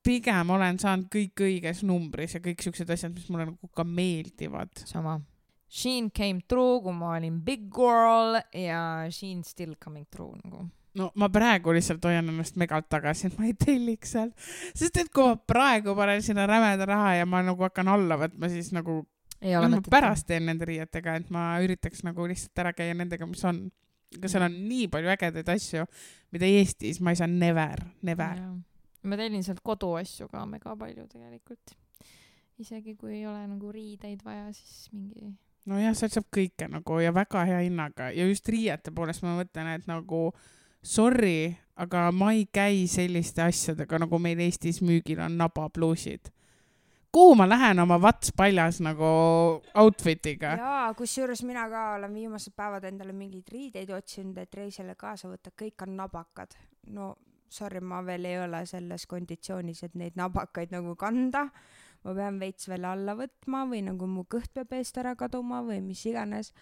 pigem 0.05 0.55
olen 0.55 0.80
saanud 0.82 1.10
kõik 1.14 1.45
õiges 1.45 1.84
numbris 1.86 2.34
ja 2.34 2.41
kõik 2.43 2.66
siuksed 2.66 2.89
asjad, 2.95 3.14
mis 3.14 3.30
mulle 3.30 3.51
nagu 3.51 3.70
ka 3.76 3.86
meeldivad. 3.86 4.74
sama. 4.89 5.20
Sheen 5.70 6.09
came 6.09 6.41
through, 6.47 6.82
kui 6.84 6.93
ma 6.97 7.13
olin 7.17 7.41
big 7.45 7.70
girl 7.74 8.39
ja 8.57 9.05
Sheen 9.13 9.43
still 9.45 9.76
coming 9.84 10.07
through 10.09 10.34
nagu. 10.43 10.65
no 10.97 11.11
ma 11.22 11.30
praegu 11.30 11.72
lihtsalt 11.76 12.03
hoian 12.03 12.32
ennast 12.32 12.57
megalt 12.57 12.89
tagasi, 12.89 13.30
et 13.30 13.38
ma 13.38 13.45
ei 13.45 13.53
telliks 13.53 14.15
sealt, 14.15 14.34
sest 14.74 14.97
et 14.97 15.11
kui 15.13 15.28
ma 15.28 15.38
praegu 15.38 15.93
panen 15.95 16.24
sinna 16.26 16.47
rämeda 16.49 16.88
raha 16.89 17.13
ja 17.20 17.28
ma 17.30 17.43
nagu 17.45 17.61
hakkan 17.63 17.88
alla 17.93 18.17
võtma, 18.17 18.49
siis 18.49 18.72
nagu 18.74 19.03
ei 19.41 19.55
ole 19.55 19.67
ma 19.70 19.78
mõtet. 19.78 19.91
pärast 19.93 20.28
teen 20.28 20.47
nende 20.49 20.67
riietega, 20.67 21.15
et 21.22 21.30
ma 21.34 21.51
üritaks 21.63 22.01
nagu 22.07 22.26
lihtsalt 22.28 22.63
ära 22.63 22.74
käia 22.76 22.95
nendega, 22.97 23.28
mis 23.30 23.43
on. 23.47 23.67
aga 24.17 24.32
seal 24.32 24.47
on 24.47 24.55
nii 24.65 24.88
palju 24.89 25.11
ägedaid 25.13 25.51
asju, 25.53 25.86
mida 26.34 26.49
Eestis 26.49 26.97
ma 26.99 27.13
ei 27.13 27.20
saa 27.20 27.30
never, 27.30 27.84
never. 28.01 28.41
ma 29.03 29.20
tellin 29.20 29.45
sealt 29.45 29.61
koduasju 29.63 30.28
ka 30.32 30.45
mega 30.49 30.74
palju 30.76 31.05
tegelikult. 31.11 31.78
isegi 32.59 32.95
kui 32.97 33.20
ei 33.20 33.28
ole 33.30 33.45
nagu 33.47 33.72
riideid 33.72 34.26
vaja, 34.26 34.49
siis 34.53 34.89
mingi. 34.91 35.30
nojah, 35.66 35.95
sealt 35.97 36.16
saab 36.16 36.30
kõike 36.34 36.70
nagu 36.72 36.99
ja 37.03 37.12
väga 37.16 37.43
hea 37.49 37.60
hinnaga 37.66 38.12
ja 38.16 38.28
just 38.30 38.47
riiete 38.49 38.93
poolest 38.95 39.24
ma 39.26 39.36
mõtlen, 39.38 39.74
et 39.76 39.88
nagu 39.89 40.30
sorry, 40.82 41.55
aga 41.76 42.10
ma 42.16 42.32
ei 42.36 42.45
käi 42.53 42.88
selliste 42.88 43.43
asjadega, 43.43 43.99
nagu 44.05 44.20
meil 44.20 44.39
Eestis 44.43 44.82
müügil 44.82 45.20
on 45.24 45.38
nabapluusid. 45.38 46.32
kuhu 47.12 47.36
ma 47.36 47.47
lähen 47.49 47.80
oma 47.80 47.97
vats 48.01 48.32
paljas 48.38 48.80
nagu 48.86 49.05
outfit'iga? 49.76 50.55
jaa, 50.57 50.93
kusjuures 50.93 51.43
mina 51.43 51.70
ka 51.70 51.95
olen 51.95 52.14
viimased 52.14 52.53
päevad 52.55 52.84
endale 52.84 53.14
mingeid 53.14 53.49
riideid 53.51 53.89
otsinud, 53.89 54.38
et 54.38 54.53
reisile 54.53 54.95
kaasa 54.95 55.28
võtta, 55.30 55.51
kõik 55.51 55.88
on 55.88 55.97
nabakad. 55.97 56.55
no 56.88 57.16
sorry, 57.49 57.80
ma 57.82 58.01
veel 58.05 58.26
ei 58.26 58.39
ole 58.39 58.64
selles 58.70 59.05
konditsioonis, 59.10 59.84
et 59.84 59.95
neid 59.99 60.18
nabakaid 60.20 60.74
nagu 60.74 60.95
kanda. 60.99 61.47
Ma 62.06 62.16
pean 62.16 62.39
veits 62.41 62.70
veel 62.70 62.86
alla 62.88 63.16
võtma 63.18 63.66
või 63.70 63.82
nagu 63.88 64.08
mu 64.10 64.26
kõht 64.30 64.52
peab 64.56 64.76
eest 64.78 64.97
ära 65.02 65.16
kaduma 65.20 65.64
või 65.66 65.82
mis 65.84 66.06
iganes. 66.08 66.54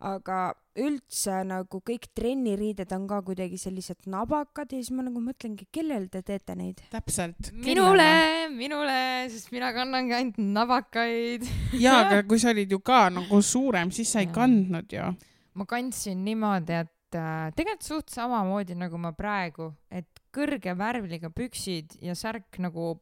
aga 0.00 0.54
üldse 0.80 1.42
nagu 1.44 1.82
kõik 1.84 2.06
trenniriided 2.16 2.88
on 2.96 3.02
ka 3.08 3.18
kuidagi 3.26 3.58
sellised 3.60 4.06
nabakad 4.08 4.70
ja 4.72 4.78
siis 4.80 4.94
ma 4.96 5.04
nagu 5.04 5.20
mõtlengi, 5.20 5.66
kellel 5.72 6.06
te 6.08 6.22
teete 6.24 6.56
neid? 6.56 6.80
täpselt. 6.90 7.50
minule, 7.52 8.48
minule, 8.54 8.96
sest 9.28 9.52
mina 9.52 9.74
kannangi 9.76 10.16
ainult 10.16 10.40
nabakaid. 10.40 11.44
jaa, 11.84 12.06
aga 12.06 12.22
kui 12.24 12.40
sa 12.40 12.54
olid 12.54 12.72
ju 12.72 12.80
ka 12.80 13.02
nagu 13.12 13.42
suurem, 13.44 13.92
siis 13.92 14.08
sa 14.14 14.24
ei 14.24 14.32
kandnud 14.32 14.96
ju. 14.96 15.12
ma 15.54 15.68
kandsin 15.68 16.24
niimoodi, 16.24 16.80
et 16.80 17.20
äh, 17.20 17.52
tegelikult 17.52 17.86
suht 17.92 18.16
samamoodi 18.16 18.78
nagu 18.80 18.98
ma 18.98 19.12
praegu, 19.12 19.68
et 19.92 20.08
kõrge 20.32 20.74
värvliga 20.78 21.28
püksid 21.34 21.98
ja 22.00 22.16
särk 22.16 22.56
nagu 22.62 22.94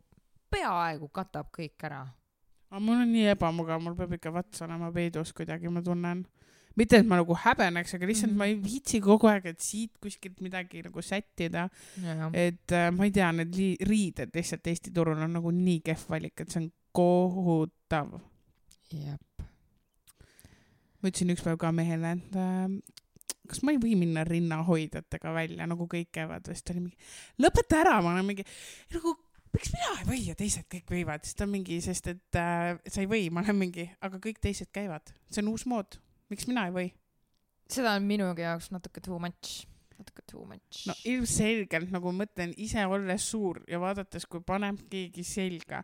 peaaegu 0.50 1.08
katab 1.14 1.50
kõik 1.54 1.86
ära. 1.88 2.02
aga 2.70 2.80
mul 2.84 3.02
on 3.04 3.12
nii 3.12 3.30
ebamugav, 3.34 3.80
mul 3.82 3.96
peab 3.96 4.16
ikka 4.18 4.32
vats 4.34 4.62
olema 4.66 4.90
peidus 4.92 5.32
kuidagi, 5.36 5.70
ma 5.72 5.82
tunnen. 5.84 6.24
mitte, 6.76 7.00
et 7.00 7.06
ma 7.06 7.18
nagu 7.18 7.34
häbeneks, 7.34 7.94
aga 7.94 8.06
lihtsalt 8.06 8.32
mm 8.32 8.34
-hmm. 8.34 8.38
ma 8.38 8.46
ei 8.46 8.62
viitsi 8.62 9.00
kogu 9.00 9.26
aeg, 9.26 9.46
et 9.46 9.60
siit 9.60 9.92
kuskilt 10.00 10.40
midagi 10.40 10.82
nagu 10.82 11.02
sättida. 11.02 11.68
et 12.32 12.72
äh, 12.72 12.90
ma 12.92 13.04
ei 13.04 13.10
tea, 13.10 13.32
need 13.32 13.54
riided 13.80 14.30
lihtsalt 14.34 14.66
Eesti 14.66 14.90
turul 14.90 15.22
on 15.22 15.32
nagu 15.32 15.50
nii 15.50 15.80
kehv 15.80 16.08
valik, 16.08 16.40
et 16.40 16.50
see 16.50 16.62
on 16.62 16.70
kohutav. 16.92 18.20
jah, 18.92 19.18
ma 21.00 21.08
ütlesin 21.08 21.30
ükspäev 21.34 21.56
ka 21.58 21.72
mehele, 21.72 22.12
et 22.12 22.36
äh, 22.36 22.94
kas 23.48 23.62
ma 23.64 23.72
ei 23.72 23.80
või 23.80 23.94
minna 23.98 24.24
rinnahoidjatega 24.28 25.32
välja, 25.34 25.66
nagu 25.68 25.88
kõik 25.90 26.10
käivad, 26.14 26.46
siis 26.48 26.62
ta 26.64 26.74
oli 26.74 26.84
mingi, 26.88 26.98
lõpeta 27.42 27.80
ära, 27.82 27.96
ma 28.04 28.12
olen 28.14 28.26
mingi, 28.28 28.44
nagu 28.94 29.14
miks 29.54 29.72
mina 29.74 29.94
ei 29.96 30.06
või 30.08 30.20
ja 30.26 30.36
teised 30.38 30.68
kõik 30.70 30.92
võivad, 30.92 31.24
siis 31.26 31.38
ta 31.38 31.46
on 31.46 31.52
mingi, 31.54 31.80
sest 31.84 32.10
et 32.12 32.38
äh, 32.38 32.76
sa 32.86 33.02
ei 33.02 33.10
või, 33.10 33.28
ma 33.32 33.44
olen 33.44 33.58
mingi, 33.58 33.88
aga 34.04 34.20
kõik 34.22 34.40
teised 34.44 34.70
käivad, 34.74 35.12
see 35.30 35.42
on 35.44 35.52
uus 35.52 35.66
mood, 35.70 35.98
miks 36.32 36.48
mina 36.50 36.68
ei 36.68 36.74
või? 36.74 36.88
seda 37.68 37.94
on 37.98 38.06
minugi 38.08 38.44
jaoks 38.44 38.70
natuke 38.72 39.02
too 39.04 39.18
much, 39.20 39.66
natuke 39.98 40.24
too 40.30 40.44
much 40.48 40.86
no 40.88 40.94
ilmselgelt 41.08 41.92
nagu 41.92 42.12
mõtlen 42.16 42.54
ise 42.56 42.84
olles 42.88 43.26
suur 43.28 43.60
ja 43.68 43.80
vaadates, 43.82 44.24
kui 44.26 44.40
paneb 44.46 44.80
keegi 44.90 45.24
selga, 45.26 45.82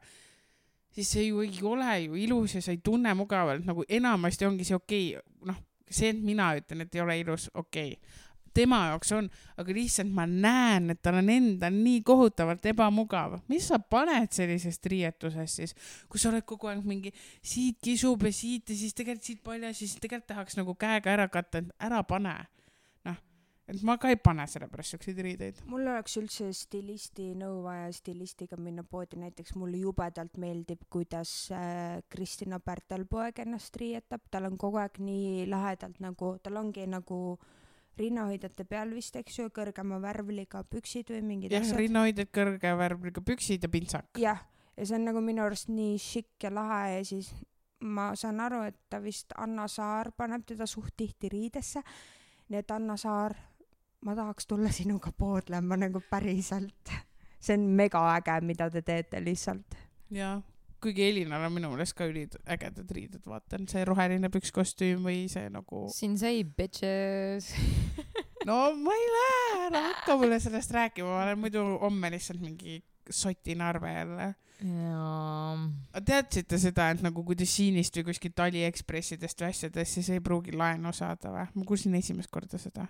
siis 0.94 1.10
see 1.16 1.28
ju 1.28 1.42
ei 1.44 1.60
ole 1.68 1.90
ju 2.06 2.18
ilus 2.24 2.56
ja 2.56 2.64
sa 2.64 2.72
ei 2.72 2.80
tunne 2.84 3.12
mugavalt, 3.18 3.66
nagu 3.68 3.84
enamasti 3.88 4.48
ongi 4.48 4.66
see 4.68 4.78
okei 4.78 5.10
okay., 5.18 5.48
noh, 5.50 5.60
see, 5.90 6.14
et 6.14 6.22
mina 6.24 6.54
ütlen, 6.56 6.86
et 6.86 6.96
ei 6.96 7.04
ole 7.04 7.18
ilus, 7.20 7.50
okei 7.54 7.98
okay.. 7.98 8.22
Tema 8.54 8.80
jaoks 8.90 9.12
on, 9.16 9.28
aga 9.60 9.76
lihtsalt 9.76 10.12
ma 10.14 10.26
näen, 10.30 10.92
et 10.94 11.02
tal 11.04 11.18
on 11.20 11.30
endal 11.32 11.74
nii 11.74 12.02
kohutavalt 12.06 12.66
ebamugav. 12.72 13.38
mis 13.48 13.68
sa 13.68 13.78
paned 13.78 14.32
sellisest 14.34 14.86
riietusest 14.90 15.60
siis, 15.60 15.76
kui 16.08 16.20
sa 16.20 16.30
oled 16.30 16.46
kogu 16.46 16.70
aeg 16.70 16.84
mingi 16.86 17.12
siit 17.42 17.80
kisub 17.84 18.24
ja 18.24 18.32
siit 18.32 18.70
ja 18.70 18.76
siis 18.78 18.94
tegelikult 18.94 19.30
siit 19.30 19.44
paljas 19.44 19.74
ja 19.74 19.78
siis 19.84 19.96
tegelikult 20.00 20.30
tahaks 20.32 20.58
nagu 20.60 20.74
käega 20.78 21.14
ära 21.14 21.28
katta, 21.28 21.58
et 21.58 21.72
ära 21.88 22.02
pane. 22.06 22.34
noh, 23.04 23.16
et 23.68 23.82
ma 23.82 23.96
ka 23.98 24.10
ei 24.12 24.18
pane 24.20 24.46
sellepärast 24.50 24.94
siukseid 24.94 25.18
riideid. 25.26 25.62
mul 25.70 25.88
oleks 25.88 26.16
üldse 26.20 26.50
stilisti 26.54 27.32
nõu 27.38 27.62
vaja 27.66 27.90
stilistiga 27.92 28.56
minna 28.60 28.84
poodi, 28.84 29.18
näiteks 29.20 29.56
mulle 29.58 29.80
jubedalt 29.82 30.38
meeldib, 30.38 30.86
kuidas 30.90 31.50
äh, 31.52 32.00
Kristina 32.08 32.60
Pärtel 32.60 33.06
poeg 33.10 33.42
ennast 33.44 33.76
riietab, 33.80 34.24
tal 34.30 34.50
on 34.50 34.58
kogu 34.60 34.80
aeg 34.82 35.02
nii 35.02 35.44
lahedalt 35.50 36.00
nagu, 36.04 36.36
tal 36.42 36.62
ongi 36.62 36.86
nagu 36.86 37.20
rinnahoidjate 37.98 38.66
peal 38.68 38.90
vist, 38.96 39.16
eks 39.16 39.38
ju, 39.38 39.48
kõrgema 39.54 40.00
värvliga 40.02 40.64
püksid 40.70 41.12
või 41.14 41.22
mingid 41.28 41.54
jah, 41.54 41.66
rinnahoidjad, 41.78 42.30
kõrge 42.34 42.74
värviga 42.78 43.22
püksid 43.24 43.66
ja 43.66 43.70
pintsak. 43.70 44.10
jah, 44.20 44.44
ja 44.76 44.86
see 44.86 44.98
on 44.98 45.08
nagu 45.08 45.22
minu 45.24 45.44
arust 45.44 45.70
nii 45.72 45.98
šikk 46.00 46.48
ja 46.48 46.52
lahe 46.54 46.80
ja 46.96 47.04
siis 47.06 47.32
ma 47.84 48.12
saan 48.16 48.40
aru, 48.40 48.62
et 48.68 48.78
ta 48.90 49.00
vist 49.02 49.34
Anna 49.36 49.66
Saar 49.68 50.12
paneb 50.16 50.46
teda 50.46 50.66
suht 50.66 50.94
tihti 50.96 51.28
riidesse. 51.32 51.82
nii 52.48 52.60
et 52.60 52.70
Anna 52.70 52.96
Saar, 52.96 53.34
ma 54.04 54.14
tahaks 54.14 54.46
tulla 54.46 54.72
sinuga 54.72 55.12
poodlema 55.12 55.76
nagu 55.76 56.02
päriselt. 56.10 56.92
see 57.40 57.54
on 57.58 57.68
megaäge, 57.76 58.40
mida 58.40 58.70
te 58.70 58.82
teete 58.82 59.24
lihtsalt. 59.24 59.76
ja 60.10 60.40
kuigi 60.84 61.08
Elinal 61.08 61.46
on 61.46 61.54
minu 61.56 61.70
meelest 61.72 61.96
ka 61.96 62.06
üliägedad 62.10 62.90
riided, 62.96 63.24
vaatan 63.28 63.68
see 63.70 63.84
roheline 63.88 64.30
pükskostüüm 64.32 65.04
või 65.08 65.24
see 65.32 65.48
nagu, 65.52 65.86
Sinsei 65.94 66.44
bitches. 66.44 67.52
no 68.48 68.58
ma 68.78 68.96
ei 68.96 69.06
lähe, 69.16 69.60
ära 69.68 69.84
hakka 69.90 70.18
mulle 70.20 70.40
sellest 70.42 70.74
rääkima, 70.76 71.10
ma 71.10 71.22
olen 71.26 71.44
muidu 71.46 71.64
homme 71.82 72.12
lihtsalt 72.14 72.42
mingi 72.44 72.80
sotinarve 73.10 73.92
jälle. 73.92 74.34
jaa. 74.64 75.56
teadsite 76.06 76.58
seda, 76.62 76.90
et 76.94 77.02
nagu 77.04 77.24
kui 77.26 77.36
te 77.36 77.46
Sheinist 77.48 77.96
või 77.98 78.10
kuskilt 78.10 78.44
Aliekspressidest 78.46 79.42
või 79.42 79.50
asjadest, 79.50 79.98
siis 79.98 80.12
ei 80.14 80.22
pruugi 80.24 80.54
laenu 80.56 80.92
saada 80.92 81.32
või? 81.34 81.48
ma 81.54 81.66
kuulsin 81.68 81.96
esimest 82.00 82.32
korda 82.32 82.60
seda. 82.60 82.86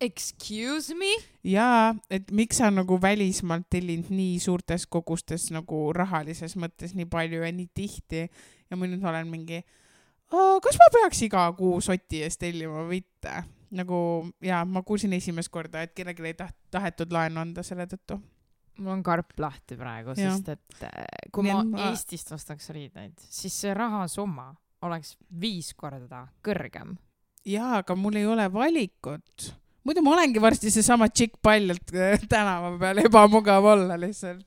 Excuse 0.00 0.94
me? 0.98 1.12
jaa, 1.46 1.94
et 2.10 2.30
miks 2.34 2.58
sa 2.60 2.70
nagu 2.70 2.98
välismaalt 3.00 3.68
tellinud 3.70 4.10
nii 4.10 4.38
suurtes 4.42 4.86
kogustes 4.90 5.50
nagu 5.54 5.86
rahalises 5.96 6.56
mõttes 6.60 6.94
nii 6.98 7.06
palju 7.10 7.44
ja 7.44 7.52
nii 7.54 7.68
tihti 7.74 8.24
ja 8.26 8.76
ma 8.76 8.88
nüüd 8.90 9.04
olen 9.06 9.28
mingi, 9.30 9.62
kas 10.34 10.78
ma 10.80 10.88
peaks 10.98 11.22
iga 11.28 11.46
kuu 11.56 11.80
soti 11.84 12.24
eest 12.26 12.40
tellima 12.42 12.82
või 12.84 12.98
mitte? 13.00 13.44
nagu 13.74 13.96
jaa, 14.44 14.60
ma 14.64 14.82
kuulsin 14.86 15.12
esimest 15.16 15.50
korda, 15.50 15.80
et 15.82 15.94
kellelegi 15.96 16.28
ei 16.30 16.36
taht-, 16.38 16.58
tahetud 16.70 17.10
laenu 17.14 17.40
anda 17.42 17.62
selle 17.66 17.86
tõttu. 17.90 18.20
mul 18.78 18.92
on 18.92 19.02
karp 19.02 19.32
lahti 19.38 19.74
praegu, 19.78 20.14
sest 20.18 20.48
et 20.52 20.84
äh, 20.86 21.06
kui 21.34 21.46
ma 21.48 21.62
ma- 21.64 21.88
Eestist 21.90 22.30
ostaks 22.36 22.70
riideid, 22.74 23.14
siis 23.18 23.56
see 23.64 23.74
rahasumma 23.74 24.52
oleks 24.86 25.16
viis 25.40 25.72
korda 25.74 26.26
kõrgem. 26.44 26.94
jaa, 27.46 27.78
aga 27.82 27.96
mul 27.98 28.14
ei 28.20 28.26
ole 28.30 28.46
valikut. 28.52 29.54
Muidu 29.84 30.02
ma 30.04 30.14
olengi 30.16 30.42
varsti 30.42 30.72
seesama 30.72 31.08
tšikk 31.12 31.38
paljalt 31.44 31.94
äh, 31.94 32.26
tänava 32.30 32.74
peal, 32.80 33.04
ebamugav 33.04 33.66
olla 33.74 33.98
lihtsalt. 34.00 34.46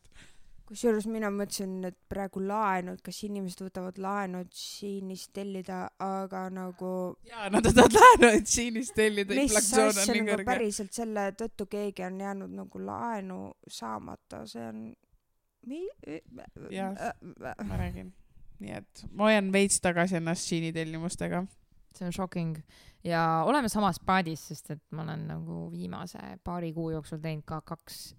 kusjuures 0.67 1.05
mina 1.07 1.29
mõtlesin, 1.31 1.77
et 1.87 1.95
praegu 2.11 2.41
laenud, 2.43 2.99
kas 3.05 3.21
inimesed 3.23 3.61
võtavad 3.63 3.99
laenu, 4.03 4.41
et 4.43 4.57
Sheinist 4.59 5.31
tellida, 5.37 5.85
aga 6.03 6.41
nagu 6.51 6.91
jaa, 7.29 7.47
nad 7.53 7.69
tahavad 7.69 7.95
laenu, 7.95 8.31
et 8.41 8.51
Sheinist 8.51 8.95
tellida, 8.97 9.37
mis 9.37 9.55
asja 9.55 9.87
nagu 10.11 10.47
päriselt 10.47 10.91
selle 10.97 11.29
tõttu 11.39 11.69
keegi 11.71 12.03
on 12.09 12.19
jäänud 12.25 12.57
nagu 12.57 12.83
laenu 12.83 13.41
saamata, 13.79 14.43
see 14.49 14.65
on. 14.67 14.87
Jah. 16.71 16.93
ma 17.39 17.79
räägin. 17.79 18.13
nii 18.63 18.75
et 18.77 19.01
ma 19.11 19.27
hoian 19.27 19.49
veits 19.53 19.81
tagasi 19.83 20.19
ennast 20.19 20.47
Sheini 20.47 20.73
tellimustega. 20.73 21.45
See 21.97 22.07
on 22.07 22.13
shocking 22.15 22.55
ja 23.05 23.43
oleme 23.47 23.69
samas 23.71 23.99
paadis, 24.03 24.47
sest 24.51 24.71
et 24.75 24.83
ma 24.95 25.03
olen 25.05 25.27
nagu 25.31 25.65
viimase 25.73 26.21
paari 26.45 26.71
kuu 26.75 26.91
jooksul 26.95 27.21
teinud 27.23 27.45
ka 27.47 27.61
kaks 27.65 28.11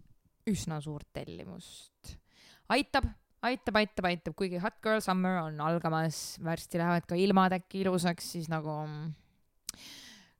üsna 0.48 0.80
suurt 0.84 1.08
tellimust. 1.12 2.16
aitab, 2.72 3.08
aitab, 3.42 3.80
aitab, 3.80 4.10
aitab, 4.10 4.36
kuigi 4.38 4.60
Hot 4.62 4.80
Girl 4.84 5.02
Summer 5.04 5.42
on 5.44 5.60
algamas, 5.60 6.38
varsti 6.44 6.80
lähevad 6.80 7.08
ka 7.08 7.18
ilmad 7.18 7.56
äkki 7.58 7.84
ilusaks, 7.84 8.32
siis 8.36 8.48
nagu 8.52 8.72
mm, 8.84 9.12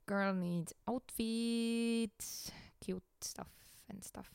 girl 0.09 0.35
needs 0.39 0.75
outfits, 0.87 2.51
cute 2.85 3.25
stuff 3.25 3.55
and 3.93 4.03
stuff. 4.03 4.33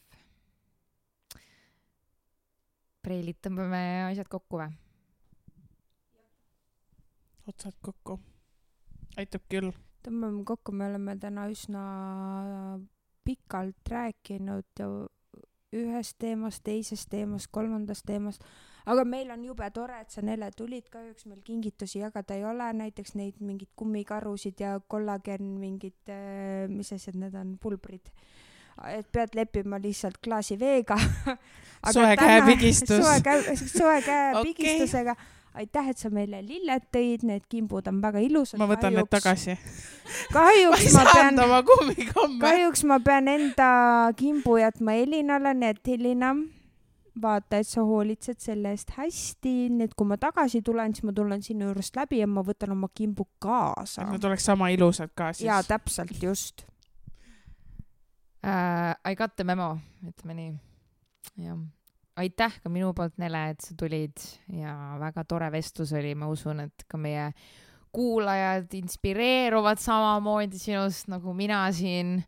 preilid 3.03 3.35
tõmbame 3.43 3.79
asjad 4.07 4.29
kokku 4.31 4.61
või? 4.61 4.71
otsad 7.51 7.75
kokku. 7.83 8.19
Aitab 9.19 9.45
küll. 9.51 9.71
tõmbame 10.03 10.43
kokku, 10.47 10.73
me 10.75 10.89
oleme 10.89 11.15
täna 11.21 11.47
üsna 11.51 11.83
pikalt 13.23 13.89
rääkinud 13.89 14.83
ühest 15.73 16.19
teemast, 16.21 16.61
teisest 16.65 17.09
teemast, 17.09 17.49
kolmandast 17.53 18.05
teemast, 18.05 18.43
aga 18.85 19.05
meil 19.07 19.31
on 19.33 19.45
jube 19.47 19.69
tore, 19.73 20.01
et 20.03 20.13
sa 20.13 20.21
Nele 20.25 20.49
tulid, 20.55 20.89
kahjuks 20.91 21.25
meil 21.29 21.41
kingitusi 21.45 22.03
jagada 22.03 22.35
ei 22.37 22.45
ole, 22.45 22.67
näiteks 22.83 23.15
neid 23.17 23.39
mingeid 23.41 23.71
kummikarusid 23.79 24.61
ja 24.61 24.75
kollagen 24.87 25.55
mingid, 25.61 26.13
mis 26.69 26.93
asjad 26.93 27.17
need 27.19 27.37
on, 27.39 27.55
pulbrid. 27.61 28.11
et 28.89 29.07
pead 29.13 29.35
leppima 29.37 29.77
lihtsalt 29.81 30.17
klaasi 30.23 30.57
veega. 30.59 30.97
Soe 31.93 32.15
käepigistus. 32.17 33.01
soe 33.03 33.21
käe, 33.21 33.55
soe 33.55 34.01
käepigistusega 34.01 35.15
Okei. 35.23 35.42
aitäh, 35.53 35.89
et 35.91 36.01
sa 36.01 36.09
meile 36.13 36.41
lilled 36.45 36.87
tõid, 36.93 37.23
need 37.27 37.45
kimbud 37.51 37.87
on 37.89 38.01
väga 38.03 38.21
ilusad. 38.23 38.59
ma 38.61 38.67
võtan 38.69 38.95
need 38.97 39.09
tagasi. 39.11 39.55
ma 40.33 40.45
kahjuks 40.47 40.87
ei 40.87 40.95
ma 40.95 41.05
pean 41.11 42.39
kahjuks 42.41 42.83
ma 42.89 42.99
pean 43.03 43.29
enda 43.31 43.69
kimbu 44.17 44.57
jätma 44.61 44.97
Elinale, 45.03 45.53
nii 45.53 45.69
et 45.75 45.93
Elina, 45.95 46.33
vaata, 47.21 47.61
et 47.61 47.69
sa 47.69 47.85
hoolitsed 47.85 48.41
selle 48.41 48.73
eest 48.73 48.95
hästi, 48.97 49.53
nii 49.77 49.89
et 49.89 49.95
kui 49.97 50.09
ma 50.09 50.17
tagasi 50.21 50.63
tulen, 50.65 50.95
siis 50.95 51.05
ma 51.07 51.15
tulen 51.15 51.45
sinu 51.45 51.69
juurest 51.69 52.01
läbi 52.01 52.23
ja 52.23 52.27
ma 52.29 52.45
võtan 52.45 52.73
oma 52.73 52.89
kimbu 52.93 53.27
kaasa 53.43 54.07
et. 54.07 54.15
nad 54.17 54.29
oleks 54.31 54.49
sama 54.49 54.71
ilusad 54.73 55.13
ka 55.15 55.31
siis. 55.33 55.47
jaa, 55.47 55.61
täpselt, 55.67 56.17
just. 56.21 56.65
uh,. 58.43 58.93
I 59.05 59.15
got 59.15 59.35
the 59.35 59.45
memo, 59.45 59.75
ütleme 60.07 60.39
nii. 60.39 60.51
jah, 61.45 61.61
aitäh 62.19 62.55
ka 62.63 62.69
minu 62.69 62.93
poolt, 62.95 63.17
Nele, 63.21 63.49
et 63.53 63.61
sa 63.65 63.75
tulid 63.79 64.23
ja 64.53 64.73
väga 65.01 65.25
tore 65.29 65.49
vestlus 65.53 65.93
oli, 65.97 66.13
ma 66.15 66.29
usun, 66.31 66.63
et 66.67 66.85
ka 66.89 66.99
meie 67.01 67.31
kuulajad 67.93 68.73
inspireeruvad 68.73 69.77
samamoodi 69.77 70.57
sinust 70.57 71.11
nagu 71.13 71.33
mina 71.37 71.67
siin. 71.71 72.23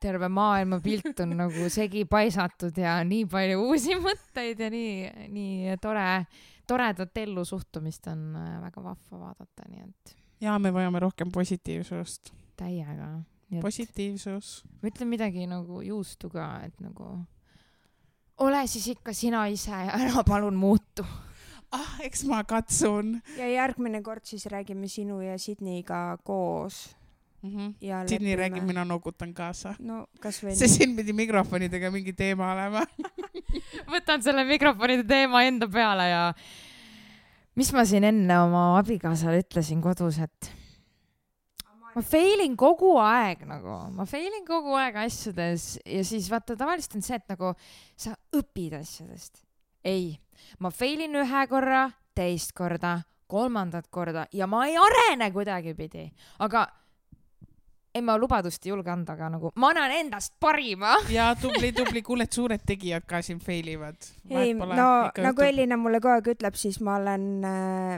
terve 0.00 0.28
maailmapilt 0.28 1.20
on 1.20 1.36
nagu 1.36 1.68
segi 1.78 2.04
paisatud 2.08 2.78
ja 2.80 2.96
nii 3.04 3.26
palju 3.28 3.60
uusi 3.66 3.98
mõtteid 4.00 4.64
ja 4.64 4.70
nii, 4.72 5.28
nii 5.34 5.76
tore, 5.82 6.24
toredat 6.66 7.22
ellusuhtumist 7.26 8.08
on 8.12 8.32
äh, 8.40 8.56
väga 8.64 8.84
vahva 8.88 9.20
vaadata, 9.26 9.68
nii 9.68 9.84
et 9.84 10.16
ja 10.42 10.58
me 10.58 10.72
vajame 10.74 11.00
rohkem 11.00 11.32
positiivsust. 11.32 12.32
täiega. 12.56 13.22
positiivsus. 13.60 14.62
ma 14.82 14.88
ütlen 14.88 15.08
midagi 15.12 15.46
nagu 15.46 15.82
juustu 15.84 16.30
ka, 16.32 16.48
et 16.66 16.80
nagu 16.80 17.18
ole 18.42 18.64
siis 18.70 18.88
ikka 18.96 19.14
sina 19.16 19.44
ise 19.50 19.70
ja 19.70 19.98
ära 19.98 20.24
palun 20.26 20.56
muutu. 20.58 21.04
ah, 21.72 21.92
eks 22.04 22.24
ma 22.28 22.42
katsun 22.44 23.14
ja 23.38 23.48
järgmine 23.48 24.02
kord 24.02 24.26
siis 24.28 24.46
räägime 24.50 24.88
sinu 24.88 25.20
ja 25.24 25.38
Sydneyga 25.38 26.18
koos 26.24 26.96
mm. 27.42 27.50
-hmm. 27.50 27.74
ja 27.80 28.02
Sydney 28.08 28.36
räägib, 28.36 28.66
mina 28.66 28.84
noogutan 28.84 29.34
kaasa. 29.34 29.74
no 29.78 30.06
kasvõi 30.20 30.56
see 30.56 30.68
siin 30.68 30.96
pidi 30.96 31.12
mikrofonidega 31.12 31.90
mingi 31.90 32.12
teema 32.12 32.52
olema. 32.52 32.84
võtan 33.94 34.22
selle 34.22 34.44
mikrofonide 34.44 35.04
teema 35.04 35.42
enda 35.42 35.68
peale 35.68 36.08
ja 36.08 36.24
mis 37.54 37.72
ma 37.72 37.84
siin 37.84 38.04
enne 38.04 38.40
oma 38.40 38.78
abikaasale 38.78 39.42
ütlesin 39.44 39.80
kodus, 39.84 40.18
et 40.18 40.52
ma 41.94 42.02
fail 42.02 42.42
in 42.44 42.56
kogu 42.58 42.94
aeg 43.02 43.44
nagu, 43.48 43.76
ma 43.96 44.06
fail 44.08 44.32
in 44.38 44.44
kogu 44.48 44.76
aeg 44.78 44.98
asjades 45.04 45.76
ja 45.84 46.02
siis 46.06 46.28
vaata, 46.32 46.56
tavaliselt 46.58 46.98
on 46.98 47.06
see, 47.06 47.18
et 47.20 47.32
nagu 47.32 47.54
sa 47.96 48.14
õpid 48.38 48.76
asjadest. 48.80 49.42
ei, 49.84 50.14
ma 50.60 50.70
fail 50.70 51.04
in 51.06 51.18
ühe 51.22 51.46
korra, 51.50 51.88
teist 52.14 52.54
korda, 52.56 53.00
kolmandat 53.26 53.88
korda 53.90 54.26
ja 54.32 54.46
ma 54.46 54.66
ei 54.68 54.76
arene 54.78 55.30
kuidagipidi, 55.34 56.06
aga 56.44 56.66
ei, 57.94 58.02
ma 58.04 58.16
lubadust 58.16 58.64
ei 58.66 58.72
julge 58.72 58.90
anda, 58.92 59.16
aga 59.16 59.28
nagu 59.34 59.52
ma 59.60 59.70
annan 59.72 59.92
endast 59.98 60.34
parima. 60.40 60.94
ja 61.18 61.32
tubli, 61.38 61.72
tubli, 61.76 62.02
kuule, 62.04 62.26
et 62.28 62.38
suured 62.38 62.64
tegijad 62.66 63.04
ka 63.08 63.20
siin 63.24 63.40
fail 63.42 63.68
ivad. 63.74 63.98
ei, 64.30 64.54
no 64.54 64.88
nagu. 65.12 65.44
Elina 65.44 65.76
mulle 65.80 66.00
kogu 66.00 66.16
aeg 66.16 66.32
ütleb, 66.36 66.56
siis 66.58 66.80
ma 66.84 66.96
olen, 67.00 67.28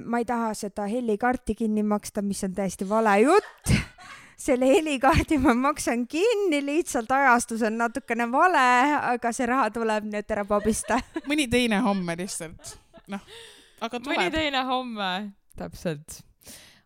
ma 0.04 0.20
ei 0.22 0.28
taha 0.28 0.52
seda 0.58 0.88
helikaarti 0.90 1.56
kinni 1.58 1.84
maksta, 1.86 2.24
mis 2.26 2.42
on 2.46 2.56
täiesti 2.56 2.88
vale 2.88 3.18
jutt. 3.22 3.74
selle 4.44 4.66
helikaardi 4.68 5.38
ma 5.38 5.54
maksan 5.54 6.06
kinni, 6.10 6.60
lihtsalt 6.64 7.10
ajastus 7.14 7.62
on 7.62 7.78
natukene 7.78 8.26
vale, 8.32 8.66
aga 9.14 9.32
see 9.32 9.46
raha 9.48 9.70
tuleb, 9.74 10.10
nii 10.10 10.24
et 10.24 10.36
ära 10.36 10.46
pabista. 10.48 10.98
mõni 11.30 11.46
teine 11.50 11.80
homme 11.86 12.18
lihtsalt, 12.18 12.76
noh, 13.14 13.22
aga 13.80 14.02
mõni 14.02 14.26
tuleb. 14.26 14.38
teine 14.40 14.64
homme. 14.68 15.10
täpselt. 15.58 16.24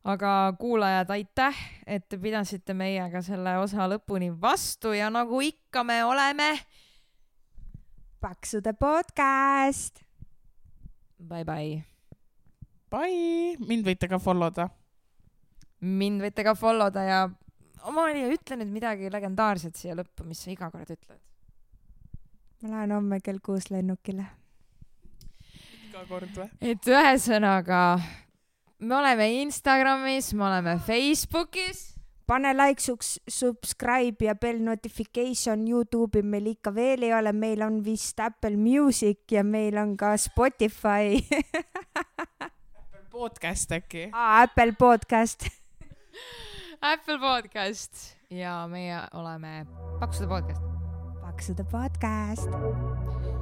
Aga 0.05 0.53
kuulajad, 0.59 1.11
aitäh, 1.11 1.57
et 1.87 2.09
te 2.09 2.19
pidasite 2.19 2.75
meiega 2.75 3.23
selle 3.23 3.57
osa 3.59 3.89
lõpuni 3.91 4.31
vastu 4.41 4.93
ja 4.97 5.11
nagu 5.11 5.41
ikka 5.41 5.85
me 5.85 6.03
oleme. 6.05 6.51
Paksude 8.21 8.73
podcast. 8.73 10.03
Bye 11.19 11.45
bye. 11.45 11.83
Bye, 12.91 13.59
mind 13.69 13.85
võite 13.85 14.09
ka 14.09 14.19
follow 14.23 14.51
da. 14.55 14.69
mind 15.81 16.23
võite 16.25 16.43
ka 16.43 16.55
follow 16.59 16.91
da 16.91 17.03
ja 17.05 17.19
Amalia, 17.87 18.27
ütle 18.33 18.57
nüüd 18.59 18.71
midagi 18.73 19.11
legendaarset 19.13 19.77
siia 19.79 19.95
lõppu, 19.95 20.25
mis 20.27 20.41
sa 20.43 20.51
iga 20.51 20.71
kord 20.73 20.91
ütled. 20.91 21.21
ma 22.63 22.71
lähen 22.73 22.95
homme 22.97 23.21
kell 23.21 23.39
kuus 23.45 23.69
lennukile. 23.71 24.25
iga 25.89 26.03
kord 26.09 26.33
või? 26.35 26.49
et 26.61 26.91
ühesõnaga, 26.91 27.83
me 28.81 28.95
oleme 28.97 29.43
Instagramis, 29.43 30.33
me 30.35 30.45
oleme 30.45 30.79
Facebookis. 30.79 31.95
pane 32.27 32.53
like, 32.55 32.83
subscribe 33.29 34.25
ja 34.25 34.35
bell 34.35 34.61
notification 34.61 35.67
Youtube'i 35.69 36.23
meil 36.23 36.51
ikka 36.53 36.75
veel 36.75 37.07
ei 37.09 37.15
ole, 37.17 37.33
meil 37.33 37.63
on 37.65 37.81
vist 37.85 38.21
Apple 38.21 38.57
Music 38.57 39.25
ja 39.33 39.43
meil 39.43 39.79
on 39.81 39.97
ka 39.97 40.17
Spotify 40.17 41.17
podcast 43.11 43.73
äkki? 43.73 44.11
ah,, 44.13 44.43
Apple 44.43 44.73
podcast. 44.79 45.49
Apple 46.81 47.19
podcast 47.19 48.15
ja 48.31 48.67
meie 48.69 49.01
oleme 49.13 49.67
Paksude 50.01 50.29
podcast. 50.29 50.63
Paksude 51.25 51.65
podcast. 51.65 53.38